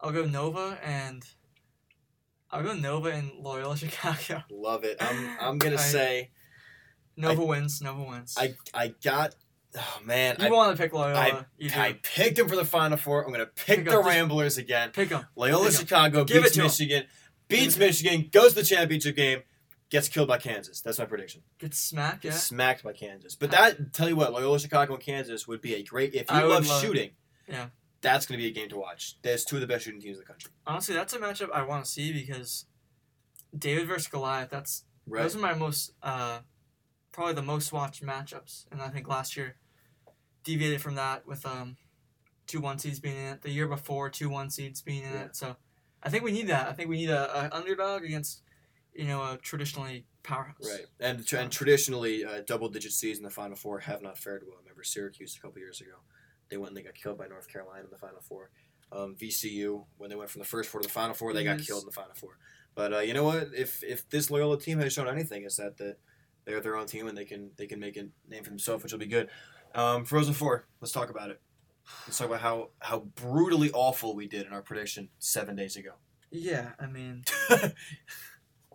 I'll 0.00 0.12
go 0.12 0.24
Nova 0.24 0.78
and 0.82 1.22
I'll 2.50 2.62
go 2.62 2.74
Nova 2.74 3.10
and 3.10 3.30
Loyola 3.38 3.76
Chicago. 3.76 4.42
Love 4.50 4.84
it. 4.84 4.96
I'm 5.00 5.36
I'm 5.40 5.58
gonna 5.58 5.74
I- 5.74 5.78
say 5.78 6.30
Nova 7.16 7.44
wins. 7.44 7.80
Nova 7.82 8.02
wins. 8.02 8.34
I 8.38 8.54
I 8.74 8.94
got. 9.02 9.34
Oh 9.74 10.00
man, 10.04 10.36
you 10.38 10.46
I, 10.48 10.50
want 10.50 10.76
to 10.76 10.82
pick 10.82 10.92
Loyola. 10.92 11.46
I-. 11.60 11.80
I 11.80 11.98
picked 12.02 12.36
them 12.36 12.48
for 12.48 12.56
the 12.56 12.64
Final 12.64 12.98
Four. 12.98 13.24
I'm 13.24 13.32
gonna 13.32 13.46
pick, 13.46 13.78
Pick 13.78 13.84
the 13.86 13.98
up 14.00 14.04
Ramblers 14.06 14.58
again. 14.58 14.90
Pick 14.90 15.08
them. 15.10 15.26
Loyola 15.34 15.68
Pick. 15.68 15.78
Chicago 15.78 16.24
Give 16.24 16.38
it 16.38 16.54
beats. 16.54 16.56
Michigan, 16.58 17.04
beats 17.48 17.74
Give 17.74 17.82
it 17.82 17.86
Michigan, 17.86 18.28
goes 18.32 18.50
to 18.54 18.60
the 18.60 18.66
championship 18.66 19.16
game, 19.16 19.40
gets 19.92 20.08
killed 20.08 20.26
by 20.26 20.38
Kansas. 20.38 20.80
That's 20.80 20.98
my 20.98 21.04
prediction. 21.04 21.42
Gets 21.58 21.78
smacked, 21.78 22.24
yeah. 22.24 22.30
Gets 22.30 22.44
smacked 22.44 22.82
by 22.82 22.94
Kansas. 22.94 23.34
But 23.36 23.50
that, 23.50 23.92
tell 23.92 24.08
you 24.08 24.16
what, 24.16 24.32
Loyola 24.32 24.58
Chicago 24.58 24.94
and 24.94 25.02
Kansas 25.02 25.46
would 25.46 25.60
be 25.60 25.74
a 25.74 25.82
great. 25.84 26.14
If 26.14 26.30
you 26.30 26.36
I 26.36 26.42
love- 26.44 26.66
shooting, 26.66 27.10
yeah. 27.46 27.66
that's 28.00 28.24
going 28.26 28.38
to 28.40 28.42
be 28.42 28.48
a 28.48 28.52
game 28.52 28.70
to 28.70 28.78
watch. 28.78 29.18
There's 29.22 29.44
two 29.44 29.56
of 29.56 29.60
the 29.60 29.66
best 29.66 29.84
shooting 29.84 30.00
teams 30.00 30.16
in 30.16 30.22
the 30.22 30.26
country. 30.26 30.50
Honestly, 30.66 30.94
that's 30.94 31.12
a 31.12 31.18
matchup 31.18 31.50
I 31.52 31.62
want 31.64 31.84
to 31.84 31.90
see 31.90 32.10
because 32.12 32.64
David 33.56 33.86
versus 33.86 34.08
Goliath. 34.08 34.48
That's 34.50 34.84
Right. 35.06 35.22
those 35.22 35.36
are 35.36 35.40
my 35.40 35.52
most 35.54 35.92
uh, 36.02 36.38
probably 37.12 37.34
the 37.34 37.42
most 37.42 37.72
watched 37.72 38.02
matchups, 38.04 38.64
and 38.72 38.80
I 38.80 38.88
think 38.88 39.08
last 39.08 39.36
year 39.36 39.56
deviated 40.44 40.80
from 40.80 40.94
that 40.94 41.26
with 41.26 41.44
um, 41.44 41.76
two 42.46 42.60
one 42.60 42.78
seeds 42.78 42.98
being 43.00 43.16
in 43.16 43.26
it. 43.34 43.42
The 43.42 43.50
year 43.50 43.66
before, 43.68 44.08
two 44.10 44.30
one 44.30 44.48
seeds 44.48 44.80
being 44.80 45.02
in 45.04 45.12
Yeah. 45.12 45.24
it. 45.24 45.36
So 45.36 45.56
I 46.02 46.08
think 46.08 46.24
we 46.24 46.32
need 46.32 46.46
that. 46.48 46.68
I 46.68 46.72
think 46.72 46.88
we 46.88 46.96
need 46.96 47.10
a, 47.10 47.46
a 47.52 47.56
underdog 47.56 48.04
against 48.04 48.42
you 48.94 49.06
know 49.06 49.22
a 49.22 49.38
traditionally 49.38 50.04
powerhouse. 50.22 50.56
Right. 50.62 50.86
And, 51.00 51.26
tr- 51.26 51.36
and 51.36 51.50
traditionally, 51.50 52.24
uh, 52.24 52.42
double 52.46 52.68
digit 52.68 52.92
seeds 52.92 53.18
in 53.18 53.24
the 53.24 53.30
Final 53.30 53.56
Four 53.56 53.80
have 53.80 54.02
not 54.02 54.18
fared 54.18 54.44
well. 54.46 54.58
Remember 54.62 54.84
Syracuse 54.84 55.36
a 55.36 55.40
couple 55.40 55.58
years 55.58 55.80
ago? 55.80 55.96
They 56.48 56.56
went 56.56 56.70
and 56.70 56.76
they 56.76 56.82
got 56.82 56.94
killed 56.94 57.18
by 57.18 57.26
North 57.26 57.48
Carolina 57.48 57.84
in 57.84 57.90
the 57.90 57.98
Final 57.98 58.20
Four. 58.20 58.50
Um, 58.90 59.16
VCU, 59.18 59.84
when 59.96 60.10
they 60.10 60.16
went 60.16 60.28
from 60.28 60.40
the 60.40 60.46
first 60.46 60.68
four 60.68 60.80
to 60.80 60.86
the 60.86 60.92
Final 60.92 61.14
Four, 61.14 61.32
they 61.32 61.44
got 61.44 61.60
killed 61.60 61.82
in 61.82 61.86
the 61.86 61.92
Final 61.92 62.14
Four. 62.14 62.36
But 62.74 62.92
uh, 62.92 62.98
you 63.00 63.14
know 63.14 63.24
what? 63.24 63.48
If 63.56 63.82
if 63.82 64.08
this 64.10 64.30
Loyola 64.30 64.58
team 64.58 64.78
has 64.78 64.92
shown 64.92 65.08
anything, 65.08 65.44
is 65.44 65.56
that 65.56 65.78
the, 65.78 65.96
they're 66.44 66.60
their 66.60 66.76
own 66.76 66.86
team 66.86 67.08
and 67.08 67.16
they 67.16 67.24
can 67.24 67.50
they 67.56 67.66
can 67.66 67.80
make 67.80 67.96
a 67.96 68.06
name 68.28 68.44
for 68.44 68.50
themselves, 68.50 68.82
which 68.82 68.92
will 68.92 68.98
be 68.98 69.06
good. 69.06 69.28
Um, 69.74 70.04
Frozen 70.04 70.34
Four. 70.34 70.66
Let's 70.80 70.92
talk 70.92 71.10
about 71.10 71.30
it. 71.30 71.40
Let's 72.06 72.18
talk 72.18 72.28
about 72.28 72.40
how 72.40 72.70
how 72.80 73.00
brutally 73.00 73.70
awful 73.72 74.14
we 74.14 74.28
did 74.28 74.46
in 74.46 74.52
our 74.52 74.62
prediction 74.62 75.08
seven 75.18 75.56
days 75.56 75.76
ago. 75.76 75.92
Yeah, 76.30 76.70
I 76.80 76.86
mean 76.86 77.24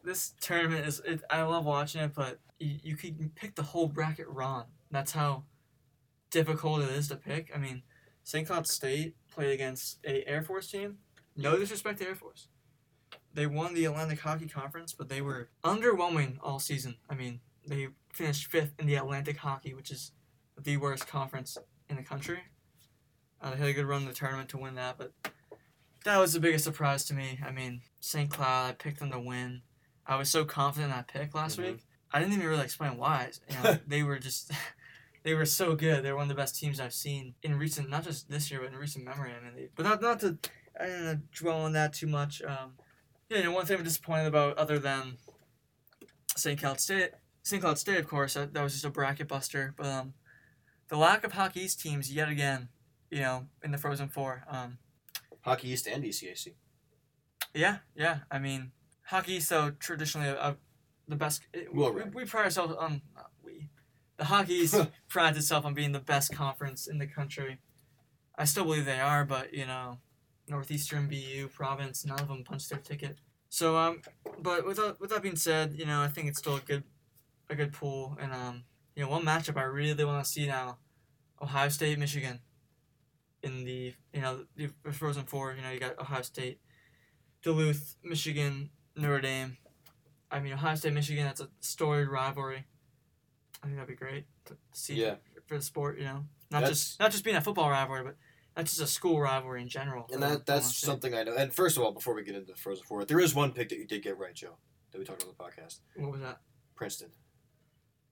this 0.07 0.33
tournament 0.39 0.87
is. 0.87 1.01
It, 1.05 1.21
I 1.29 1.43
love 1.43 1.65
watching 1.65 2.01
it, 2.01 2.13
but 2.15 2.39
you, 2.59 2.77
you 2.81 2.95
could 2.95 3.35
pick 3.35 3.55
the 3.55 3.61
whole 3.61 3.87
bracket 3.87 4.27
wrong. 4.27 4.65
That's 4.89 5.11
how 5.11 5.43
difficult 6.31 6.81
it 6.81 6.89
is 6.89 7.09
to 7.09 7.17
pick. 7.17 7.51
I 7.53 7.57
mean, 7.57 7.83
St. 8.23 8.47
Cloud 8.47 8.67
State 8.67 9.15
played 9.29 9.51
against 9.51 9.99
a 10.05 10.27
Air 10.27 10.41
Force 10.41 10.71
team 10.71 10.97
No 11.35 11.57
disrespect 11.57 11.99
to 11.99 12.07
Air 12.07 12.15
Force. 12.15 12.47
They 13.33 13.45
won 13.45 13.73
the 13.73 13.85
Atlantic 13.85 14.21
Hockey 14.21 14.47
Conference, 14.47 14.93
but 14.93 15.09
they 15.09 15.21
were 15.21 15.49
underwhelming 15.63 16.37
all 16.41 16.59
season. 16.59 16.95
I 17.09 17.15
mean, 17.15 17.41
they 17.67 17.89
finished 18.13 18.47
fifth 18.47 18.73
in 18.79 18.87
the 18.87 18.95
Atlantic 18.95 19.37
Hockey, 19.37 19.73
which 19.73 19.91
is 19.91 20.13
the 20.59 20.77
worst 20.77 21.07
conference 21.07 21.57
in 21.89 21.97
the 21.97 22.03
country. 22.03 22.39
Uh, 23.41 23.51
they 23.51 23.57
had 23.57 23.67
a 23.67 23.73
good 23.73 23.85
run 23.85 24.03
in 24.03 24.07
the 24.07 24.13
tournament 24.13 24.49
to 24.49 24.57
win 24.57 24.75
that, 24.75 24.97
but 24.97 25.11
that 26.03 26.17
was 26.17 26.33
the 26.33 26.39
biggest 26.39 26.63
surprise 26.63 27.03
to 27.05 27.13
me. 27.13 27.39
I 27.45 27.51
mean, 27.51 27.81
St. 27.99 28.29
Cloud, 28.29 28.69
I 28.69 28.71
picked 28.73 28.99
them 28.99 29.11
to 29.11 29.19
win. 29.19 29.61
I 30.07 30.15
was 30.15 30.29
so 30.29 30.45
confident 30.45 30.91
in 30.91 30.97
that 30.97 31.07
pick 31.07 31.35
last 31.35 31.57
Mhm. 31.59 31.63
week. 31.73 31.83
I 32.11 32.19
didn't 32.19 32.33
even 32.35 32.47
really 32.47 32.63
explain 32.63 32.97
why. 32.97 33.31
You 33.49 33.55
know, 33.61 33.79
they 33.87 34.03
were 34.03 34.17
just, 34.19 34.51
they 35.23 35.33
were 35.33 35.45
so 35.45 35.75
good. 35.75 36.03
They're 36.03 36.15
one 36.15 36.23
of 36.23 36.29
the 36.29 36.35
best 36.41 36.57
teams 36.57 36.79
I've 36.79 36.93
seen 36.93 37.35
in 37.43 37.57
recent, 37.59 37.89
not 37.89 38.03
just 38.03 38.29
this 38.29 38.49
year, 38.49 38.61
but 38.61 38.71
in 38.71 38.77
recent 38.77 39.03
memory. 39.05 39.31
I 39.37 39.43
mean, 39.43 39.55
they, 39.55 39.69
but 39.75 39.83
not 39.83 40.01
not 40.01 40.19
to, 40.21 40.37
I 40.79 40.85
didn't 40.85 41.31
dwell 41.33 41.61
on 41.61 41.73
that 41.73 41.93
too 41.93 42.07
much. 42.07 42.41
Um, 42.41 42.73
yeah, 43.29 43.39
you 43.39 43.43
know, 43.43 43.51
one 43.51 43.65
thing 43.65 43.77
I'm 43.77 43.83
disappointed 43.83 44.27
about, 44.27 44.57
other 44.57 44.79
than 44.79 45.17
St. 46.35 46.57
Cloud 46.59 46.79
State, 46.79 47.11
St. 47.43 47.61
Cloud 47.61 47.77
State, 47.77 47.97
of 47.99 48.07
course, 48.07 48.35
that, 48.35 48.53
that 48.53 48.63
was 48.63 48.73
just 48.73 48.85
a 48.85 48.89
bracket 48.89 49.27
buster. 49.27 49.73
But 49.75 49.87
um, 49.87 50.13
the 50.87 50.97
lack 50.97 51.23
of 51.25 51.33
Hockey 51.33 51.61
East 51.61 51.81
teams 51.81 52.13
yet 52.13 52.29
again, 52.29 52.69
you 53.09 53.19
know, 53.19 53.47
in 53.63 53.71
the 53.71 53.77
Frozen 53.77 54.09
Four. 54.09 54.43
Um, 54.49 54.77
Hockey 55.41 55.69
East 55.69 55.87
and 55.87 56.03
ECAC. 56.03 56.53
yeah, 57.53 57.79
yeah. 57.95 58.19
I 58.31 58.39
mean, 58.39 58.71
Hockey 59.07 59.39
so 59.39 59.71
traditionally 59.79 60.27
uh, 60.27 60.53
the 61.07 61.15
best. 61.15 61.41
It, 61.53 61.73
Well, 61.73 61.93
we, 61.93 62.01
right. 62.01 62.13
we 62.13 62.25
pride 62.25 62.43
ourselves 62.45 62.75
on 62.77 63.01
not 63.15 63.31
we. 63.43 63.69
The 64.17 64.25
Hockey 64.25 64.55
East 64.55 64.75
prides 65.07 65.37
itself 65.37 65.65
on 65.65 65.73
being 65.73 65.93
the 65.93 65.99
best 65.99 66.33
conference 66.35 66.87
in 66.87 66.97
the 66.97 67.07
country. 67.07 67.59
I 68.37 68.43
still 68.43 68.65
believe 68.65 68.85
they 68.85 68.99
are, 68.99 69.23
but 69.23 69.53
you 69.53 69.65
know, 69.65 69.99
Northeastern, 70.49 71.07
BU, 71.07 71.49
Providence, 71.53 72.05
none 72.05 72.19
of 72.19 72.27
them 72.27 72.43
punched 72.43 72.69
their 72.69 72.79
ticket. 72.79 73.17
So 73.47 73.77
um, 73.77 74.01
but 74.41 74.65
with 74.65 74.75
that, 74.75 74.99
with 74.99 75.09
that 75.11 75.21
being 75.21 75.37
said, 75.37 75.75
you 75.77 75.85
know, 75.85 76.01
I 76.01 76.09
think 76.09 76.27
it's 76.27 76.39
still 76.39 76.57
a 76.57 76.61
good, 76.61 76.83
a 77.49 77.55
good 77.55 77.71
pool, 77.71 78.17
and 78.21 78.33
um, 78.33 78.63
you 78.95 79.03
know, 79.03 79.09
one 79.09 79.23
matchup 79.23 79.55
I 79.55 79.63
really 79.63 80.03
want 80.03 80.23
to 80.23 80.29
see 80.29 80.47
now, 80.47 80.79
Ohio 81.41 81.69
State, 81.69 81.97
Michigan. 81.97 82.41
In 83.43 83.63
the 83.63 83.93
you 84.11 84.21
know 84.21 84.45
the 84.57 84.69
Frozen 84.91 85.23
Four, 85.23 85.53
you 85.53 85.61
know 85.61 85.69
you 85.69 85.79
got 85.79 85.97
Ohio 85.97 86.23
State, 86.23 86.59
Duluth, 87.41 87.95
Michigan, 88.03 88.71
Notre 88.97 89.21
Dame. 89.21 89.57
I 90.29 90.39
mean 90.39 90.53
Ohio 90.53 90.75
State, 90.75 90.93
Michigan. 90.93 91.25
That's 91.25 91.41
a 91.41 91.49
storied 91.62 92.10
rivalry. 92.10 92.65
I 93.63 93.65
think 93.67 93.77
that'd 93.77 93.88
be 93.88 93.95
great 93.95 94.25
to 94.45 94.57
see 94.73 94.95
Yeah. 94.95 95.15
for 95.47 95.57
the 95.57 95.63
sport. 95.63 95.97
You 95.97 96.05
know, 96.05 96.25
not 96.51 96.62
That's- 96.62 96.69
just 96.69 96.99
not 96.99 97.12
just 97.12 97.23
being 97.23 97.36
a 97.38 97.41
football 97.41 97.69
rivalry, 97.69 98.03
but 98.03 98.15
that's 98.55 98.71
just 98.71 98.81
a 98.81 98.88
school 98.88 99.19
rivalry 99.21 99.62
in 99.62 99.69
general. 99.69 100.07
And 100.12 100.21
that 100.23 100.45
that's 100.45 100.77
something 100.77 101.13
I 101.13 101.23
know. 101.23 101.36
And 101.36 101.53
first 101.53 101.77
of 101.77 101.83
all, 101.83 101.91
before 101.91 102.13
we 102.13 102.23
get 102.23 102.36
into 102.36 102.51
the 102.51 102.57
Frozen 102.57 102.86
Four, 102.86 103.05
there 103.05 103.19
is 103.19 103.33
one 103.36 103.51
pick 103.53 103.69
that 103.69 103.77
you 103.77 103.86
did 103.88 104.03
get 104.03 104.17
right, 104.17 104.33
Joe, 104.33 104.57
that 104.91 104.99
we 104.99 105.05
talked 105.05 105.23
about 105.23 105.36
on 105.39 105.51
the 105.55 105.62
podcast. 105.62 105.79
What 105.95 106.12
was 106.12 106.21
that? 106.21 106.41
Princeton. 106.75 107.10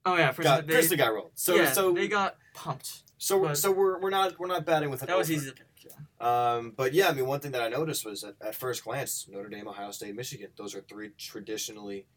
Oh 0.05 0.15
yeah, 0.15 0.27
Got, 0.27 0.35
Princeton. 0.35 0.67
They, 0.67 0.73
Princeton 0.73 0.97
got 0.99 1.13
rolled. 1.13 1.31
So 1.35 1.55
yeah, 1.55 1.71
so 1.71 1.91
they 1.91 2.07
got 2.07 2.37
pumped. 2.53 3.01
so 3.17 3.37
we're, 3.39 3.55
so 3.55 3.71
we're, 3.71 3.99
we're 3.99 4.09
not 4.11 4.39
we're 4.39 4.47
not 4.47 4.65
batting 4.65 4.89
with 4.91 5.01
an 5.01 5.07
That 5.07 5.17
was 5.17 5.29
over. 5.29 5.37
easy 5.37 5.49
to 5.49 5.55
pick. 5.55 5.65
Yeah. 5.85 6.55
Um, 6.55 6.71
but 6.75 6.93
yeah, 6.93 7.09
I 7.09 7.13
mean, 7.13 7.27
one 7.27 7.39
thing 7.39 7.51
that 7.51 7.61
I 7.61 7.69
noticed 7.69 8.05
was 8.05 8.23
at, 8.23 8.35
at 8.41 8.55
first 8.55 8.83
glance, 8.83 9.27
Notre 9.29 9.49
Dame, 9.49 9.67
Ohio 9.67 9.91
State, 9.91 10.15
Michigan. 10.15 10.49
Those 10.57 10.73
are 10.75 10.81
three 10.81 11.11
traditionally 11.17 12.07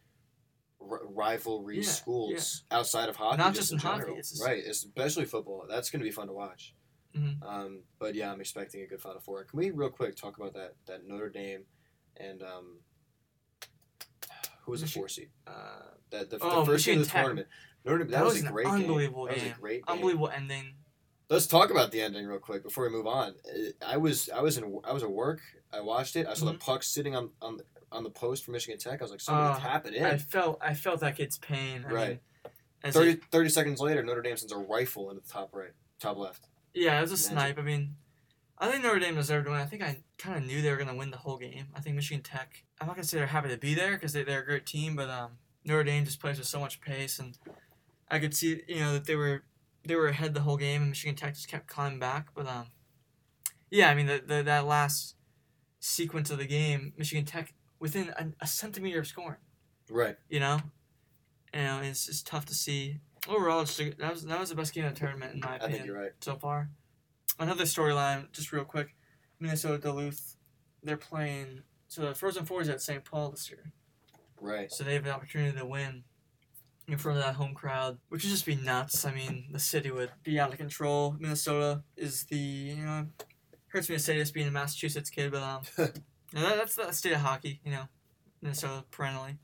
r- 0.81 1.03
rivalry 1.05 1.79
Yeah, 1.79 1.91
schools 1.91 2.65
outside 2.71 3.09
of 3.09 3.17
hockey. 3.17 3.37
Not 3.39 3.55
just 3.55 3.73
in 3.73 3.79
hockey, 3.79 3.99
general. 4.01 4.19
it's 4.19 4.31
just- 4.31 4.43
right? 4.45 4.63
Especially 4.65 5.25
football. 5.27 5.67
That's 5.69 5.91
going 5.91 6.01
to 6.01 6.05
be 6.05 6.11
fun 6.11 6.29
to 6.29 6.33
watch. 6.33 6.75
Mhm. 7.17 7.43
Um, 7.43 7.83
but 7.99 8.15
yeah, 8.15 8.31
I'm 8.33 8.41
expecting 8.41 8.83
a 8.83 8.87
good 8.87 9.01
Final 9.01 9.21
Four. 9.21 9.45
Can 9.45 9.59
we 9.59 9.71
real 9.71 9.89
quick 9.91 10.15
talk 10.17 10.37
about 10.39 10.55
that 10.55 10.75
that 10.87 11.07
Notre 11.07 11.31
Dame 11.31 11.65
and 12.17 12.43
um, 12.43 12.81
who 14.63 14.73
was 14.73 14.81
the 14.83 14.87
Michi- 14.87 14.95
four 14.95 15.09
seed? 15.09 15.31
Uh, 15.47 15.83
That 16.11 16.31
the, 16.31 16.39
Oh, 16.41 16.61
the 16.61 16.67
first 16.73 16.87
game 16.87 16.99
Michigan 16.99 17.01
of 17.01 17.07
the 17.07 17.13
Tech. 17.13 17.23
tournament. 17.23 17.49
Notre 17.85 17.99
Dame, 17.99 18.11
that, 18.11 18.17
That 18.19 18.25
was, 18.25 18.35
was 18.35 18.43
a 18.43 18.47
an 18.47 18.53
great 18.53 18.67
unbelievable 18.67 19.27
game. 19.27 19.37
That 19.39 19.45
was 19.45 19.53
a 19.53 19.61
great 19.61 19.87
game. 19.87 19.95
unbelievable 19.97 20.29
ending. 20.31 20.75
Let's 21.31 21.47
talk 21.47 21.71
about 21.71 21.93
the 21.93 22.01
ending 22.01 22.27
real 22.27 22.39
quick 22.39 22.63
before 22.63 22.85
we 22.85 22.91
move 22.91 23.07
on. 23.07 23.35
I 23.87 23.97
was 23.99 24.31
I 24.35 24.41
was 24.41 24.57
in 24.57 24.81
I 24.85 24.93
was 24.93 25.03
at 25.03 25.11
work. 25.11 25.41
I 25.73 25.81
watched 25.81 26.17
it. 26.17 26.27
I 26.27 26.35
saw 26.35 26.47
the 26.47 26.53
Mm-hmm. 26.53 26.61
puck 26.61 26.83
sitting 26.83 27.15
on 27.15 27.31
on 27.43 27.59
the, 27.59 27.65
on 27.93 28.03
the 28.03 28.11
post 28.11 28.45
for 28.45 28.53
Michigan 28.53 28.79
Tech. 28.79 29.01
I 29.01 29.05
was 29.05 29.11
like, 29.11 29.21
somebody 29.21 29.55
Uh, 29.57 29.59
tap 29.61 29.87
it 29.87 29.95
in. 29.95 30.05
I 30.05 30.17
felt 30.17 30.59
I 30.63 30.73
felt 30.75 31.01
that 31.01 31.17
kid's 31.17 31.37
pain. 31.39 31.85
I 31.87 31.93
Right. 31.93 32.21
Mean, 32.85 32.93
30, 32.93 33.11
it- 33.11 33.25
30 33.31 33.49
seconds 33.51 33.81
later, 33.81 34.03
Notre 34.03 34.23
Dame 34.23 34.37
sends 34.37 34.53
a 34.53 34.57
rifle 34.57 35.11
into 35.11 35.21
the 35.23 35.29
top 35.29 35.51
right, 35.53 35.73
top 35.99 36.17
left. 36.17 36.47
yeah, 36.73 36.97
it 36.99 37.03
was 37.03 37.11
a 37.11 37.15
Imagine. 37.15 37.31
snipe. 37.55 37.59
I 37.59 37.63
mean, 37.63 37.97
I 38.57 38.71
think 38.71 38.83
Notre 38.85 39.01
Dame 39.01 39.17
deserved 39.17 39.47
to 39.47 39.51
win. 39.51 39.61
I 39.61 39.67
think 39.67 39.83
I 39.83 39.99
kind 40.17 40.39
of 40.39 40.45
knew 40.45 40.63
they 40.63 40.71
were 40.71 40.77
gonna 40.79 40.95
win 40.95 41.11
the 41.11 41.17
whole 41.19 41.37
game. 41.37 41.67
I 41.75 41.81
think 41.81 41.97
Michigan 41.97 42.23
Tech. 42.23 42.65
I'm 42.81 42.87
not 42.87 42.97
gonna 42.97 43.05
say 43.07 43.19
they're 43.19 43.27
happy 43.27 43.49
to 43.51 43.59
be 43.59 43.75
there 43.75 43.93
because 43.95 44.13
they, 44.15 44.23
they're 44.23 44.41
a 44.43 44.47
great 44.47 44.65
team, 44.65 44.97
but 44.97 45.11
um, 45.11 45.33
Notre 45.65 45.85
Dame 45.85 46.05
just 46.07 46.21
plays 46.21 46.39
with 46.39 46.47
so 46.47 46.61
much 46.61 46.81
pace, 46.81 47.19
and 47.19 47.37
I 48.11 48.19
could 48.19 48.35
see 48.35 48.63
you 48.67 48.81
know 48.81 48.95
that 48.95 49.05
they 49.05 49.17
were 49.17 49.43
they 49.89 49.97
were 49.97 50.09
ahead 50.09 50.35
the 50.35 50.41
whole 50.43 50.57
game, 50.57 50.83
and 50.83 50.91
Michigan 50.91 51.17
Tech 51.17 51.35
just 51.35 51.49
kept 51.49 51.67
climbing 51.67 51.99
back. 51.99 52.29
But 52.35 52.47
um, 52.47 52.67
yeah, 53.71 53.91
I 53.91 53.95
mean 53.95 54.07
the, 54.07 54.23
the 54.25 54.43
that 54.45 54.67
last 54.67 55.17
sequence 55.81 56.31
of 56.31 56.39
the 56.39 56.47
game, 56.47 56.93
Michigan 56.97 57.25
Tech 57.25 57.55
within 57.81 58.11
a, 58.11 58.27
a 58.41 58.47
centimeter 58.47 59.01
of 59.01 59.07
scoring. 59.07 59.39
Right. 59.91 60.17
you 60.29 60.39
know, 60.39 60.61
and 61.55 61.87
it's 61.87 62.07
just 62.07 62.27
tough 62.27 62.45
to 62.47 62.55
see. 62.55 62.99
Overall, 63.27 63.65
that 63.65 64.11
was 64.11 64.25
that 64.27 64.39
was 64.41 64.49
the 64.51 64.55
best 64.55 64.75
game 64.75 64.85
of 64.85 64.95
the 64.95 65.01
tournament 65.01 65.35
in 65.35 65.41
my 65.41 65.57
opinion. 65.57 65.71
I 65.71 65.73
think 65.73 65.87
you're 65.87 65.99
right. 66.01 66.13
so 66.21 66.37
far. 66.37 66.71
Another 67.39 67.65
storyline, 67.65 68.31
just 68.33 68.53
real 68.53 68.65
quick, 68.65 68.95
Minnesota 69.41 69.79
Duluth, 69.79 70.37
they're 70.83 70.97
playing. 70.97 71.63
So 71.89 72.03
the 72.03 72.15
Frozen 72.15 72.45
Four 72.45 72.61
is 72.61 72.69
at 72.69 72.83
St. 72.83 73.03
Paul 73.05 73.31
this 73.31 73.51
year, 73.51 73.73
Right. 74.41 74.71
so 74.71 74.85
they 74.85 74.93
have 74.95 75.07
an 75.07 75.13
opportunity 75.13 75.57
to 75.59 75.65
win 75.65 76.05
in 76.89 76.97
front 76.97 77.19
of 77.19 77.25
that 77.25 77.35
home 77.35 77.55
crowd, 77.55 77.99
which 78.09 78.25
would 78.25 78.31
just 78.31 78.47
be 78.47 78.57
nuts. 78.57 79.05
I 79.05 79.13
mean, 79.13 79.49
the 79.53 79.59
city 79.59 79.91
would 79.91 80.11
be 80.25 80.41
out 80.41 80.53
of 80.53 80.59
control. 80.59 81.15
Minnesota 81.19 81.83
is 81.97 82.25
the 82.25 82.37
you 82.37 82.85
know, 82.85 83.07
hurts 83.69 83.89
me 83.89 83.97
to 83.97 84.03
say 84.03 84.17
this 84.19 84.31
being 84.31 84.49
a 84.49 84.51
Massachusetts 84.51 85.11
kid, 85.11 85.31
but 85.31 85.43
um, 85.43 85.61
yeah, 85.79 85.87
that, 86.33 86.57
that's 86.57 86.75
the 86.75 86.91
state 86.93 87.13
of 87.13 87.21
hockey, 87.21 87.61
you 87.65 87.71
know, 87.71 87.85
Minnesota 88.41 88.85
perennially. 88.91 89.37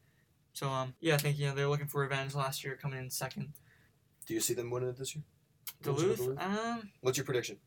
So 0.55 0.69
um, 0.69 0.95
yeah, 1.01 1.15
I 1.15 1.19
think 1.19 1.39
you 1.39 1.47
know 1.47 1.55
they're 1.55 1.69
looking 1.69 1.87
for 1.87 2.01
revenge 2.01 2.35
last 2.35 2.65
year, 2.65 2.79
coming 2.81 2.99
in 2.99 3.11
second. 3.11 3.53
Do 4.27 4.35
you 4.35 4.41
see 4.41 4.55
them 4.55 4.71
winning 4.71 4.89
it 4.89 4.97
this 4.97 5.15
year? 5.15 5.25
Duluth, 5.83 6.21
um, 6.39 6.91
What's 7.03 7.19
your 7.19 7.27
prediction? 7.27 7.59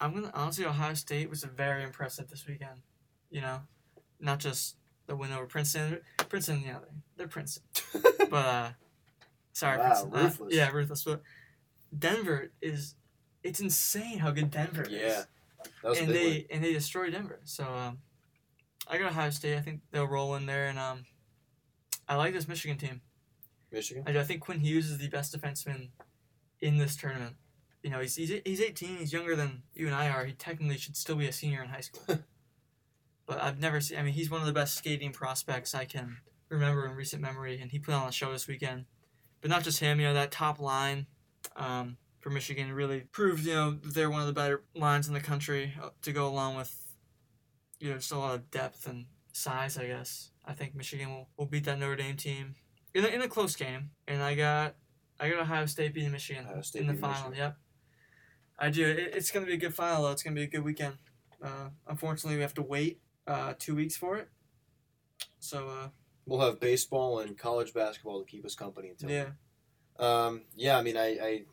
I'm 0.00 0.14
gonna 0.14 0.30
honestly 0.34 0.66
Ohio 0.66 0.94
State 0.94 1.30
was 1.30 1.44
very 1.44 1.82
impressive 1.82 2.28
this 2.28 2.46
weekend. 2.46 2.80
You 3.30 3.40
know, 3.40 3.60
not 4.18 4.38
just 4.38 4.76
the 5.10 5.16
win 5.16 5.32
over 5.32 5.46
Princeton. 5.46 5.98
Princeton, 6.28 6.62
know, 6.64 6.80
they're 7.16 7.26
Princeton, 7.26 7.64
but 8.30 8.46
uh, 8.46 8.68
sorry, 9.52 9.78
Wow, 9.78 10.08
Princeton. 10.08 10.46
Uh, 10.46 10.48
yeah, 10.50 10.70
ruthless. 10.70 11.02
But 11.02 11.22
Denver 11.96 12.52
is, 12.62 12.94
it's 13.42 13.58
insane 13.60 14.20
how 14.20 14.30
good 14.30 14.52
Denver 14.52 14.84
is. 14.84 14.92
yeah. 14.92 15.22
That 15.82 15.88
was 15.88 15.98
a 15.98 16.02
and 16.02 16.10
they 16.12 16.24
win. 16.24 16.44
and 16.52 16.64
they 16.64 16.72
destroy 16.72 17.10
Denver. 17.10 17.40
So 17.44 17.64
um, 17.64 17.98
I 18.88 18.98
got 18.98 19.10
Ohio 19.10 19.30
State. 19.30 19.58
I 19.58 19.60
think 19.60 19.80
they'll 19.90 20.06
roll 20.06 20.36
in 20.36 20.46
there, 20.46 20.68
and 20.68 20.78
um, 20.78 21.04
I 22.08 22.14
like 22.14 22.32
this 22.32 22.48
Michigan 22.48 22.78
team. 22.78 23.00
Michigan. 23.72 24.04
I 24.06 24.12
do. 24.12 24.20
I 24.20 24.22
think 24.22 24.40
Quinn 24.40 24.60
Hughes 24.60 24.88
is 24.90 24.98
the 24.98 25.08
best 25.08 25.36
defenseman 25.36 25.88
in 26.60 26.78
this 26.78 26.96
tournament. 26.96 27.34
You 27.82 27.90
know, 27.90 28.00
he's, 28.00 28.14
he's 28.14 28.32
he's 28.44 28.60
18. 28.60 28.98
He's 28.98 29.12
younger 29.12 29.34
than 29.34 29.64
you 29.74 29.86
and 29.86 29.94
I 29.94 30.08
are. 30.08 30.24
He 30.24 30.32
technically 30.32 30.78
should 30.78 30.96
still 30.96 31.16
be 31.16 31.26
a 31.26 31.32
senior 31.32 31.62
in 31.62 31.68
high 31.68 31.80
school. 31.80 32.18
but 33.30 33.40
I've 33.40 33.60
never 33.60 33.80
seen. 33.80 33.96
I 33.96 34.02
mean, 34.02 34.12
he's 34.12 34.28
one 34.28 34.40
of 34.40 34.46
the 34.48 34.52
best 34.52 34.74
skating 34.74 35.12
prospects 35.12 35.72
I 35.72 35.84
can 35.84 36.16
remember 36.48 36.84
in 36.84 36.96
recent 36.96 37.22
memory, 37.22 37.60
and 37.60 37.70
he 37.70 37.78
put 37.78 37.94
on 37.94 38.08
a 38.08 38.12
show 38.12 38.32
this 38.32 38.48
weekend. 38.48 38.86
But 39.40 39.50
not 39.50 39.62
just 39.62 39.78
him. 39.78 40.00
You 40.00 40.08
know, 40.08 40.14
that 40.14 40.32
top 40.32 40.58
line 40.58 41.06
um, 41.54 41.96
for 42.18 42.30
Michigan 42.30 42.72
really 42.72 43.02
proved. 43.12 43.46
You 43.46 43.54
know, 43.54 43.78
they're 43.84 44.10
one 44.10 44.20
of 44.20 44.26
the 44.26 44.32
better 44.32 44.64
lines 44.74 45.06
in 45.06 45.14
the 45.14 45.20
country 45.20 45.72
uh, 45.80 45.90
to 46.02 46.10
go 46.10 46.26
along 46.26 46.56
with. 46.56 46.74
You 47.78 47.90
know, 47.90 47.96
just 47.98 48.10
a 48.10 48.18
lot 48.18 48.34
of 48.34 48.50
depth 48.50 48.88
and 48.88 49.06
size. 49.32 49.78
I 49.78 49.86
guess 49.86 50.32
I 50.44 50.52
think 50.52 50.74
Michigan 50.74 51.10
will, 51.10 51.28
will 51.36 51.46
beat 51.46 51.66
that 51.66 51.78
Notre 51.78 51.94
Dame 51.94 52.16
team 52.16 52.56
in 52.94 53.04
a, 53.04 53.08
in 53.08 53.22
a 53.22 53.28
close 53.28 53.54
game, 53.54 53.90
and 54.08 54.20
I 54.24 54.34
got 54.34 54.74
I 55.20 55.30
got 55.30 55.38
Ohio 55.38 55.66
State 55.66 55.94
beating 55.94 56.10
Michigan 56.10 56.46
State 56.64 56.82
in 56.82 56.88
the 56.88 56.94
final. 56.94 57.30
Michigan. 57.30 57.38
Yep, 57.38 57.56
I 58.58 58.70
do. 58.70 58.88
It, 58.88 59.14
it's 59.14 59.30
gonna 59.30 59.46
be 59.46 59.54
a 59.54 59.56
good 59.56 59.74
final 59.74 60.02
though. 60.02 60.10
It's 60.10 60.24
gonna 60.24 60.34
be 60.34 60.42
a 60.42 60.48
good 60.48 60.64
weekend. 60.64 60.96
Uh, 61.40 61.68
unfortunately, 61.86 62.34
we 62.34 62.42
have 62.42 62.54
to 62.54 62.62
wait 62.62 63.00
uh, 63.30 63.54
two 63.58 63.74
weeks 63.74 63.96
for 63.96 64.16
it. 64.16 64.28
So 65.38 65.68
uh, 65.68 65.88
We'll 66.26 66.40
have 66.40 66.60
baseball 66.60 67.20
and 67.20 67.36
college 67.38 67.72
basketball 67.72 68.20
to 68.22 68.26
keep 68.30 68.44
us 68.44 68.54
company 68.54 68.88
until. 68.90 69.10
yeah, 69.10 69.26
Um. 69.98 70.42
Yeah. 70.54 70.78
I 70.78 70.82
mean, 70.82 70.96
I 70.96 71.44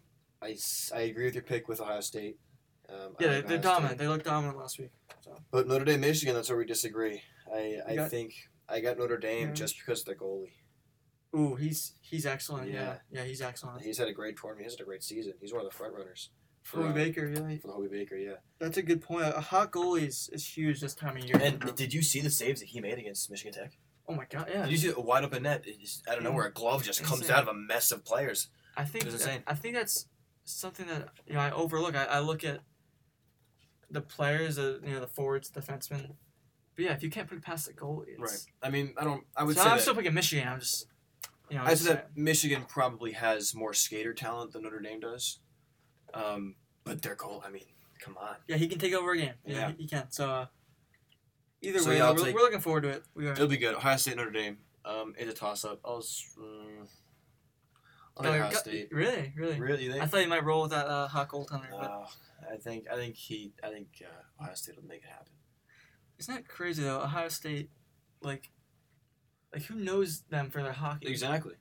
I 0.42 0.56
I 0.94 1.00
agree 1.02 1.26
with 1.26 1.34
your 1.36 1.44
pick 1.44 1.68
with 1.68 1.82
Ohio 1.82 2.02
State. 2.02 2.38
Um, 2.90 3.16
yeah, 3.20 3.28
like 3.36 3.48
they, 3.48 3.56
are 3.56 3.58
dominant. 3.58 3.92
State. 3.92 3.98
They 4.00 4.08
looked 4.08 4.26
dominant 4.26 4.58
last 4.58 4.80
week. 4.80 4.92
So 5.22 5.36
But 5.52 5.68
Notre 5.68 5.84
Dame, 5.84 6.00
Michigan, 6.02 6.36
that's 6.36 6.48
where 6.50 6.58
we 6.58 6.66
disagree. 6.66 7.22
I, 7.54 7.80
I 7.88 7.96
got- 7.96 8.10
think 8.12 8.34
I 8.70 8.80
got 8.82 8.98
Notre 8.98 9.18
Dame 9.18 9.50
Yeah. 9.50 9.54
just 9.54 9.78
because 9.80 10.00
of 10.02 10.06
the 10.06 10.16
goalie. 10.16 10.54
ooh, 11.36 11.56
he's 11.56 11.96
he's 12.02 12.26
excellent. 12.26 12.70
Yeah, 12.72 12.74
Yeah. 12.74 13.22
yeah, 13.22 13.24
he's 13.24 13.42
excellent. 13.42 13.82
He's 13.82 13.98
had 13.98 14.08
a 14.10 14.14
great 14.14 14.38
tournament. 14.38 14.66
He's 14.66 14.74
had 14.78 14.82
a 14.82 14.86
great 14.86 15.04
season. 15.04 15.34
He's 15.42 15.54
one 15.54 15.66
of 15.66 15.72
the 15.72 15.76
front 15.78 15.94
runners 15.94 16.30
for, 16.68 16.78
Hobey 16.78 16.90
uh, 16.90 16.94
Baker, 16.94 17.28
yeah. 17.28 17.58
for 17.60 17.68
the 17.68 17.74
Hobey 17.74 17.88
Baker. 17.88 18.16
Yeah. 18.16 18.34
That's 18.60 18.78
a 18.78 18.82
good 18.82 19.02
point. 19.02 19.24
A 19.26 19.40
hot 19.40 19.72
goalie 19.72 20.08
is, 20.08 20.30
is 20.34 20.46
huge 20.46 20.82
this 20.82 20.94
time 20.94 21.16
of 21.16 21.24
year. 21.24 21.40
And 21.42 21.76
did 21.76 21.94
you 21.94 22.02
see 22.02 22.20
the 22.20 22.30
saves 22.30 22.60
that 22.60 22.68
he 22.68 22.82
made 22.82 22.98
against 23.00 23.30
Michigan 23.32 23.54
Tech? 23.54 23.78
oh 24.10 24.16
my 24.16 24.26
god, 24.30 24.48
yeah. 24.50 24.64
Did 24.64 24.72
you 24.72 24.78
see 24.78 24.94
a 24.96 25.00
wide 25.00 25.26
open 25.26 25.44
net? 25.44 25.64
It 25.66 25.82
just, 25.82 26.08
out 26.08 26.18
of 26.18 26.24
Yeah. 26.24 26.30
nowhere, 26.30 26.46
a 26.48 26.52
glove 26.52 26.82
just 26.84 27.04
comes 27.04 27.22
Insane. 27.22 27.36
out 27.36 27.44
of 27.44 27.50
a 27.50 27.54
mess 27.54 27.92
of 27.92 28.06
players. 28.06 28.50
I 28.78 28.86
think 28.86 29.04
It 29.06 29.12
was 29.12 29.22
that- 29.24 29.30
insane. 29.30 29.44
I 29.48 29.54
think 29.54 29.76
that's 29.76 30.08
something 30.46 30.88
that 30.88 31.10
you 31.26 31.34
know 31.34 31.40
I 31.42 31.52
overlook. 31.52 31.96
I, 31.96 32.06
I 32.06 32.20
look 32.20 32.44
at 32.46 32.62
the 33.92 34.02
players, 34.02 34.56
the 34.56 34.80
you 34.86 34.94
know, 34.94 35.00
the 35.02 35.08
forwards, 35.08 35.50
defensemen. 35.52 36.14
But 36.76 36.86
yeah, 36.86 36.94
if 36.94 37.04
you 37.04 37.10
can't 37.10 37.28
put 37.28 37.38
it 37.38 37.44
past 37.44 37.66
the 37.68 37.74
goalie, 37.74 38.08
it's, 38.08 38.20
Right. 38.20 38.46
I 38.64 38.70
mean, 38.70 38.94
I 38.98 39.04
don't. 39.04 39.24
I 39.36 39.44
would 39.44 39.56
so 39.56 39.64
say 39.64 39.70
I'm 39.70 39.76
that, 39.78 39.82
still 39.82 39.96
picking 39.96 40.14
Michigan. 40.14 40.48
I'm 40.48 40.60
just, 40.60 40.88
you 41.50 41.58
know, 41.58 41.64
I 41.66 41.74
said 41.74 41.98
that 41.98 42.18
Michigan 42.18 42.64
probably 42.68 43.12
has 43.14 43.56
more 43.56 43.74
skater 43.74 44.14
talent 44.14 44.54
than 44.54 44.64
Notre 44.64 44.80
Dame 44.80 45.00
does. 45.02 45.40
Um, 46.14 46.56
but 46.84 47.02
their 47.02 47.16
goal. 47.16 47.44
I 47.46 47.50
mean, 47.50 47.66
come 48.00 48.18
on. 48.18 48.36
yeah, 48.48 48.58
he 48.58 48.68
can 48.68 48.80
take 48.80 48.94
over 48.94 49.12
a 49.12 49.18
game. 49.18 49.34
Yeah, 49.46 49.56
Yeah. 49.56 49.68
he, 49.72 49.84
he 49.84 49.88
can. 49.88 50.06
So 50.12 50.30
uh, 50.30 50.46
either 51.62 51.80
So, 51.80 51.90
way, 51.90 51.98
yeah, 51.98 52.12
we're, 52.12 52.18
take- 52.24 52.36
we're 52.36 52.42
looking 52.42 52.60
forward 52.62 52.82
to 52.84 52.90
it. 52.90 53.04
We 53.14 53.28
are. 53.28 53.34
It'll 53.34 53.48
be 53.48 53.58
good. 53.58 53.76
Ohio 53.76 53.98
State, 53.98 54.18
Notre 54.18 54.32
Dame. 54.32 54.58
Um, 54.86 55.14
it's 55.18 55.32
a 55.32 55.36
toss 55.36 55.66
up. 55.66 55.80
I'll. 55.86 55.98
s- 56.00 56.36
Mm, 56.40 56.88
Oh, 58.20 58.28
Ohio 58.28 58.50
State. 58.52 58.90
Really, 58.92 59.32
really. 59.36 59.60
Really? 59.60 59.84
You 59.84 59.92
think? 59.92 60.04
I 60.04 60.08
thought 60.08 60.22
you 60.22 60.28
might 60.28 60.44
roll 60.44 60.64
with 60.64 60.72
that 60.72 60.88
uh, 60.88 61.08
hot 61.08 61.30
goaltender. 61.30 61.70
but 61.70 61.84
Uh, 61.92 62.06
I 62.52 62.58
think. 62.58 62.86
I 62.92 62.96
think 62.96 63.16
he. 63.16 63.54
I 63.64 63.70
think 63.70 63.88
uh, 64.02 64.42
Ohio 64.44 64.56
State 64.56 64.76
will 64.76 64.88
make 64.88 65.04
it 65.04 65.10
happen. 65.10 65.34
isn't 66.18 66.34
that 66.34 66.48
crazy 66.48 66.82
though? 66.84 67.02
Ohio 67.02 67.28
State, 67.28 67.70
like, 68.22 68.50
like 69.54 69.64
who 69.66 69.76
knows 69.76 70.22
them 70.30 70.50
for 70.50 70.64
their 70.64 70.72
hockey? 70.72 71.08
Exactly. 71.08 71.56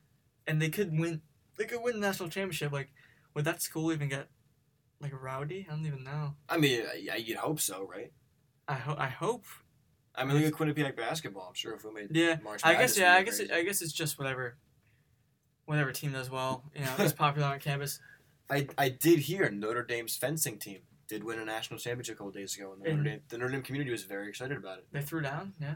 and 0.47 0.63
they 0.63 0.71
could 0.71 0.99
win. 0.99 1.21
They 1.59 1.65
could 1.67 1.83
win 1.83 1.95
the 2.01 2.07
national 2.07 2.31
championship. 2.31 2.73
Like, 2.73 2.89
would 3.35 3.45
that 3.45 3.61
school 3.61 3.93
even 3.93 4.09
get 4.09 4.29
like 5.01 5.13
rowdy? 5.21 5.67
I 5.69 5.75
don't 5.75 5.87
even 5.87 6.05
know. 6.05 6.35
I 6.49 6.57
mean, 6.57 6.83
I, 7.13 7.17
you'd 7.17 7.39
hope 7.39 7.61
so, 7.61 7.87
right? 7.87 8.13
I 8.69 8.75
hope. 8.75 8.99
I 8.99 9.09
hope. 9.09 9.45
I 10.15 10.25
mean, 10.25 10.37
look 10.43 10.47
at 10.47 10.53
Quinnipiac 10.59 10.97
basketball. 10.97 11.47
I'm 11.49 11.55
sure 11.55 11.75
if 11.75 11.85
we 11.85 11.93
made 11.93 12.09
Yeah. 12.11 12.39
March 12.43 12.63
I 12.65 12.75
guess. 12.75 12.99
Yeah. 12.99 13.15
I 13.15 13.23
guess. 13.23 13.39
It. 13.39 13.51
I 13.51 13.63
guess 13.63 13.83
it's 13.83 13.93
just 13.93 14.19
whatever. 14.19 14.57
Whatever 15.67 15.93
team 15.93 16.13
does 16.13 16.31
well, 16.31 16.63
you 16.75 16.83
know, 16.83 17.05
is 17.05 17.13
popular 17.13 17.49
on 17.49 17.59
campus. 17.59 17.99
I, 18.51 18.69
I 18.79 18.89
did 18.89 19.19
hear 19.19 19.51
Notre 19.51 19.83
Dame's 19.83 20.17
fencing 20.17 20.59
team 20.61 20.79
did 21.09 21.25
win 21.25 21.39
a 21.39 21.45
national 21.45 21.79
championship 21.79 22.15
a 22.15 22.19
couple 22.19 22.33
days 22.33 22.57
ago, 22.57 22.73
and 22.73 22.83
the, 22.83 22.91
Notre, 22.91 23.03
Dame, 23.03 23.21
the 23.29 23.39
Notre 23.39 23.53
Dame 23.53 23.63
community 23.63 23.91
was 23.91 24.05
very 24.05 24.29
excited 24.29 24.57
about 24.57 24.79
it. 24.79 24.87
They 24.93 25.03
threw 25.03 25.21
down. 25.21 25.53
Yeah. 25.61 25.75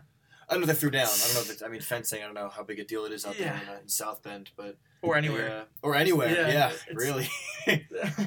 I 0.50 0.54
don't 0.54 0.62
know 0.62 0.70
if 0.70 0.76
they 0.76 0.80
threw 0.80 0.90
down. 0.90 1.06
I 1.06 1.24
don't 1.26 1.34
know 1.34 1.40
if 1.42 1.50
it's, 1.50 1.62
I 1.62 1.68
mean 1.68 1.80
fencing. 1.92 2.20
I 2.22 2.26
don't 2.26 2.34
know 2.34 2.48
how 2.48 2.62
big 2.64 2.80
a 2.80 2.84
deal 2.84 3.04
it 3.04 3.12
is 3.12 3.24
out 3.24 3.38
Yeah. 3.38 3.52
there 3.52 3.62
in, 3.62 3.68
uh, 3.68 3.78
in 3.82 3.88
South 3.88 4.22
Bend, 4.22 4.50
but 4.56 4.76
Or 5.02 5.16
anywhere. 5.16 5.64
or 5.82 5.94
anywhere. 5.94 6.28
Yeah, 6.30 6.48
Yeah, 6.48 6.72
really. 6.92 7.28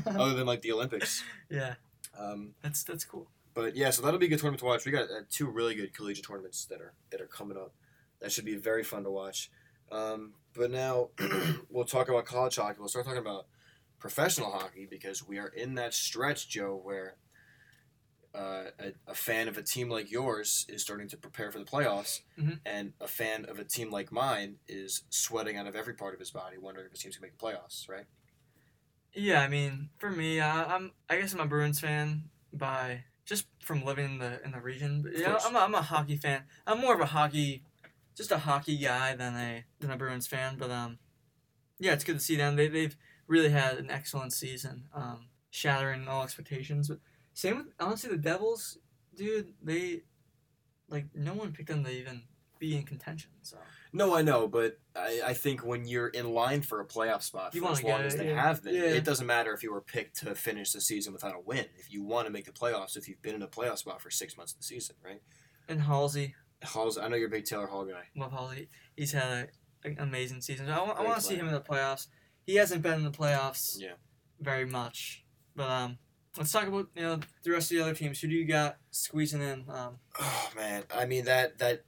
Other 0.05 0.33
than 0.33 0.45
like 0.47 0.61
the 0.61 0.71
Olympics. 0.71 1.23
yeah. 1.49 1.75
Um, 2.17 2.53
That's 2.61 2.83
that's 2.83 3.03
cool. 3.05 3.27
but 3.55 3.75
yeah, 3.75 3.89
so 3.89 4.01
that'll 4.03 4.19
be 4.19 4.27
a 4.27 4.29
good 4.29 4.39
tournament 4.39 4.59
to 4.59 4.65
watch. 4.65 4.85
We 4.85 4.91
got 4.91 5.09
uh, 5.09 5.21
two 5.31 5.47
really 5.47 5.73
good 5.75 5.93
collegiate 5.93 6.25
tournaments 6.27 6.65
that 6.65 6.79
are 6.79 6.93
that 7.09 7.19
are 7.21 7.27
coming 7.27 7.57
up. 7.57 7.73
That 8.21 8.31
should 8.31 8.45
be 8.45 8.55
very 8.55 8.83
fun 8.83 9.03
to 9.03 9.09
watch. 9.11 9.49
Um, 9.91 10.33
but 10.53 10.69
now 10.71 11.09
we'll 11.69 11.85
talk 11.85 12.07
about 12.09 12.25
college 12.25 12.55
hockey. 12.55 12.77
We'll 12.79 12.87
start 12.87 13.05
talking 13.05 13.19
about 13.19 13.47
professional 13.99 14.51
hockey 14.51 14.85
because 14.89 15.27
we 15.27 15.39
are 15.39 15.47
in 15.47 15.75
that 15.75 15.93
stretch, 15.93 16.47
Joe, 16.47 16.79
where 16.83 17.15
uh, 18.33 18.65
a, 18.79 18.93
a 19.07 19.13
fan 19.13 19.47
of 19.47 19.57
a 19.57 19.61
team 19.61 19.89
like 19.89 20.09
yours 20.11 20.65
is 20.69 20.81
starting 20.81 21.07
to 21.09 21.17
prepare 21.17 21.51
for 21.51 21.59
the 21.59 21.65
playoffs, 21.65 22.21
Mhm. 22.39 22.59
and 22.65 22.93
a 22.99 23.07
fan 23.07 23.45
of 23.45 23.59
a 23.59 23.63
team 23.63 23.91
like 23.91 24.11
mine 24.11 24.57
is 24.67 25.03
sweating 25.09 25.57
out 25.57 25.67
of 25.67 25.75
every 25.75 25.93
part 25.93 26.13
of 26.13 26.19
his 26.19 26.31
body, 26.31 26.57
wondering 26.57 26.85
if 26.87 26.91
his 26.93 27.01
team's 27.01 27.15
gonna 27.17 27.27
make 27.27 27.37
the 27.37 27.45
playoffs. 27.45 27.87
Right? 27.87 28.05
Yeah. 29.13 29.41
I 29.41 29.47
mean, 29.47 29.89
for 29.99 30.09
me, 30.09 30.39
I, 30.39 30.75
I'm. 30.75 30.91
I 31.09 31.17
guess 31.19 31.33
I'm 31.33 31.39
a 31.39 31.45
Bruins 31.45 31.79
fan 31.79 32.23
by 32.51 33.03
just 33.25 33.45
from 33.61 33.85
living 33.85 34.05
in 34.05 34.17
the 34.17 34.43
in 34.43 34.51
the 34.51 34.59
region. 34.59 35.01
But 35.03 35.17
yeah. 35.17 35.37
I'm 35.45 35.55
a, 35.55 35.59
I'm 35.59 35.75
a 35.75 35.81
hockey 35.81 36.15
fan. 36.17 36.43
I'm 36.65 36.79
more 36.81 36.93
of 36.95 37.01
a 37.01 37.05
hockey, 37.05 37.63
just 38.15 38.31
a 38.31 38.39
hockey 38.39 38.77
guy 38.77 39.15
than 39.15 39.35
a 39.35 39.63
than 39.79 39.91
a 39.91 39.97
Bruins 39.97 40.25
fan. 40.27 40.55
But 40.57 40.71
um, 40.71 40.97
yeah, 41.79 41.93
it's 41.93 42.03
good 42.03 42.17
to 42.17 42.23
see 42.23 42.35
them. 42.35 42.55
They 42.55 42.67
they've 42.67 42.95
really 43.27 43.49
had 43.49 43.77
an 43.77 43.91
excellent 43.91 44.33
season, 44.33 44.85
um, 44.93 45.27
shattering 45.51 46.07
all 46.07 46.23
expectations. 46.23 46.87
But 46.89 46.97
same 47.33 47.57
with 47.57 47.67
honestly 47.79 48.09
the 48.11 48.17
Devils, 48.17 48.77
dude. 49.15 49.53
They 49.61 50.03
like 50.89 51.05
no 51.15 51.33
one 51.33 51.51
picked 51.53 51.69
them 51.69 51.83
to 51.83 51.91
even 51.91 52.23
be 52.59 52.75
in 52.77 52.83
contention. 52.83 53.29
So 53.41 53.57
No, 53.91 54.15
I 54.15 54.21
know, 54.21 54.47
but 54.47 54.79
I, 54.95 55.21
I 55.25 55.33
think 55.33 55.65
when 55.65 55.85
you're 55.85 56.07
in 56.07 56.33
line 56.33 56.61
for 56.61 56.79
a 56.79 56.85
playoff 56.85 57.21
spot 57.23 57.53
You 57.53 57.61
for 57.61 57.71
as 57.71 57.83
long 57.83 57.97
get 57.97 58.05
as 58.05 58.13
it, 58.13 58.17
they 58.19 58.29
yeah. 58.29 58.41
have 58.41 58.63
been, 58.63 58.75
Yeah. 58.75 58.81
it 58.83 59.03
doesn't 59.03 59.27
matter 59.27 59.53
if 59.53 59.63
you 59.63 59.73
were 59.73 59.81
picked 59.81 60.19
to 60.19 60.33
finish 60.35 60.71
the 60.71 60.79
season 60.79 61.11
without 61.11 61.35
a 61.35 61.39
win. 61.39 61.65
If 61.77 61.91
you 61.91 62.03
want 62.03 62.25
to 62.27 62.31
make 62.31 62.45
the 62.45 62.51
playoffs, 62.53 62.95
if 62.95 63.09
you've 63.09 63.21
been 63.21 63.35
in 63.35 63.41
a 63.41 63.47
playoff 63.47 63.79
spot 63.79 64.01
for 64.01 64.09
six 64.09 64.37
months 64.37 64.53
of 64.53 64.59
the 64.59 64.63
season, 64.63 64.95
right? 65.03 65.21
and 65.67 65.81
Halsey, 65.81 66.35
Halsey, 66.61 67.01
I 67.01 67.07
know 67.09 67.15
you're 67.17 67.27
a 67.27 67.31
big 67.31 67.45
Taylor 67.45 67.67
Hall 67.67 67.85
guy. 67.85 68.03
love 68.15 68.31
Halsey. 68.31 68.69
He's 68.95 69.11
had 69.11 69.49
a, 69.83 69.87
an 69.87 69.95
amazing 69.99 70.39
season. 70.41 70.69
I, 70.69 70.81
want, 70.81 70.97
I 70.99 71.03
want 71.03 71.15
to 71.17 71.21
see 71.21 71.35
him 71.35 71.47
in 71.47 71.53
the 71.53 71.59
playoffs. 71.61 72.07
He 72.45 72.55
hasn't 72.55 72.81
been 72.81 72.93
in 72.93 73.03
the 73.03 73.11
playoffs 73.11 73.75
Yeah. 73.79 73.93
very 74.39 74.65
much. 74.65 75.25
But 75.55 75.69
um, 75.69 75.97
let's 76.37 76.51
talk 76.51 76.67
about 76.67 76.87
you 76.95 77.01
know 77.03 77.19
the 77.43 77.51
rest 77.51 77.71
of 77.71 77.77
the 77.77 77.83
other 77.83 77.93
teams. 77.93 78.19
Who 78.21 78.27
do 78.27 78.35
you 78.35 78.45
got 78.45 78.77
squeezing 78.91 79.41
in? 79.41 79.65
Um, 79.69 79.97
Oh 80.19 80.49
man, 80.55 80.83
I 80.95 81.05
mean 81.05 81.25
that 81.25 81.57
that. 81.59 81.83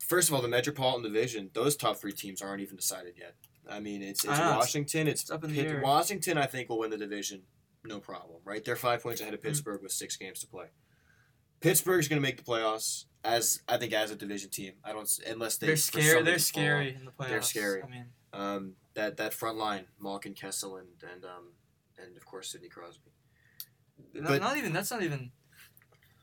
First 0.00 0.28
of 0.28 0.34
all, 0.34 0.42
the 0.42 0.48
Metropolitan 0.48 1.02
Division; 1.02 1.50
those 1.54 1.76
top 1.76 1.96
three 1.96 2.12
teams 2.12 2.42
aren't 2.42 2.60
even 2.60 2.76
decided 2.76 3.14
yet. 3.18 3.34
I 3.70 3.80
mean, 3.80 4.02
it's 4.02 4.24
it's 4.24 4.38
I 4.38 4.56
Washington. 4.56 5.08
It's, 5.08 5.22
it's 5.22 5.30
up 5.30 5.42
in 5.44 5.50
the 5.50 5.56
Pitt- 5.62 5.70
air. 5.72 5.80
Washington. 5.82 6.36
I 6.36 6.44
think 6.46 6.68
will 6.68 6.78
win 6.80 6.90
the 6.90 6.98
division, 6.98 7.42
no 7.84 8.00
problem. 8.00 8.40
Right? 8.44 8.62
They're 8.62 8.76
five 8.76 9.02
points 9.02 9.22
ahead 9.22 9.32
of 9.32 9.40
Mm-hmm. 9.40 9.48
Pittsburgh 9.48 9.82
with 9.82 9.92
six 9.92 10.16
games 10.18 10.40
to 10.40 10.46
play. 10.46 10.66
Pittsburgh's 11.60 12.08
going 12.08 12.20
to 12.20 12.22
make 12.22 12.36
the 12.36 12.42
playoffs 12.42 13.04
as 13.24 13.62
I 13.66 13.78
think 13.78 13.94
as 13.94 14.10
a 14.10 14.16
division 14.16 14.50
team. 14.50 14.74
I 14.84 14.92
don't 14.92 15.08
unless 15.26 15.56
they 15.56 15.68
they're 15.68 15.76
scary. 15.76 16.22
They're 16.22 16.34
reason 16.34 16.34
fall 16.34 16.62
scary 16.62 16.94
in 16.94 17.04
the 17.06 17.10
playoffs. 17.10 17.28
They're 17.28 17.42
scary. 17.42 17.82
I 17.82 17.86
mean. 17.88 18.04
Um, 18.34 18.72
that 18.94 19.16
that 19.16 19.32
front 19.32 19.56
line, 19.56 19.86
Malkin, 19.98 20.34
Kessel, 20.34 20.76
and 20.76 20.88
and 21.14 21.24
um, 21.24 21.52
and 21.98 22.14
of 22.16 22.26
course 22.26 22.50
Sidney 22.50 22.68
Crosby. 22.68 23.12
Not, 24.14 24.24
But- 24.28 24.40
not 24.40 24.56
even. 24.56 24.72
That's 24.72 24.90
not 24.90 25.02
even. 25.02 25.30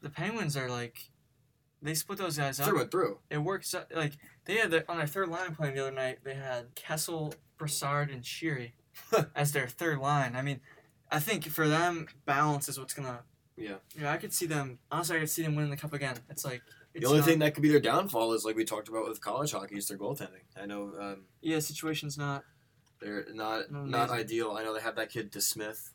The 0.02 0.10
Penguins 0.10 0.58
are 0.58 0.70
like, 0.70 1.10
they 1.82 1.94
split 1.94 2.18
those 2.18 2.38
guys 2.38 2.60
up. 2.60 2.68
Through 2.68 2.82
and 2.82 2.92
through. 2.92 3.20
It 3.30 3.38
works 3.40 3.74
out, 3.76 3.92
like 3.96 4.14
they 4.46 4.56
had 4.56 4.72
their, 4.72 4.84
on 4.90 4.98
their 4.98 5.08
third 5.08 5.30
line 5.30 5.54
playing 5.56 5.76
the 5.76 5.82
other 5.82 5.92
night. 5.96 6.20
They 6.24 6.34
had 6.36 6.74
Kessel, 6.76 7.34
Brassard, 7.58 8.10
and 8.10 8.24
Sheary 8.24 8.72
as 9.36 9.52
their 9.52 9.68
third 9.68 10.00
line. 10.00 10.36
I 10.36 10.42
mean, 10.42 10.60
I 11.12 11.20
think 11.20 11.46
for 11.48 11.68
them, 11.68 12.08
balance 12.26 12.68
is 12.70 12.80
what's 12.80 12.94
gonna. 12.94 13.20
Yeah. 13.58 13.76
Yeah, 14.00 14.12
I 14.12 14.18
could 14.18 14.34
see 14.34 14.46
them. 14.48 14.80
Honestly, 14.92 15.18
I 15.18 15.20
could 15.20 15.30
see 15.30 15.44
them 15.44 15.56
winning 15.56 15.70
the 15.72 15.78
cup 15.78 15.94
again. 15.94 16.16
It's 16.30 16.44
like 16.46 16.62
it's 16.94 17.04
the 17.04 17.08
only 17.08 17.20
not- 17.20 17.28
thing 17.28 17.40
that 17.40 17.54
could 17.54 17.62
be 17.64 17.70
their 17.70 17.80
downfall 17.80 18.34
is 18.34 18.44
like 18.46 18.56
we 18.56 18.64
talked 18.66 18.88
about 18.90 19.08
with 19.08 19.22
college 19.22 19.52
hockey 19.52 19.78
is 19.78 19.88
their 19.88 19.98
goaltending. 19.98 20.44
I 20.60 20.66
know 20.66 20.94
um, 21.00 21.24
Yeah, 21.42 21.60
situation's 21.60 22.18
not. 22.18 22.44
they're 23.02 23.26
not 23.34 23.70
No, 23.72 23.86
not 23.86 24.10
ideal. 24.10 24.52
I 24.58 24.64
know 24.64 24.74
they 24.74 24.82
have 24.82 24.96
that 24.96 25.12
kid 25.12 25.32
DeSmith, 25.32 25.92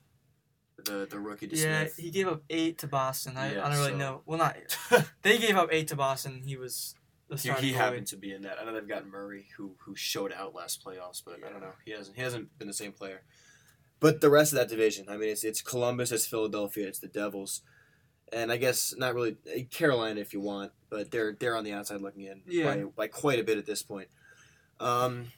the 0.84 1.06
the 1.10 1.18
rookie 1.18 1.48
Yeah, 1.50 1.84
DeSmith. 1.84 1.96
he 1.98 2.10
gave 2.10 2.28
up 2.28 2.42
eight 2.50 2.78
to 2.78 2.86
Boston. 2.86 3.36
I, 3.36 3.54
Yeah, 3.54 3.66
I 3.66 3.68
don't 3.70 3.78
really 3.78 3.90
so- 3.92 3.96
know. 3.98 4.22
Well, 4.26 4.38
not 4.38 4.56
they 5.22 5.38
gave 5.38 5.56
up 5.56 5.68
eight 5.72 5.88
to 5.88 5.96
Boston. 5.96 6.42
He 6.44 6.56
was 6.56 6.94
the 7.28 7.36
He, 7.36 7.40
starting 7.48 7.64
he 7.64 7.72
goalie. 7.72 7.76
happened 7.76 8.06
to 8.08 8.16
be 8.16 8.32
in 8.32 8.42
that. 8.42 8.58
I 8.60 8.64
know 8.64 8.72
they've 8.74 8.86
got 8.86 9.06
Murray, 9.06 9.48
who 9.56 9.74
who 9.80 9.96
showed 9.96 10.32
out 10.32 10.54
last 10.54 10.84
playoffs, 10.84 11.22
but 11.24 11.38
I 11.44 11.50
don't 11.50 11.60
know. 11.60 11.72
He 11.84 11.92
hasn't 11.92 12.16
he 12.16 12.22
hasn't 12.22 12.56
been 12.58 12.68
the 12.68 12.74
same 12.74 12.92
player. 12.92 13.22
But 13.98 14.20
the 14.20 14.28
rest 14.30 14.52
of 14.52 14.58
that 14.58 14.68
division, 14.68 15.06
I 15.08 15.16
mean, 15.16 15.30
it's 15.30 15.42
it's 15.44 15.62
Columbus, 15.62 16.12
it's 16.12 16.26
Philadelphia, 16.26 16.86
it's 16.86 16.98
the 16.98 17.08
Devils, 17.08 17.62
and 18.30 18.52
I 18.52 18.58
guess 18.58 18.94
not 18.98 19.14
really 19.14 19.38
eh, 19.50 19.62
Carolina 19.70 20.20
if 20.20 20.34
you 20.34 20.40
want, 20.40 20.72
but 20.90 21.10
they're 21.10 21.32
they're 21.32 21.56
on 21.56 21.64
the 21.64 21.72
outside 21.72 22.02
looking 22.02 22.24
in 22.24 22.42
Yeah. 22.46 22.74
by, 22.74 22.82
by 22.84 23.06
quite 23.08 23.38
a 23.40 23.42
bit 23.44 23.56
at 23.56 23.64
this 23.66 23.82
point. 23.82 24.08
Um, 24.78 25.28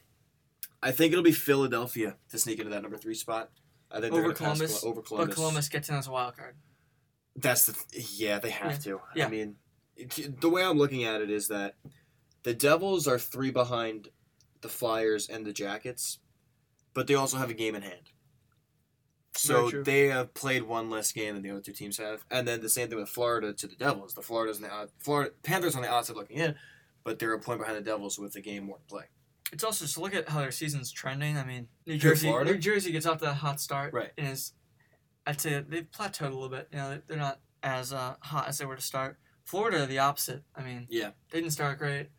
I 0.83 0.91
think 0.91 1.13
it'll 1.13 1.23
be 1.23 1.31
Philadelphia 1.31 2.17
to 2.31 2.37
sneak 2.37 2.59
into 2.59 2.71
that 2.71 2.81
number 2.81 2.97
three 2.97 3.15
spot. 3.15 3.49
I 3.91 3.99
think 4.01 4.13
Over 4.13 4.33
Columbus, 4.33 4.81
Col- 4.81 4.89
over 4.91 5.01
Columbus. 5.01 5.27
But 5.29 5.35
Columbus 5.35 5.69
gets 5.69 5.89
in 5.89 5.95
as 5.95 6.07
a 6.07 6.11
wild 6.11 6.37
card. 6.37 6.55
That's 7.35 7.65
the 7.65 7.73
th- 7.73 8.11
yeah 8.19 8.39
they 8.39 8.49
have 8.51 8.81
to. 8.83 9.01
Yeah. 9.15 9.25
I 9.25 9.29
mean, 9.29 9.55
it- 9.95 10.39
the 10.41 10.49
way 10.49 10.63
I'm 10.63 10.77
looking 10.77 11.03
at 11.05 11.21
it 11.21 11.29
is 11.29 11.47
that 11.47 11.75
the 12.43 12.53
Devils 12.53 13.07
are 13.07 13.17
three 13.19 13.51
behind 13.51 14.09
the 14.61 14.69
Flyers 14.69 15.27
and 15.29 15.45
the 15.45 15.53
Jackets, 15.53 16.19
but 16.93 17.07
they 17.07 17.15
also 17.15 17.37
have 17.37 17.49
a 17.49 17.53
game 17.53 17.75
in 17.75 17.81
hand. 17.81 18.09
So 19.35 19.69
they 19.83 20.07
have 20.07 20.33
played 20.33 20.63
one 20.63 20.89
less 20.89 21.11
game 21.11 21.35
than 21.35 21.43
the 21.43 21.51
other 21.51 21.61
two 21.61 21.71
teams 21.71 21.97
have, 21.97 22.25
and 22.29 22.47
then 22.47 22.61
the 22.61 22.67
same 22.69 22.89
thing 22.89 22.97
with 22.99 23.09
Florida 23.09 23.53
to 23.53 23.67
the 23.67 23.75
Devils. 23.75 24.13
The 24.13 24.21
Florida's 24.21 24.57
on 24.57 24.63
the 24.63 24.89
Florida 24.99 25.31
Panthers 25.43 25.75
on 25.75 25.81
the 25.81 25.89
outside 25.89 26.15
looking 26.17 26.37
in, 26.37 26.55
but 27.03 27.19
they're 27.19 27.33
a 27.33 27.39
point 27.39 27.59
behind 27.59 27.77
the 27.77 27.81
Devils 27.81 28.19
with 28.19 28.35
a 28.35 28.41
game 28.41 28.65
more 28.65 28.77
to 28.77 28.83
play. 28.83 29.05
It's 29.51 29.63
also 29.63 29.85
just 29.85 29.97
look 29.97 30.13
at 30.13 30.29
how 30.29 30.39
their 30.41 30.51
season's 30.51 30.91
trending. 30.91 31.37
I 31.37 31.43
mean, 31.43 31.67
New 31.87 31.97
Jersey, 31.97 32.27
Florida? 32.27 32.51
New 32.51 32.57
Jersey 32.59 32.91
gets 32.91 33.05
off 33.05 33.17
to 33.19 33.25
that 33.25 33.35
hot 33.35 33.59
start, 33.59 33.93
Right. 33.93 34.11
And 34.17 34.27
is, 34.27 34.53
I'd 35.25 35.41
say 35.41 35.63
they've 35.67 35.89
plateaued 35.89 36.21
a 36.27 36.33
little 36.33 36.49
bit. 36.49 36.67
You 36.71 36.77
know, 36.77 37.01
they're 37.07 37.17
not 37.17 37.39
as 37.63 37.91
uh, 37.91 38.15
hot 38.21 38.47
as 38.47 38.57
they 38.59 38.65
were 38.65 38.75
to 38.75 38.81
start. 38.81 39.17
Florida, 39.43 39.85
the 39.87 39.99
opposite. 39.99 40.43
I 40.55 40.61
mean, 40.63 40.85
Yeah. 40.89 41.11
they 41.31 41.39
didn't 41.41 41.53
start 41.53 41.79
great. 41.79 42.09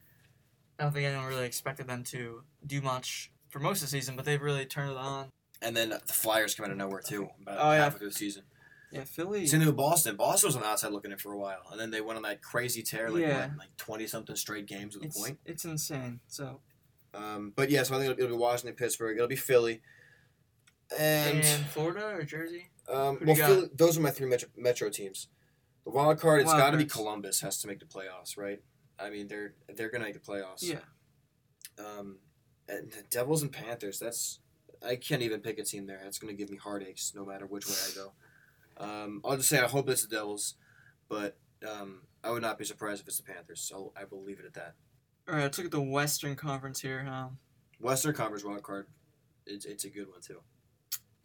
I 0.79 0.85
don't 0.85 0.93
think 0.93 1.07
anyone 1.07 1.27
really 1.27 1.47
expected 1.47 1.87
them 1.87 2.03
to 2.05 2.43
do 2.67 2.81
much 2.81 3.31
for 3.51 3.59
most 3.61 3.79
of 3.83 3.83
the 3.83 3.97
season, 3.97 4.17
but 4.17 4.25
they've 4.25 4.41
really 4.41 4.65
turned 4.67 4.91
it 4.93 4.97
on. 4.97 5.29
And 5.63 5.77
then 5.77 5.91
the 5.91 6.01
Flyers 6.13 6.55
come 6.55 6.65
out 6.65 6.73
of 6.73 6.79
nowhere 6.79 7.01
too, 7.03 7.29
about 7.43 7.59
Oh, 7.61 7.71
yeah. 7.73 7.79
halfway 7.85 7.99
through 8.01 8.09
the 8.09 8.15
season. 8.15 8.43
Yeah, 8.91 9.05
Philly. 9.05 9.47
Same 9.47 9.61
thing 9.61 9.67
with 9.69 9.77
Boston. 9.77 10.17
Boston 10.17 10.49
was 10.49 10.57
on 10.57 10.63
the 10.63 10.69
outside 10.69 10.91
looking 10.93 11.13
in 11.13 11.19
for 11.19 11.33
a 11.33 11.39
while, 11.39 11.63
and 11.71 11.79
then 11.79 11.91
they 11.93 12.01
went 12.01 12.17
on 12.17 12.23
that 12.25 12.43
crazy 12.43 12.83
tear, 12.83 13.09
like 13.11 13.21
Yeah. 13.23 13.49
what, 13.49 13.59
like 13.59 13.77
twenty 13.77 14.07
something 14.09 14.35
straight 14.35 14.67
games 14.67 14.97
with 14.97 15.05
a 15.05 15.07
It's, 15.07 15.21
point. 15.21 15.39
it's 15.45 15.65
insane. 15.65 16.19
So 16.27 16.61
Um, 17.15 17.53
but 17.57 17.71
yeah, 17.71 17.83
so 17.83 17.95
I 17.95 17.99
think 17.99 18.13
it'll, 18.13 18.25
it'll 18.25 18.37
be 18.37 18.41
Washington, 18.41 18.77
Pittsburgh. 18.77 19.17
It'll 19.17 19.29
be 19.29 19.37
Philly, 19.37 19.83
and, 20.99 21.39
and, 21.39 21.67
Florida 21.67 22.15
or 22.15 22.23
Jersey? 22.23 22.71
um, 22.89 23.19
well. 23.25 23.35
Philly, 23.35 23.69
those 23.75 23.99
are 23.99 24.01
my 24.01 24.11
three 24.11 24.29
metro, 24.29 24.49
metro 24.57 24.91
teams. 24.91 25.29
The 25.85 25.91
wild 25.91 26.21
card, 26.21 26.43
it's 26.43 26.53
got 26.53 26.71
to 26.71 26.77
be. 26.77 26.85
Columbus 26.85 27.41
has 27.41 27.61
to 27.63 27.69
make 27.69 27.81
the 27.81 27.87
playoffs, 27.87 28.37
right? 28.37 28.61
I 28.99 29.11
mean, 29.11 29.29
they're 29.29 29.55
they're 29.75 29.91
gonna 29.91 30.05
make 30.05 30.15
the 30.15 30.21
playoffs. 30.21 30.63
Yeah. 30.63 30.81
Um, 31.79 32.19
and 32.69 32.91
the 32.91 33.03
Devils 33.11 33.43
and 33.43 33.51
Panthers. 33.51 33.99
That's 33.99 34.41
I 34.87 34.97
can't 34.97 35.23
even 35.23 35.41
pick 35.41 35.59
a 35.59 35.65
team 35.65 35.87
there. 35.87 36.01
That's 36.03 36.19
gonna 36.19 36.35
give 36.35 36.51
me 36.51 36.59
heartaches 36.59 37.13
no 37.15 37.25
matter 37.25 37.47
which 37.47 37.67
way 37.67 37.75
I 37.75 37.95
go. 37.95 38.13
Um, 38.77 39.21
I'll 39.25 39.37
just 39.37 39.49
say 39.49 39.59
I 39.59 39.67
hope 39.69 39.89
it's 39.89 40.07
the 40.07 40.15
Devils, 40.15 40.55
but 41.09 41.37
um, 41.69 42.03
I 42.23 42.31
would 42.31 42.43
not 42.43 42.59
be 42.59 42.65
surprised 42.65 43.03
if 43.03 43.09
it's 43.09 43.17
the 43.19 43.23
Panthers. 43.23 43.61
So 43.61 43.93
I 43.97 44.05
will 44.11 44.23
leave 44.23 44.39
it 44.39 44.47
at 44.47 44.55
that. 44.55 44.75
All 45.31 45.37
right, 45.37 45.43
let's 45.45 45.59
look 45.59 45.67
at 45.67 45.71
the 45.71 45.81
Western 45.81 46.35
Conference 46.35 46.81
here. 46.81 47.07
Um, 47.09 47.39
Western 47.79 48.15
Conference 48.15 48.45
wild 48.45 48.65
card. 48.65 48.87
It's, 49.47 49.65
it's 49.65 49.85
a 49.85 49.89
good 49.89 50.09
one 50.11 50.21
too. 50.21 50.41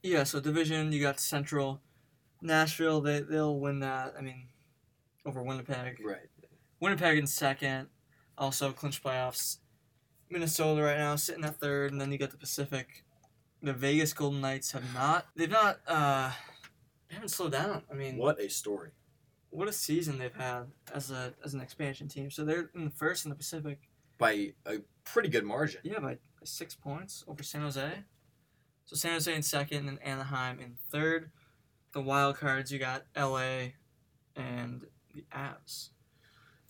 yeah, 0.04 0.24
so 0.24 0.40
division 0.40 0.92
you 0.92 1.02
got 1.02 1.20
Central, 1.20 1.82
Nashville. 2.42 3.02
They 3.02 3.22
they'll 3.22 3.60
win 3.60 3.80
that. 3.80 4.14
I 4.18 4.22
mean, 4.22 4.48
over 5.26 5.42
Winnipeg. 5.42 6.00
Right. 6.06 6.30
Winnipeg 6.80 7.18
in 7.18 7.26
second, 7.26 7.88
also 8.38 8.72
clinch 8.72 9.04
playoffs. 9.04 9.58
Minnesota 10.30 10.84
right 10.84 10.98
now 10.98 11.16
sitting 11.16 11.44
at 11.44 11.60
third, 11.60 11.92
and 11.92 12.00
then 12.00 12.12
you 12.12 12.18
got 12.20 12.30
the 12.32 12.38
Pacific. 12.38 13.04
The 13.64 13.74
Vegas 13.74 14.14
Golden 14.14 14.42
Knights 14.42 14.72
have 14.74 14.84
not. 14.94 15.26
They've 15.36 15.50
not. 15.50 15.80
Uh, 15.88 16.32
they 17.10 17.16
haven't 17.16 17.30
slowed 17.30 17.54
down. 17.54 17.82
I 17.92 17.96
mean, 17.96 18.18
What 18.18 18.40
a 18.40 18.50
story. 18.50 18.92
what 19.50 19.68
a 19.68 19.74
season 19.74 20.20
they've 20.20 20.34
had 20.36 20.66
as 20.94 21.10
a 21.10 21.34
as 21.44 21.56
an 21.56 21.62
expansion 21.62 22.08
team. 22.08 22.30
So 22.30 22.46
they're 22.46 22.70
in 22.76 22.86
the 22.86 22.92
first 22.92 23.26
in 23.26 23.30
the 23.30 23.36
Pacific. 23.36 23.80
By 24.18 24.54
a 24.66 24.78
pretty 25.04 25.30
good 25.30 25.44
margin. 25.44 25.82
Yeah, 25.84 26.00
by 26.00 26.18
six 26.44 26.76
points 26.76 27.24
over 27.28 27.44
San 27.44 27.62
Jose. 27.62 28.04
So 28.86 28.96
San 28.96 29.14
Jose 29.14 29.34
in 29.34 29.42
second, 29.44 29.88
and 29.90 30.02
Anaheim 30.02 30.60
in 30.60 30.76
third. 30.92 31.32
The 31.94 32.02
wild 32.02 32.38
cards 32.38 32.72
you 32.72 32.80
got 32.80 33.04
L.A. 33.16 33.76
and 34.36 34.86
the 35.14 35.24
Avs. 35.34 35.90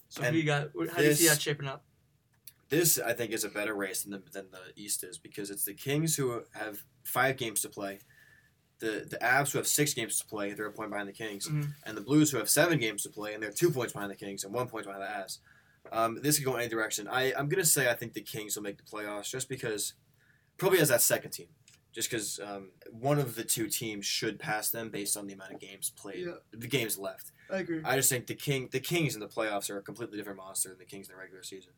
So 0.09 0.23
And 0.23 0.33
who 0.35 0.39
you 0.41 0.45
got? 0.45 0.69
How 0.91 0.97
do 0.97 1.03
you 1.03 1.13
see 1.13 1.27
that 1.27 1.41
shaping 1.41 1.67
up? 1.67 1.83
This 2.69 2.97
I 2.99 3.13
think 3.13 3.31
is 3.31 3.43
a 3.43 3.49
better 3.49 3.73
race 3.75 4.03
than 4.03 4.11
the, 4.11 4.23
than 4.31 4.45
the 4.51 4.59
East 4.81 5.03
is 5.03 5.17
because 5.17 5.49
it's 5.51 5.65
the 5.65 5.73
Kings 5.73 6.15
who 6.15 6.41
have 6.53 6.83
five 7.03 7.37
games 7.37 7.61
to 7.61 7.69
play, 7.69 7.99
the 8.79 9.05
the 9.09 9.17
Avs 9.21 9.51
who 9.51 9.57
have 9.59 9.67
six 9.67 9.93
games 9.93 10.19
to 10.19 10.25
play, 10.25 10.53
they're 10.53 10.65
a 10.67 10.71
point 10.71 10.89
behind 10.89 11.07
the 11.09 11.13
Kings, 11.13 11.47
Mhm. 11.47 11.73
and 11.85 11.95
the 11.97 12.01
Blues 12.01 12.31
who 12.31 12.37
have 12.37 12.49
seven 12.49 12.79
games 12.79 13.03
to 13.03 13.09
play 13.09 13.33
and 13.33 13.43
they're 13.43 13.51
two 13.51 13.69
points 13.71 13.93
behind 13.93 14.09
the 14.11 14.15
Kings 14.15 14.43
and 14.43 14.53
one 14.53 14.67
point 14.67 14.85
behind 14.85 15.03
the 15.03 15.07
Avs. 15.07 15.39
Um, 15.91 16.19
this 16.21 16.37
could 16.37 16.45
go 16.45 16.55
any 16.55 16.67
direction. 16.67 17.07
I 17.07 17.33
I'm 17.37 17.47
gonna 17.49 17.65
say 17.65 17.89
I 17.89 17.93
think 17.93 18.13
the 18.13 18.21
Kings 18.21 18.55
will 18.55 18.63
make 18.63 18.77
the 18.77 18.83
playoffs 18.83 19.29
just 19.29 19.47
because, 19.49 19.93
probably 20.57 20.79
as 20.79 20.89
that 20.89 21.01
second 21.01 21.31
team, 21.31 21.47
just 21.93 22.09
because 22.09 22.39
um, 22.43 22.71
one 22.91 23.19
of 23.19 23.35
the 23.35 23.43
two 23.43 23.67
teams 23.67 24.05
should 24.05 24.39
pass 24.39 24.69
them 24.71 24.89
based 24.89 25.15
on 25.15 25.27
the 25.27 25.33
amount 25.33 25.53
of 25.53 25.59
games 25.59 25.91
played, 25.95 26.25
Yeah. 26.25 26.33
the 26.51 26.67
games 26.67 26.97
left. 26.97 27.31
I 27.51 27.59
agree. 27.59 27.81
I 27.85 27.95
just 27.95 28.09
think 28.09 28.27
the 28.27 28.35
King, 28.35 28.69
the 28.71 28.79
Kings 28.79 29.13
in 29.13 29.19
the 29.21 29.27
playoffs 29.27 29.69
are 29.69 29.77
a 29.77 29.81
completely 29.81 30.17
different 30.17 30.37
monster 30.37 30.69
than 30.69 30.79
the 30.79 30.85
Kings 30.85 31.07
in 31.07 31.13
the 31.15 31.19
regular 31.19 31.43
season. 31.43 31.73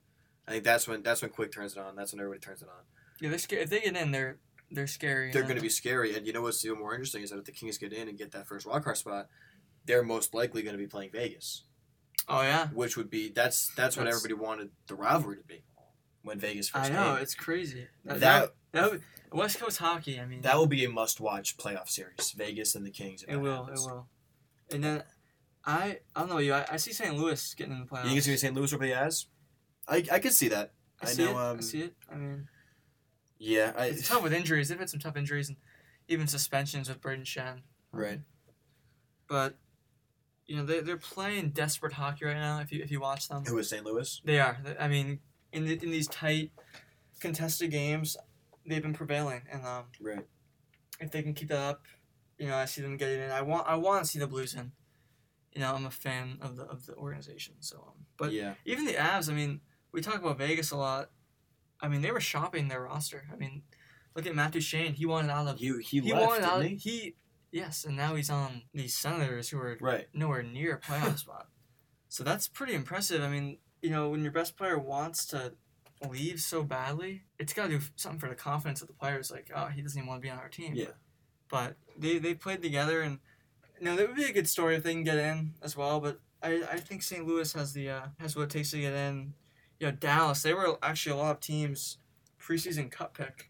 I 0.47 0.51
think 0.51 0.63
that's 0.63 0.87
when 0.87 1.03
that's 1.03 1.21
when 1.21 1.29
Quick 1.31 1.51
turns 1.51 1.73
it 1.73 1.79
on. 1.79 1.95
That's 1.95 2.13
when 2.13 2.21
everybody 2.21 2.39
turns 2.39 2.61
it 2.61 2.69
on. 2.69 2.83
Yeah, 3.19 3.29
they're 3.29 3.39
sca- 3.39 3.61
if 3.61 3.69
they 3.69 3.81
get 3.81 3.97
in, 3.97 4.11
they're 4.11 4.37
they're 4.71 4.87
scary. 4.87 5.31
They're 5.31 5.43
going 5.43 5.55
to 5.57 5.61
be 5.61 5.69
scary, 5.69 6.15
and 6.15 6.25
you 6.25 6.31
know 6.33 6.41
what's 6.41 6.63
even 6.65 6.79
more 6.79 6.93
interesting 6.93 7.23
is 7.23 7.29
that 7.31 7.37
if 7.39 7.45
the 7.45 7.51
Kings 7.51 7.77
get 7.77 7.91
in 7.93 8.07
and 8.07 8.17
get 8.17 8.31
that 8.31 8.47
first 8.47 8.65
wild 8.65 8.83
card 8.83 8.97
spot, 8.97 9.27
they're 9.85 10.03
most 10.03 10.33
likely 10.33 10.61
going 10.61 10.73
to 10.73 10.77
be 10.77 10.87
playing 10.87 11.11
Vegas, 11.11 11.63
Oh 12.29 12.41
yeah, 12.41 12.67
which 12.67 12.97
would 12.97 13.09
be 13.09 13.29
that's 13.29 13.73
that's 13.75 13.95
what 13.97 14.07
everybody 14.07 14.33
wanted 14.33 14.69
the 14.87 14.95
rivalry 14.95 15.37
to 15.37 15.43
be 15.43 15.63
when 16.23 16.39
Vegas 16.39 16.69
first. 16.69 16.91
I 16.91 16.93
know 16.93 17.13
came. 17.15 17.23
it's 17.23 17.35
crazy. 17.35 17.87
That, 18.05 18.19
That 18.19 18.53
that, 18.73 18.91
would- 18.91 19.01
West 19.31 19.59
Coast 19.59 19.77
hockey. 19.77 20.19
I 20.19 20.25
mean, 20.25 20.41
that 20.41 20.57
will 20.57 20.67
be 20.67 20.83
a 20.85 20.89
must-watch 20.89 21.57
playoff 21.57 21.89
series. 21.89 22.31
Vegas 22.31 22.75
and 22.75 22.85
the 22.85 22.91
Kings. 22.91 23.23
it 23.27 23.37
will. 23.37 23.67
It 23.71 23.75
will. 23.79 24.07
And 24.71 24.83
then 24.83 25.03
I 25.65 25.99
I 26.15 26.19
don't 26.21 26.29
know 26.29 26.37
you. 26.39 26.53
I, 26.53 26.65
I 26.71 26.77
see 26.77 26.91
St. 26.93 27.15
Louis 27.17 27.53
getting 27.53 27.73
in 27.73 27.79
the 27.79 27.85
playoffs. 27.85 28.05
You 28.05 28.13
can 28.13 28.21
see 28.21 28.35
St. 28.37 28.53
Louis 28.53 28.73
over 28.73 28.85
the 28.85 28.93
As. 28.93 29.27
I 29.87 30.03
I 30.11 30.19
could 30.19 30.33
see 30.33 30.49
that. 30.49 30.73
I 31.01 31.07
I 31.07 31.09
see 31.11 31.23
know, 31.25 31.31
it. 31.31 31.35
I 31.35 31.49
um, 31.51 31.61
see 31.61 31.81
it. 31.81 31.93
I 32.11 32.15
mean, 32.15 32.47
Yeah, 33.39 33.71
I, 33.77 33.85
it's 33.87 34.07
tough 34.07 34.23
with 34.23 34.33
injuries. 34.33 34.67
They've 34.69 34.79
had 34.79 34.89
some 34.89 34.99
tough 34.99 35.15
injuries 35.15 35.47
and 35.49 35.57
even 36.09 36.27
suspensions 36.27 36.89
with 36.89 36.99
Brayden 37.01 37.23
Schenn. 37.23 37.61
right. 37.93 38.19
But 39.29 39.55
you 40.47 40.55
know 40.57 40.65
they 40.65 40.79
they're 40.81 40.97
playing 40.97 41.49
desperate 41.51 41.93
hockey 41.93 42.25
right 42.25 42.35
now. 42.35 42.59
If 42.59 42.71
you 42.71 42.81
if 42.83 42.89
you 42.91 42.99
watch 42.99 43.27
them, 43.27 43.43
Who 43.45 43.57
is 43.57 43.69
St. 43.69 43.85
Louis? 43.85 44.21
they 44.23 44.39
are. 44.39 44.57
I 44.79 44.87
mean, 44.87 45.19
in 45.51 45.65
the, 45.65 45.73
in 45.83 45.91
these 45.91 46.07
tight, 46.07 46.51
contested 47.19 47.71
games, 47.71 48.17
they've 48.65 48.81
been 48.81 48.93
prevailing, 48.93 49.41
and 49.51 49.65
um, 49.65 49.85
Right. 49.99 50.25
if 50.99 51.11
they 51.11 51.21
can 51.21 51.33
keep 51.33 51.49
that 51.49 51.59
up, 51.59 51.81
you 52.37 52.47
know, 52.47 52.55
I 52.55 52.65
see 52.65 52.81
them 52.81 52.97
getting 52.97 53.21
in. 53.21 53.31
I 53.31 53.41
want 53.41 53.67
I 53.67 53.75
want 53.75 54.03
to 54.03 54.09
see 54.09 54.19
the 54.19 54.27
Blues 54.27 54.53
in. 54.53 54.71
You 55.53 55.61
know, 55.61 55.73
I'm 55.73 55.85
a 55.85 55.91
fan 55.91 56.37
of 56.41 56.55
the 56.55 56.63
of 56.63 56.85
the 56.85 56.95
organization. 56.95 57.55
So, 57.61 57.77
um, 57.87 58.05
but 58.17 58.31
yeah. 58.31 58.53
even 58.65 58.85
the 58.85 58.93
Avs. 58.93 59.29
I 59.29 59.33
mean, 59.33 59.61
we 59.91 60.01
talk 60.01 60.15
about 60.21 60.37
Vegas 60.37 60.71
a 60.71 60.77
lot. 60.77 61.09
I 61.81 61.87
mean, 61.87 62.01
they 62.01 62.11
were 62.11 62.19
shopping 62.19 62.67
their 62.67 62.83
roster. 62.83 63.25
I 63.31 63.35
mean, 63.35 63.63
look 64.15 64.25
at 64.27 64.35
Matt 64.35 64.51
Duchene. 64.51 64.93
He 64.93 65.05
wanted 65.05 65.31
out 65.31 65.47
of. 65.47 65.57
He 65.57 65.73
he, 65.81 65.99
He 66.01 66.13
left, 66.13 66.27
wanted 66.27 66.43
out. 66.43 66.63
he? 66.63 66.75
He 66.75 67.15
yes, 67.51 67.83
and 67.85 67.95
now 67.95 68.15
he's 68.15 68.29
on 68.29 68.63
these 68.73 68.95
Senators 68.95 69.49
who 69.49 69.59
are 69.59 69.77
Right. 69.79 70.07
nowhere 70.13 70.43
near 70.43 70.75
a 70.75 70.79
playoff 70.85 71.19
spot. 71.19 71.47
So 72.09 72.23
that's 72.23 72.47
pretty 72.47 72.73
impressive. 72.73 73.21
I 73.21 73.29
mean, 73.29 73.57
you 73.81 73.89
know, 73.89 74.09
when 74.09 74.23
your 74.23 74.31
best 74.31 74.57
player 74.57 74.77
wants 74.79 75.25
to 75.27 75.53
leave 76.09 76.39
so 76.39 76.63
badly, 76.63 77.23
it's 77.39 77.53
got 77.53 77.63
to 77.69 77.79
do 77.79 77.85
something 77.95 78.19
for 78.19 78.29
the 78.29 78.35
confidence 78.35 78.81
of 78.81 78.87
the 78.87 78.93
players. 78.93 79.31
Like, 79.31 79.51
oh, 79.55 79.65
he 79.67 79.81
doesn't 79.81 79.97
even 79.97 80.07
want 80.07 80.21
to 80.21 80.25
be 80.25 80.29
on 80.31 80.39
our 80.39 80.49
team. 80.49 80.73
Yeah. 80.75 80.91
But 81.49 81.75
they, 81.97 82.17
they 82.17 82.33
played 82.33 82.61
together, 82.61 83.01
and 83.01 83.19
you 83.79 83.85
know, 83.85 83.95
that 83.95 84.07
would 84.07 84.15
be 84.17 84.25
a 84.25 84.33
good 84.33 84.47
story 84.49 84.75
if 84.75 84.83
they 84.83 84.93
can 84.93 85.03
get 85.03 85.17
in 85.17 85.53
as 85.61 85.75
well. 85.77 85.99
But 85.99 86.19
I, 86.41 86.63
I 86.71 86.79
think 86.79 87.03
St. 87.03 87.25
Louis 87.25 87.51
has 87.53 87.73
the 87.73 87.89
uh, 87.89 88.01
has 88.19 88.35
what 88.35 88.43
it 88.43 88.49
takes 88.49 88.71
to 88.71 88.79
get 88.81 88.93
in. 88.93 89.33
You 89.79 89.87
know, 89.87 89.91
Dallas. 89.91 90.41
They 90.41 90.53
were 90.53 90.77
actually 90.83 91.13
a 91.13 91.17
lot 91.21 91.31
of 91.31 91.39
teams 91.39 91.97
preseason 92.41 92.89
cut 92.91 93.13
pick. 93.13 93.49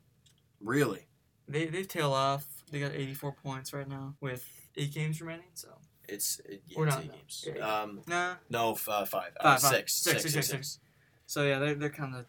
Really. 0.59 1.07
They 1.47 1.65
they 1.67 1.83
tail 1.83 2.13
off. 2.13 2.56
They 2.71 2.79
got 2.79 2.91
84 2.93 3.31
points 3.33 3.73
right 3.73 3.87
now 3.87 4.15
with 4.19 4.45
eight 4.75 4.93
games 4.93 5.21
remaining. 5.21 5.45
So 5.53 5.69
It's 6.07 6.39
it, 6.45 6.61
yeah, 6.67 6.77
Or 6.77 6.87
it's 6.87 6.95
not, 6.95 7.03
eight 7.05 7.09
no. 7.09 7.15
games. 7.15 7.47
Um, 7.61 8.01
nah, 8.07 8.35
no, 8.49 8.71
f- 8.73 8.89
uh, 8.89 9.05
five. 9.05 9.31
Uh, 9.39 9.43
Five, 9.53 9.61
five. 9.61 9.71
six. 9.71 9.93
Six, 9.93 10.21
Six, 10.21 10.23
six, 10.23 10.33
six, 10.33 10.47
six, 10.47 10.79
So 11.25 11.43
yeah, 11.43 11.59
they're 11.59 11.75
they're 11.75 11.89
kind 11.89 12.15
of 12.15 12.25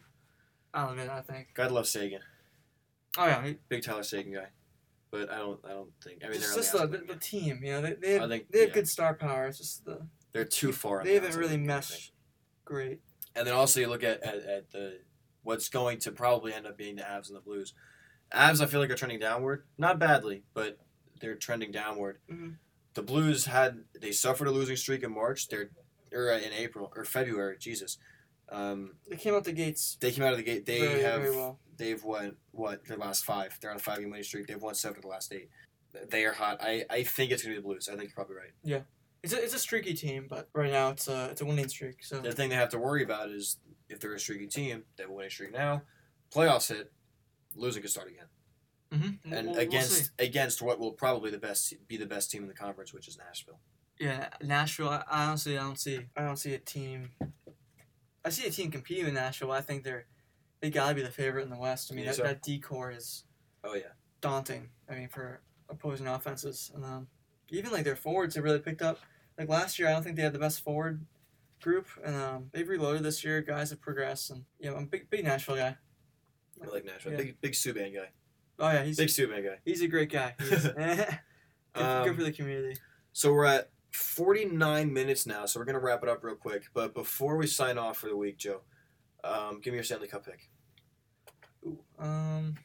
out 0.73 0.93
of 0.93 0.99
it. 0.99 1.09
I 1.09 1.21
think. 1.21 1.49
God 1.53 1.71
love 1.71 1.87
Seguin. 1.87 2.21
Oh 3.17 3.25
yeah, 3.25 3.43
he- 3.45 3.57
Big 3.67 3.83
Tyler 3.83 4.03
Seguin 4.03 4.33
guy. 4.33 4.47
But 5.11 5.31
I 5.31 5.37
don't. 5.39 5.59
I 5.65 5.69
don't 5.69 5.89
think. 6.03 6.21
I 6.23 6.27
mean, 6.27 6.37
it's 6.37 6.55
just 6.55 6.71
the, 6.71 6.85
the 6.85 6.99
the, 6.99 7.15
team. 7.15 7.61
You 7.63 7.71
know, 7.73 7.81
they 7.81 7.93
they 7.93 8.13
have, 8.13 8.29
think- 8.29 8.51
they 8.51 8.59
have 8.59 8.69
yeah. 8.69 8.73
good 8.75 8.87
star 8.87 9.15
power. 9.15 9.47
It's 9.47 9.57
just 9.57 9.83
the 9.83 10.07
They're 10.31 10.45
too 10.45 10.71
far. 10.71 11.03
they 11.03 11.17
the 11.17 11.25
haven't 11.25 11.39
really 11.39 11.57
meshed 11.57 12.11
great. 12.63 12.99
And 13.35 13.47
then 13.47 13.53
also 13.55 13.79
you 13.79 13.87
look 13.87 14.03
at, 14.03 14.21
at, 14.23 14.35
at 14.45 14.71
the 14.71 14.99
what's 15.43 15.67
going 15.69 15.97
to 15.99 16.11
probably 16.11 16.53
end 16.53 16.67
up 16.67 16.77
being 16.77 16.95
the 16.97 17.01
Avs 17.01 17.27
and 17.29 17.35
the 17.35 17.41
Blues. 17.41 17.73
Avs, 18.33 18.61
I 18.61 18.65
feel 18.67 18.79
like 18.79 18.89
are 18.91 18.95
trending 18.95 19.19
downward, 19.19 19.63
not 19.77 19.97
badly, 19.99 20.43
but 20.53 20.77
they're 21.19 21.35
trending 21.35 21.71
downward. 21.71 22.19
Mhm. 22.31 22.57
The 22.93 23.01
Blues 23.03 23.45
had 23.45 23.83
they 23.99 24.11
suffered 24.11 24.47
a 24.47 24.51
losing 24.51 24.75
streak 24.75 25.03
in 25.03 25.11
March. 25.13 25.47
They're 25.47 25.69
or 26.11 26.31
uh, 26.31 26.37
in 26.39 26.51
April 26.53 26.91
or 26.95 27.05
February. 27.05 27.57
Jesus, 27.59 27.97
um, 28.49 28.95
They 29.09 29.15
came 29.15 29.35
out 29.35 29.43
the 29.43 29.51
gates 29.51 29.97
they 29.99 30.11
came 30.11 30.23
out 30.23 30.31
of 30.31 30.37
the 30.37 30.43
gate. 30.43 30.65
They 30.65 30.79
very 30.79 31.01
have 31.03 31.21
very 31.21 31.35
well. 31.35 31.59
they've 31.77 32.03
won 32.03 32.35
what 32.51 32.85
their 32.85 32.97
last 32.97 33.25
five. 33.25 33.57
They're 33.61 33.69
on 33.71 33.77
a 33.77 33.79
five 33.79 33.99
game 33.99 34.09
winning 34.09 34.23
streak. 34.23 34.47
They've 34.47 34.61
won 34.61 34.73
seven 34.75 34.97
of 34.97 35.01
the 35.03 35.07
last 35.07 35.31
eight. 35.33 35.49
They 36.09 36.25
are 36.25 36.33
hot. 36.33 36.59
I, 36.61 36.85
I 36.89 37.03
think 37.03 37.31
it's 37.31 37.41
gonna 37.43 37.55
be 37.55 37.61
the 37.61 37.67
Blues. 37.67 37.87
I 37.89 37.95
think 37.95 38.09
you're 38.09 38.15
probably 38.15 38.35
right. 38.35 38.51
Yeah, 38.63 38.81
it's 39.23 39.33
a, 39.33 39.43
it's 39.43 39.53
a 39.55 39.59
streaky 39.59 39.93
team, 39.93 40.27
but 40.29 40.49
right 40.53 40.71
now 40.71 40.89
it's 40.89 41.07
a 41.07 41.29
it's 41.31 41.41
a 41.41 41.45
winning 41.45 41.67
streak. 41.67 42.03
So 42.03 42.19
The 42.19 42.31
thing 42.31 42.49
they 42.49 42.55
have 42.55 42.69
to 42.69 42.79
worry 42.79 43.03
about 43.03 43.29
is 43.29 43.57
if 43.87 43.99
they're 43.99 44.13
a 44.13 44.19
streaky 44.19 44.47
team, 44.47 44.83
they 44.97 45.03
have 45.03 45.09
a 45.11 45.13
winning 45.13 45.31
streak 45.31 45.51
now. 45.51 45.83
Playoffs 46.33 46.69
hit, 46.69 46.91
losing 47.55 47.81
could 47.81 47.91
start 47.91 48.09
again. 48.09 48.25
mm-hmm. 48.93 49.33
and 49.33 49.47
we'll, 49.47 49.55
we'll 49.55 49.63
against 49.63 50.11
against 50.19 50.61
what 50.61 50.79
will 50.79 50.91
probably 50.91 51.31
the 51.31 51.37
best 51.37 51.73
be 51.87 51.97
the 51.97 52.05
best 52.05 52.31
team 52.31 52.41
in 52.43 52.47
the 52.47 52.53
conference, 52.55 52.93
which 52.93 53.07
is 53.07 53.17
Nashville. 53.17 53.59
yeah 53.99 54.29
Nashville. 54.41 54.89
I, 54.89 55.03
I 55.09 55.25
honestly 55.25 55.57
I 55.57 55.61
don't 55.61 55.79
see 55.79 55.99
I 56.15 56.23
don't 56.23 56.37
see 56.37 56.53
a 56.53 56.59
team. 56.59 57.11
I 58.25 58.29
see 58.29 58.45
a 58.47 58.51
team 58.51 58.71
competing 58.71 59.05
with 59.05 59.13
Nashville. 59.13 59.51
I 59.51 59.61
think 59.61 59.83
they're 59.83 60.05
they 60.61 60.69
gotta 60.69 60.93
be 60.95 61.01
the 61.01 61.09
favorite 61.09 61.43
in 61.43 61.49
the 61.49 61.57
West. 61.57 61.91
I 61.91 61.95
mean 61.95 62.03
You 62.05 62.09
that, 62.09 62.15
so? 62.15 62.23
that 62.23 62.41
D-corps 62.41 62.91
is 62.91 63.23
Oh 63.63 63.75
yeah, 63.75 63.93
daunting. 64.21 64.69
I 64.89 64.95
mean, 64.95 65.09
for 65.09 65.41
opposing 65.69 66.07
offenses, 66.07 66.71
and 66.73 66.83
um, 66.85 67.07
even 67.49 67.71
like 67.71 67.83
their 67.83 67.95
forwards 67.95 68.35
have 68.35 68.43
really 68.43 68.59
picked 68.59 68.81
up. 68.81 68.99
Like 69.37 69.49
last 69.49 69.77
year, 69.79 69.87
I 69.87 69.91
don't 69.91 70.03
think 70.03 70.15
they 70.15 70.21
had 70.23 70.33
the 70.33 70.39
best 70.39 70.61
forward 70.61 71.05
group, 71.61 71.87
and 72.03 72.15
um, 72.15 72.49
they've 72.53 72.67
reloaded 72.67 73.03
this 73.03 73.23
year. 73.23 73.41
Guys 73.41 73.69
have 73.69 73.81
progressed, 73.81 74.29
and 74.31 74.45
you 74.59 74.69
know, 74.69 74.77
I'm 74.77 74.83
a 74.83 74.87
big 74.87 75.09
big 75.09 75.25
Nashville 75.25 75.57
guy. 75.57 75.77
I 76.61 76.67
like 76.73 76.85
Nashville. 76.85 77.13
Yeah. 77.13 77.17
Big 77.17 77.41
big 77.41 77.51
Subban 77.53 77.93
guy. 77.93 78.09
Oh 78.59 78.69
yeah, 78.69 78.83
he's 78.83 78.97
Big 78.97 79.07
Subban 79.07 79.43
guy. 79.43 79.57
he's 79.63 79.81
a 79.81 79.87
great 79.87 80.11
guy. 80.11 80.35
Good, 80.39 80.75
Um, 81.75 82.03
good 82.03 82.15
for 82.15 82.23
the 82.23 82.31
community. 82.31 82.79
So 83.13 83.31
we're 83.31 83.45
at 83.45 83.69
49 83.91 84.91
minutes 84.91 85.27
now, 85.27 85.45
so 85.45 85.59
we're 85.59 85.65
gonna 85.65 85.79
wrap 85.79 86.01
it 86.01 86.09
up 86.09 86.23
real 86.23 86.35
quick. 86.35 86.63
But 86.73 86.95
before 86.95 87.37
we 87.37 87.45
sign 87.47 87.77
off 87.77 87.97
for 87.97 88.07
the 88.09 88.17
week, 88.17 88.37
Joe, 88.37 88.61
um, 89.23 89.59
give 89.61 89.71
me 89.71 89.77
your 89.77 89.83
Stanley 89.83 90.07
Cup 90.07 90.25
pick. 90.25 90.49
Ooh, 91.65 91.79
um, 91.99 92.55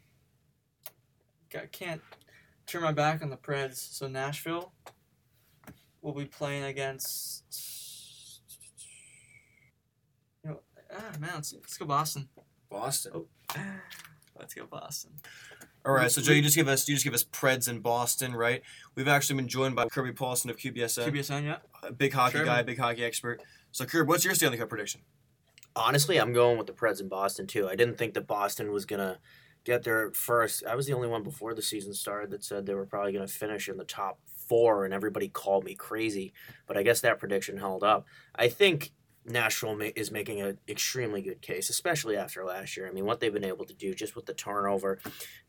I 1.55 1.67
can't 1.67 2.01
turn 2.67 2.83
my 2.83 2.93
back 2.93 3.23
on 3.23 3.29
the 3.31 3.37
Preds. 3.37 3.77
So 3.77 4.09
Nashville 4.09 4.73
will 6.01 6.15
be 6.15 6.25
playing 6.25 6.65
against. 6.65 7.45
You 10.43 10.51
know, 10.51 10.61
ah 10.93 11.13
man, 11.21 11.33
let's, 11.37 11.53
let's 11.53 11.77
go 11.77 11.85
Boston. 11.85 12.29
Boston. 12.71 13.13
Oh. 13.15 13.27
Let's 14.39 14.55
go 14.55 14.67
Boston. 14.67 15.13
All 15.87 15.93
right, 15.93 16.11
so 16.11 16.23
Joe, 16.23 16.33
you 16.33 16.43
just 16.43 16.57
give 16.57 16.67
us 16.67 16.89
you 16.89 16.95
just 16.95 17.05
give 17.05 17.15
us 17.15 17.25
Preds 17.25 17.69
in 17.69 17.81
Boston, 17.81 18.35
right? 18.35 18.63
We've 18.95 19.09
actually 19.09 19.37
been 19.37 19.49
joined 19.49 19.77
by 19.77 19.87
Kirby 19.87 20.13
Paulson 20.13 20.51
of 20.51 20.57
QBSN, 20.57 21.09
QBSN, 21.09 21.45
yeah. 21.45 21.57
a 21.83 21.93
big 21.93 22.13
hockey 22.13 22.39
Sure. 22.39 22.47
guy, 22.47 22.63
big 22.63 22.79
hockey 22.79 23.05
expert. 23.05 23.43
So, 23.71 23.85
Kirby, 23.85 24.09
what's 24.09 24.25
your 24.25 24.35
Stanley 24.35 24.57
Cup 24.57 24.71
prediction? 24.71 25.03
Honestly, 25.77 26.19
I'm 26.19 26.33
going 26.33 26.57
with 26.57 26.67
the 26.67 26.73
Preds 26.73 27.01
in 27.01 27.09
Boston 27.09 27.47
too. 27.47 27.69
I 27.69 27.77
didn't 27.77 27.99
think 27.99 28.15
that 28.15 28.27
Boston 28.27 28.73
was 28.73 28.87
gonna 28.87 29.19
get 29.65 29.83
there 29.83 30.11
first. 30.13 30.65
I 30.67 30.75
was 30.75 30.87
the 30.87 30.95
only 30.95 31.09
one 31.09 31.23
before 31.23 31.55
the 31.55 31.63
season 31.63 31.93
started 31.93 32.31
that 32.31 32.45
said 32.45 32.65
they 32.65 32.75
were 32.75 32.87
probably 32.87 33.13
gonna 33.13 33.29
finish 33.29 33.69
in 33.69 33.77
the 33.77 33.85
top 33.85 34.19
four, 34.49 34.85
and 34.85 34.95
everybody 34.95 35.29
called 35.29 35.65
me 35.65 35.75
crazy. 35.75 36.33
But 36.67 36.77
I 36.77 36.83
guess 36.83 37.01
that 37.01 37.19
prediction 37.19 37.59
held 37.59 37.83
up. 37.83 38.07
I 38.35 38.49
think 38.49 38.93
Nashville 39.27 39.81
is 39.97 40.11
making 40.11 40.41
an 40.41 40.59
extremely 40.69 41.23
good 41.23 41.41
case, 41.41 41.71
especially 41.71 42.17
after 42.17 42.45
last 42.45 42.77
year. 42.77 42.87
I 42.87 42.93
mean, 42.93 43.07
what 43.07 43.21
they've 43.21 43.33
been 43.33 43.45
able 43.45 43.65
to 43.65 43.75
do 43.75 43.95
just 43.95 44.15
with 44.15 44.27
the 44.27 44.35
turnover, 44.35 44.99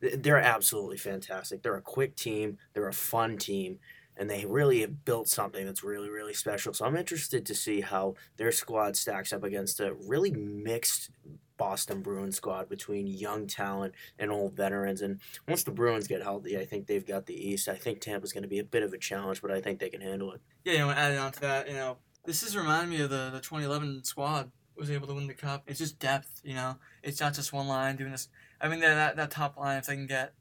they're 0.00 0.38
absolutely 0.38 0.96
fantastic. 0.96 1.62
They're 1.62 1.76
a 1.76 1.82
quick 1.82 2.16
team. 2.16 2.58
They're 2.72 2.88
a 2.88 2.92
fun 2.92 3.36
team. 3.36 3.78
And 4.18 4.30
they 4.30 4.46
really 4.46 4.80
have 4.80 5.04
built 5.04 5.28
something 5.28 5.66
that's 5.66 5.84
really, 5.84 6.08
really 6.08 6.32
special. 6.32 6.72
So 6.72 6.86
I'm 6.86 6.96
interested 6.96 7.44
to 7.44 7.54
see 7.54 7.82
how 7.82 8.14
their 8.38 8.50
squad 8.50 8.96
stacks 8.96 9.30
up 9.30 9.44
against 9.44 9.78
a 9.78 9.92
really 9.92 10.30
mixed 10.30 11.10
Boston 11.58 12.00
Bruins 12.00 12.36
squad 12.36 12.68
between 12.68 13.06
young 13.06 13.46
talent 13.46 13.94
and 14.18 14.30
old 14.30 14.54
veterans. 14.54 15.02
And 15.02 15.20
once 15.46 15.64
the 15.64 15.70
Bruins 15.70 16.06
get 16.06 16.22
healthy, 16.22 16.58
I 16.58 16.64
think 16.64 16.86
they've 16.86 17.06
got 17.06 17.26
the 17.26 17.34
East. 17.34 17.68
I 17.68 17.74
think 17.74 18.00
Tampa's 18.00 18.32
going 18.32 18.42
to 18.42 18.48
be 18.48 18.58
a 18.58 18.64
bit 18.64 18.82
of 18.82 18.94
a 18.94 18.98
challenge, 18.98 19.42
but 19.42 19.50
I 19.50 19.60
think 19.60 19.80
they 19.80 19.90
can 19.90 20.00
handle 20.00 20.32
it. 20.32 20.40
Yeah, 20.64 20.72
you 20.72 20.78
know, 20.78 20.90
adding 20.90 21.18
on 21.18 21.32
to 21.32 21.40
that, 21.40 21.68
you 21.68 21.74
know, 21.74 21.98
this 22.26 22.42
is 22.42 22.56
reminding 22.56 22.90
me 22.90 23.02
of 23.02 23.10
the, 23.10 23.30
the 23.32 23.40
2011 23.40 24.04
squad 24.04 24.50
was 24.76 24.90
able 24.90 25.06
to 25.06 25.14
win 25.14 25.26
the 25.26 25.34
cup. 25.34 25.62
It's 25.66 25.78
just 25.78 25.98
depth, 25.98 26.40
you 26.44 26.54
know. 26.54 26.76
It's 27.02 27.20
not 27.20 27.34
just 27.34 27.52
one 27.52 27.68
line 27.68 27.96
doing 27.96 28.12
this. 28.12 28.28
I 28.60 28.68
mean, 28.68 28.80
that 28.80 29.16
that, 29.16 29.30
top 29.30 29.56
line, 29.56 29.78
if 29.78 29.86
they 29.86 29.94
can 29.94 30.06
get 30.06 30.34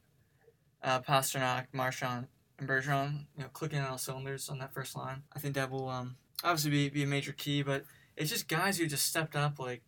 uh, 0.84 1.02
Pastrnak, 1.02 1.68
Marchand, 1.74 2.28
and 2.60 2.68
Bergeron, 2.68 3.26
you 3.38 3.44
know, 3.44 3.50
clicking 3.54 3.80
on 3.80 3.86
all 3.86 3.98
cylinders 3.98 4.50
on 4.50 4.60
that 4.60 4.74
first 4.74 4.96
line, 4.96 5.24
I 5.34 5.40
think 5.40 5.56
that 5.56 5.72
will 5.72 5.90
um, 5.90 6.16
obviously 6.44 6.72
be, 6.72 6.90
be 6.90 7.04
a 7.04 7.08
major 7.08 7.32
key. 7.32 7.64
But 7.64 7.86
it's 8.18 8.30
just 8.30 8.48
guys 8.48 8.78
who 8.78 8.88
just 8.88 9.06
stepped 9.06 9.36
up, 9.36 9.60
like 9.60 9.84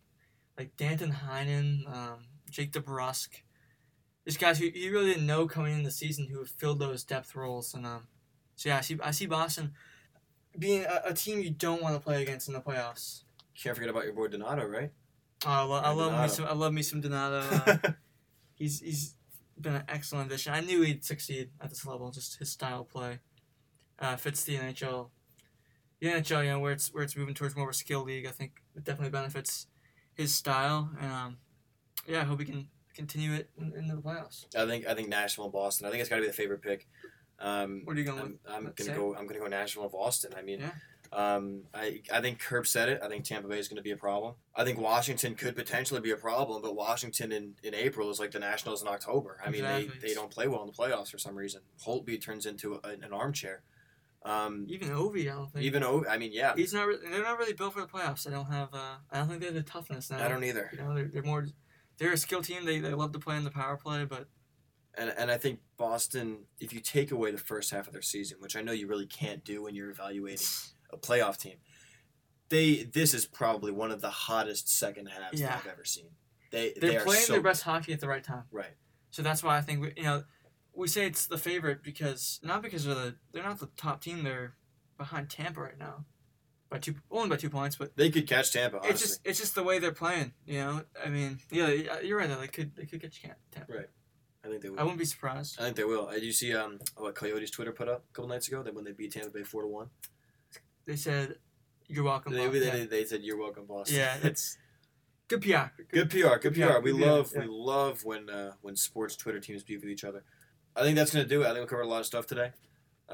like 0.56 0.76
Danton 0.76 1.12
Heinen, 1.12 1.90
um, 1.92 2.24
Jake 2.50 2.72
DeBrusk. 2.72 3.28
These 4.24 4.36
guys 4.36 4.58
who 4.58 4.66
you 4.66 4.92
really 4.92 5.12
didn't 5.12 5.26
know 5.26 5.46
coming 5.46 5.74
in 5.74 5.84
the 5.84 5.90
season 5.90 6.26
who 6.26 6.38
have 6.38 6.50
filled 6.50 6.78
those 6.78 7.04
depth 7.04 7.34
roles. 7.34 7.72
And 7.74 7.86
um, 7.86 8.08
so 8.56 8.68
yeah, 8.68 8.78
I 8.78 8.80
see 8.82 8.98
I 9.02 9.10
see 9.10 9.26
Boston 9.26 9.72
being 10.58 10.84
a, 10.84 11.02
a 11.06 11.14
team 11.14 11.40
you 11.40 11.50
don't 11.50 11.82
want 11.82 11.94
to 11.94 12.00
play 12.00 12.22
against 12.22 12.48
in 12.48 12.54
the 12.54 12.60
playoffs. 12.60 13.22
Can't 13.60 13.76
forget 13.76 13.90
about 13.90 14.04
your 14.04 14.12
boy 14.12 14.28
Donato, 14.28 14.66
right? 14.66 14.90
Oh, 15.46 15.50
I, 15.50 15.62
lo- 15.62 15.80
I 15.84 15.90
love 15.90 16.20
me 16.20 16.28
some 16.28 16.44
I 16.46 16.52
love 16.52 16.72
me 16.72 16.82
some 16.82 17.00
Donato. 17.00 17.38
Uh, 17.66 17.76
he's 18.54 18.80
he's 18.80 19.14
been 19.60 19.74
an 19.74 19.84
excellent 19.88 20.26
addition. 20.26 20.52
I 20.52 20.60
knew 20.60 20.82
he'd 20.82 21.04
succeed 21.04 21.50
at 21.60 21.70
this 21.70 21.86
level. 21.86 22.10
Just 22.10 22.38
his 22.38 22.50
style 22.50 22.80
of 22.80 22.88
play 22.88 23.18
uh, 23.98 24.16
fits 24.16 24.44
the 24.44 24.56
NHL. 24.56 25.10
The 26.00 26.08
NHL, 26.08 26.44
you 26.44 26.50
know, 26.50 26.60
where 26.60 26.72
it's 26.72 26.92
where 26.92 27.02
it's 27.02 27.16
moving 27.16 27.34
towards 27.34 27.56
more 27.56 27.68
of 27.68 27.70
a 27.70 27.76
skill 27.76 28.02
league. 28.02 28.26
I 28.26 28.30
think 28.30 28.62
it 28.76 28.84
definitely 28.84 29.10
benefits 29.10 29.66
his 30.14 30.34
style, 30.34 30.90
and 31.00 31.12
um, 31.12 31.36
yeah, 32.06 32.20
I 32.20 32.24
hope 32.24 32.40
he 32.40 32.46
can 32.46 32.68
continue 32.94 33.32
it 33.32 33.50
in, 33.58 33.72
into 33.76 33.96
the 33.96 34.02
playoffs. 34.02 34.44
I 34.56 34.66
think 34.66 34.86
I 34.86 34.94
think 34.94 35.08
Nashville 35.08 35.44
and 35.44 35.52
Boston. 35.52 35.86
I 35.86 35.90
think 35.90 36.00
it's 36.00 36.10
got 36.10 36.16
to 36.16 36.22
be 36.22 36.28
the 36.28 36.32
favorite 36.32 36.62
pick. 36.62 36.86
Um, 37.40 37.82
What 37.84 37.96
are 37.96 38.00
you 38.00 38.04
going 38.06 38.38
I'm. 38.48 38.66
I'm 38.66 38.72
gonna 38.74 38.94
go. 38.96 39.14
I'm 39.14 39.26
gonna 39.26 39.40
go 39.40 39.46
Nashville 39.46 39.84
of 39.84 39.94
Austin. 39.94 40.32
I 40.36 40.42
mean, 40.42 40.60
Yeah. 40.60 40.70
um, 41.12 41.62
I 41.72 42.02
I 42.12 42.20
think 42.20 42.42
Herb 42.42 42.66
said 42.66 42.88
it. 42.88 43.00
I 43.02 43.08
think 43.08 43.24
Tampa 43.24 43.48
Bay 43.48 43.58
is 43.58 43.68
gonna 43.68 43.82
be 43.82 43.92
a 43.92 43.96
problem. 43.96 44.34
I 44.56 44.64
think 44.64 44.78
Washington 44.80 45.34
could 45.36 45.54
potentially 45.54 46.00
be 46.00 46.10
a 46.10 46.16
problem, 46.16 46.62
but 46.62 46.74
Washington 46.74 47.30
in, 47.32 47.54
in 47.62 47.74
April 47.74 48.10
is 48.10 48.18
like 48.18 48.32
the 48.32 48.40
Nationals 48.40 48.82
in 48.82 48.88
October. 48.88 49.40
I 49.44 49.50
mean, 49.50 49.64
Exactly. 49.64 49.98
they, 50.00 50.08
they 50.08 50.14
don't 50.14 50.30
play 50.30 50.48
well 50.48 50.62
in 50.62 50.66
the 50.66 50.72
playoffs 50.72 51.10
for 51.10 51.18
some 51.18 51.36
reason. 51.36 51.60
Holtby 51.84 52.20
turns 52.20 52.44
into 52.44 52.74
a, 52.82 52.88
an 52.88 53.12
armchair. 53.12 53.62
Um, 54.24 54.66
Even 54.68 54.88
Ovi, 54.88 55.22
I 55.30 55.36
don't 55.36 55.50
think. 55.52 55.64
even 55.64 55.84
O. 55.84 56.04
I 56.10 56.18
mean, 56.18 56.32
yeah, 56.32 56.54
He's 56.56 56.74
not. 56.74 56.88
Re- 56.88 56.98
they're 57.08 57.22
not 57.22 57.38
really 57.38 57.52
built 57.52 57.74
for 57.74 57.80
the 57.80 57.86
playoffs. 57.86 58.26
I 58.26 58.30
don't 58.32 58.50
have. 58.50 58.74
Uh, 58.74 58.96
I 59.12 59.18
don't 59.18 59.28
think 59.28 59.40
they 59.40 59.46
have 59.46 59.54
the 59.54 59.62
toughness 59.62 60.10
now. 60.10 60.22
I 60.24 60.28
don't 60.28 60.42
either. 60.42 60.68
You 60.72 60.78
know, 60.80 60.92
they're, 60.94 61.06
they're 61.08 61.22
more. 61.22 61.46
They're 61.98 62.12
a 62.12 62.16
skill 62.18 62.42
team. 62.42 62.64
They, 62.64 62.80
they 62.80 62.92
love 62.94 63.12
to 63.12 63.18
play 63.20 63.36
in 63.36 63.44
the 63.44 63.50
power 63.50 63.76
play, 63.76 64.04
but 64.04 64.26
And 64.96 65.12
and 65.16 65.30
I 65.30 65.36
think 65.36 65.60
Boston, 65.76 66.44
if 66.60 66.72
you 66.72 66.80
take 66.80 67.10
away 67.12 67.30
the 67.30 67.38
first 67.38 67.70
half 67.70 67.86
of 67.86 67.92
their 67.92 68.02
season, 68.02 68.38
which 68.40 68.56
I 68.56 68.62
know 68.62 68.72
you 68.72 68.86
really 68.86 69.06
can't 69.06 69.44
do 69.44 69.62
when 69.62 69.74
you're 69.74 69.90
evaluating 69.90 70.46
a 70.90 70.96
playoff 70.96 71.36
team, 71.38 71.56
they 72.48 72.82
this 72.84 73.14
is 73.14 73.26
probably 73.26 73.70
one 73.72 73.90
of 73.90 74.00
the 74.00 74.10
hottest 74.10 74.68
second 74.68 75.06
halves 75.06 75.40
Yeah. 75.40 75.48
that 75.48 75.58
I've 75.58 75.66
ever 75.66 75.84
seen. 75.84 76.10
They 76.50 76.72
they're 76.80 76.92
they 76.92 77.04
playing 77.04 77.22
so 77.22 77.34
their 77.34 77.42
best 77.42 77.62
hockey 77.62 77.92
at 77.92 78.00
the 78.00 78.08
right 78.08 78.24
time. 78.24 78.44
right. 78.50 78.74
So 79.10 79.22
that's 79.22 79.42
why 79.42 79.56
I 79.56 79.60
think 79.60 79.80
we, 79.80 79.92
you 79.96 80.02
know 80.04 80.24
we 80.74 80.86
say 80.88 81.06
it's 81.06 81.26
the 81.26 81.38
favorite 81.38 81.82
because 81.82 82.40
not 82.42 82.62
because 82.62 82.86
of 82.86 82.96
the 82.96 83.16
they're 83.32 83.42
not 83.42 83.58
the 83.58 83.68
top 83.76 84.00
team. 84.02 84.22
They're 84.24 84.54
behind 84.96 85.28
Tampa 85.30 85.60
right 85.60 85.78
now 85.78 86.04
by 86.70 86.78
two 86.78 86.94
only 87.10 87.28
by 87.28 87.36
two 87.36 87.50
points, 87.50 87.76
but 87.76 87.96
They 87.96 88.10
could 88.10 88.26
catch 88.26 88.52
Tampa. 88.52 88.78
Honestly, 88.78 88.90
it's 88.92 89.00
just 89.02 89.20
it's 89.24 89.38
just 89.38 89.54
the 89.54 89.62
way 89.62 89.78
they're 89.78 89.92
playing. 89.92 90.32
You 90.46 90.58
know, 90.60 90.82
I 91.04 91.08
mean, 91.08 91.38
yeah, 91.50 91.68
you're 92.02 92.18
right. 92.18 92.28
though. 92.28 92.40
They 92.40 92.48
could 92.48 92.74
they 92.76 92.86
could 92.86 93.00
get 93.00 93.12
Tampa. 93.52 93.72
Right. 93.72 93.88
I 94.48 94.50
think 94.50 94.62
they 94.62 94.70
will. 94.70 94.80
I 94.80 94.82
wouldn't 94.82 94.98
be 94.98 95.04
surprised. 95.04 95.60
I 95.60 95.64
think 95.64 95.76
they 95.76 95.84
will. 95.84 96.08
Did 96.10 96.22
you 96.24 96.32
see 96.32 96.54
um 96.54 96.78
what 96.96 97.14
Coyotes 97.14 97.50
Twitter 97.50 97.72
put 97.72 97.88
up 97.88 98.04
a 98.10 98.12
couple 98.14 98.28
nights 98.28 98.48
ago 98.48 98.62
that 98.62 98.74
when 98.74 98.84
they 98.84 98.92
beat 98.92 99.12
Tampa 99.12 99.30
Bay 99.30 99.42
four 99.42 99.62
to 99.62 99.68
one? 99.68 99.88
They 100.86 100.96
said 100.96 101.36
you're 101.86 102.04
welcome. 102.04 102.32
They, 102.32 102.44
Bob." 102.44 102.52
they, 102.54 102.78
yeah. 102.80 102.84
they 102.86 103.04
said 103.04 103.22
you're 103.22 103.38
welcome, 103.38 103.66
boss. 103.66 103.90
yeah, 103.90 104.16
it's 104.22 104.56
good 105.28 105.42
PR. 105.42 105.82
Good 105.92 106.10
PR, 106.10 106.36
good 106.40 106.54
PR. 106.54 106.66
PR, 106.74 106.80
We 106.80 106.92
good 106.92 107.00
PR, 107.00 107.06
love 107.06 107.32
yeah. 107.34 107.40
we 107.42 107.46
love 107.48 108.04
when 108.04 108.30
uh, 108.30 108.52
when 108.62 108.74
sports 108.76 109.16
Twitter 109.16 109.40
teams 109.40 109.62
beef 109.62 109.80
with 109.82 109.90
each 109.90 110.04
other. 110.04 110.24
I 110.74 110.82
think 110.82 110.96
that's 110.96 111.12
gonna 111.12 111.26
do 111.26 111.42
it. 111.42 111.46
I 111.46 111.52
think 111.52 111.60
we 111.60 111.66
covered 111.66 111.82
a 111.82 111.88
lot 111.88 112.00
of 112.00 112.06
stuff 112.06 112.26
today. 112.26 112.52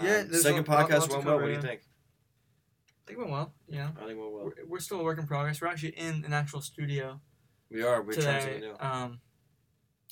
Yeah, 0.02 0.18
Um, 0.20 0.28
there's 0.28 0.42
second 0.42 0.68
lot- 0.68 0.88
podcast 0.88 1.08
went 1.10 1.24
well. 1.24 1.36
What 1.38 1.46
do 1.46 1.52
you 1.52 1.60
think? 1.60 1.80
I 1.82 3.06
think 3.06 3.18
it 3.18 3.18
went 3.18 3.30
well. 3.32 3.52
Know, 3.68 3.90
I 4.00 4.06
think 4.06 4.18
went 4.18 4.32
well. 4.32 4.44
we're, 4.44 4.66
we're 4.66 4.78
still 4.80 5.00
a 5.00 5.04
work 5.04 5.18
in 5.18 5.26
progress. 5.26 5.60
We're 5.60 5.68
actually 5.68 5.90
in 5.98 6.24
an 6.24 6.32
actual 6.32 6.60
studio 6.62 7.20
We 7.70 7.82
are. 7.82 8.02
We're 8.02 8.14
trying 8.14 8.40
today. 8.40 8.40
something 8.40 8.60
new. 8.60 8.76
Um, 8.80 9.20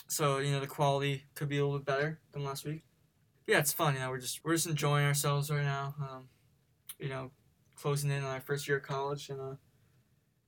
so 0.09 0.39
you 0.39 0.53
know 0.53 0.61
the 0.61 0.67
quality 0.67 1.25
could 1.35 1.49
be 1.49 1.59
a 1.59 1.65
little 1.65 1.79
bit 1.79 1.87
better 1.87 2.21
than 2.33 2.45
last 2.45 2.65
week. 2.65 2.85
Yeah, 3.47 3.59
it's 3.59 3.73
fun. 3.73 3.95
You 3.95 4.01
know, 4.01 4.11
we're 4.11 4.19
just 4.19 4.45
we're 4.45 4.55
just 4.55 4.67
enjoying 4.67 5.07
ourselves 5.07 5.51
right 5.51 5.65
now. 5.65 5.95
Um, 6.01 6.29
you 6.99 7.09
know, 7.09 7.31
closing 7.77 8.11
in 8.11 8.23
on 8.23 8.31
our 8.31 8.41
first 8.41 8.69
year 8.69 8.79
of 8.79 8.85
college, 8.85 9.29
and 9.29 9.41
uh, 9.41 9.55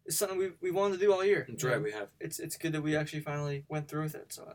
it's 0.07 0.17
something 0.19 0.39
we 0.39 0.51
we 0.61 0.71
wanted 0.71 0.99
to 0.99 1.05
do 1.05 1.13
all 1.13 1.25
year. 1.25 1.47
That's 1.49 1.65
right. 1.65 1.77
know. 1.77 1.83
We 1.83 1.93
have. 1.93 2.09
It's 2.21 2.39
it's 2.39 2.57
good 2.57 2.73
that 2.73 2.83
we 2.83 2.97
actually 2.97 3.21
finally 3.21 3.65
went 3.69 3.89
through 3.89 4.03
with 4.03 4.15
it. 4.15 4.33
So 4.33 4.45
uh, 4.45 4.55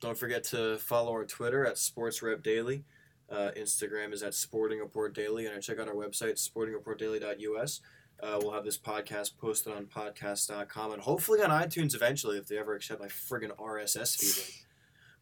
Don't 0.00 0.16
forget 0.16 0.44
to 0.44 0.78
follow 0.78 1.12
our 1.12 1.24
Twitter 1.24 1.66
at 1.66 1.78
Sports 1.78 2.22
Rep 2.22 2.42
Daily. 2.42 2.84
Uh, 3.30 3.50
Instagram 3.58 4.12
is 4.14 4.22
at 4.22 4.34
Sporting 4.34 4.78
Report 4.78 5.14
Daily, 5.14 5.46
and 5.46 5.62
check 5.62 5.78
out 5.78 5.88
our 5.88 5.94
website 5.94 6.38
sportingreportdaily.us. 6.38 7.80
Uh, 8.22 8.38
we'll 8.42 8.52
have 8.52 8.64
this 8.64 8.76
podcast 8.78 9.36
posted 9.38 9.72
on 9.72 9.86
podcast.com 9.86 10.92
and 10.92 11.02
hopefully 11.02 11.40
on 11.42 11.50
iTunes 11.50 11.94
eventually 11.94 12.36
if 12.36 12.46
they 12.46 12.58
ever 12.58 12.74
accept 12.74 13.00
my 13.00 13.06
friggin' 13.06 13.54
RSS 13.56 14.16
feed. 14.18 14.54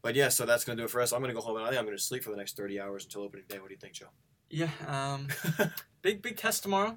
But 0.02 0.14
yeah, 0.14 0.28
so 0.28 0.46
that's 0.46 0.64
gonna 0.64 0.76
do 0.76 0.84
it 0.84 0.90
for 0.90 1.00
us. 1.00 1.12
I'm 1.12 1.20
gonna 1.20 1.34
go 1.34 1.40
home 1.40 1.56
and 1.56 1.64
I 1.64 1.70
think 1.70 1.80
I'm 1.80 1.84
gonna 1.84 1.98
sleep 1.98 2.22
for 2.22 2.30
the 2.30 2.36
next 2.36 2.56
30 2.56 2.78
hours 2.80 3.02
until 3.04 3.22
opening 3.22 3.44
day. 3.48 3.58
What 3.58 3.68
do 3.68 3.74
you 3.74 3.78
think, 3.80 3.94
Joe? 3.94 4.06
yeah, 4.50 4.68
um, 4.86 5.26
big 6.02 6.22
big 6.22 6.36
test 6.36 6.62
tomorrow. 6.62 6.96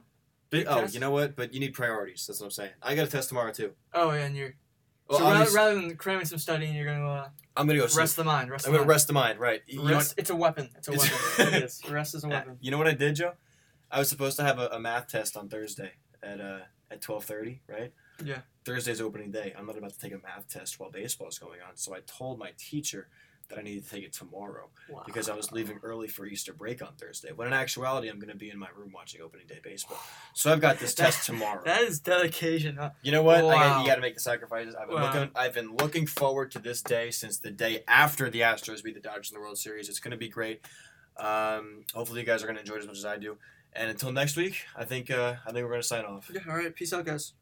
Big, 0.52 0.68
oh, 0.70 0.82
test? 0.82 0.94
you 0.94 1.00
know 1.00 1.10
what? 1.10 1.36
But 1.36 1.52
you 1.52 1.60
need 1.60 1.74
priorities. 1.74 2.26
That's 2.28 2.40
what 2.40 2.48
I'm 2.48 2.52
saying. 2.52 2.72
I 2.84 2.94
got 2.94 3.08
a 3.08 3.10
test 3.10 3.30
tomorrow 3.30 3.52
too. 3.52 3.72
Oh 3.96 4.12
yeah, 4.12 4.26
and 4.26 4.36
you're 4.38 4.54
Well, 5.10 5.20
so 5.20 5.26
rather, 5.26 5.52
rather 5.52 5.76
than 5.76 5.96
cramming 5.96 6.26
some 6.26 6.38
studying, 6.38 6.76
you're 6.76 6.86
gonna 6.86 7.08
uh, 7.10 7.30
I'm 7.58 7.66
gonna 7.66 7.80
go 7.80 7.88
sleep. 7.88 8.00
rest 8.00 8.16
the 8.16 8.24
mind. 8.26 8.52
Rest 8.52 8.68
I'm 8.68 8.74
the 8.74 8.78
gonna 8.78 8.84
mind. 8.84 8.90
rest 8.90 9.08
the 9.08 9.14
mind. 9.14 9.40
Right. 9.40 9.62
You 9.66 9.88
Rest, 9.90 10.14
it's 10.18 10.30
a 10.30 10.36
weapon. 10.36 10.70
It's 10.78 10.88
a 10.90 10.92
weapon. 10.92 11.08
it 11.56 11.64
is. 11.64 11.82
Rest 11.90 12.14
is 12.14 12.24
a 12.26 12.28
Uh, 12.28 12.30
weapon. 12.32 12.58
You 12.62 12.70
know 12.70 12.78
what 12.78 12.88
I 12.88 12.94
did, 12.94 13.16
Joe? 13.16 13.34
I 13.92 14.00
was 14.00 14.10
supposed 14.10 14.38
to 14.38 14.44
have 14.44 14.60
a, 14.60 14.68
a 14.68 14.80
math 14.80 15.08
test 15.08 15.36
on 15.38 15.50
Thursday 15.50 15.92
at 16.24 16.40
uh 16.42 16.60
at 16.92 17.02
twelve 17.02 17.26
thirty, 17.26 17.62
right? 17.68 17.92
Yeah. 18.24 18.40
Thursday's 18.66 19.02
opening 19.02 19.32
day. 19.32 19.54
I'm 19.58 19.66
not 19.66 19.78
about 19.78 19.94
to 19.94 20.00
take 20.00 20.14
a 20.14 20.18
math 20.20 20.48
test 20.50 20.80
while 20.80 20.92
baseball's 20.92 21.40
going 21.40 21.60
on, 21.62 21.76
so 21.76 21.96
I 21.96 22.00
told 22.06 22.38
my 22.40 22.52
teacher 22.58 23.08
that 23.48 23.58
I 23.58 23.64
needed 23.64 23.84
to 23.86 23.90
take 23.90 24.04
it 24.04 24.14
tomorrow 24.14 24.70
Wow. 24.90 25.02
because 25.08 25.28
I 25.28 25.34
was 25.36 25.52
leaving 25.52 25.80
early 25.82 26.08
for 26.08 26.24
Easter 26.28 26.54
break 26.54 26.84
on 26.84 26.94
Thursday. 27.00 27.32
When 27.32 27.48
in 27.48 27.54
actuality, 27.54 28.08
I'm 28.08 28.20
going 28.20 28.30
to 28.30 28.36
be 28.38 28.52
in 28.52 28.60
my 28.60 28.68
room 28.78 28.92
watching 28.94 29.22
opening 29.22 29.48
day 29.48 29.60
baseball. 29.64 29.98
So 30.36 30.52
I've 30.52 30.62
got 30.62 30.78
this 30.78 30.94
test 30.94 31.26
tomorrow. 31.26 31.62
That 31.66 31.82
is 31.82 32.00
dedication. 32.00 32.76
Huh? 32.76 32.92
You 33.02 33.12
know 33.12 33.24
what? 33.24 33.38
I 33.38 33.42
got, 33.42 33.50
Wow. 33.56 33.82
you 33.82 33.88
got 33.88 33.96
to 33.96 34.02
make 34.02 34.14
the 34.14 34.20
sacrifices. 34.20 34.76
I've 34.76 34.88
been 34.88 34.98
Wow. 34.98 35.12
looking. 35.12 35.32
I've 35.36 35.54
been 35.56 35.76
looking 35.78 36.06
forward 36.06 36.52
to 36.52 36.60
this 36.60 36.84
day 36.84 37.10
since 37.10 37.40
the 37.40 37.50
day 37.50 37.84
after 37.88 38.30
the 38.30 38.42
Astros 38.42 38.84
beat 38.84 38.94
the 38.94 39.00
Dodgers 39.02 39.32
in 39.32 39.36
the 39.36 39.42
World 39.42 39.58
Series. 39.58 39.90
It's 39.90 40.00
going 40.00 40.12
to 40.12 40.18
be 40.18 40.30
great. 40.30 40.64
Um, 41.18 41.86
hopefully, 41.96 42.20
you 42.20 42.26
guys 42.28 42.44
are 42.44 42.46
going 42.46 42.56
to 42.56 42.62
enjoy 42.62 42.76
it 42.76 42.80
as 42.82 42.88
much 42.88 42.98
as 42.98 43.06
I 43.06 43.18
do. 43.18 43.38
And 43.74 43.90
until 43.90 44.12
next 44.12 44.36
week, 44.36 44.66
I 44.76 44.86
think 44.86 45.12
uh, 45.12 45.36
I 45.46 45.52
think 45.52 45.66
we're 45.66 45.78
to 45.78 45.84
sign 45.84 46.06
off. 46.06 46.30
Yeah, 46.34 46.42
all 46.50 46.56
right. 46.58 46.74
Peace 46.76 46.94
out, 46.94 47.06
guys. 47.06 47.34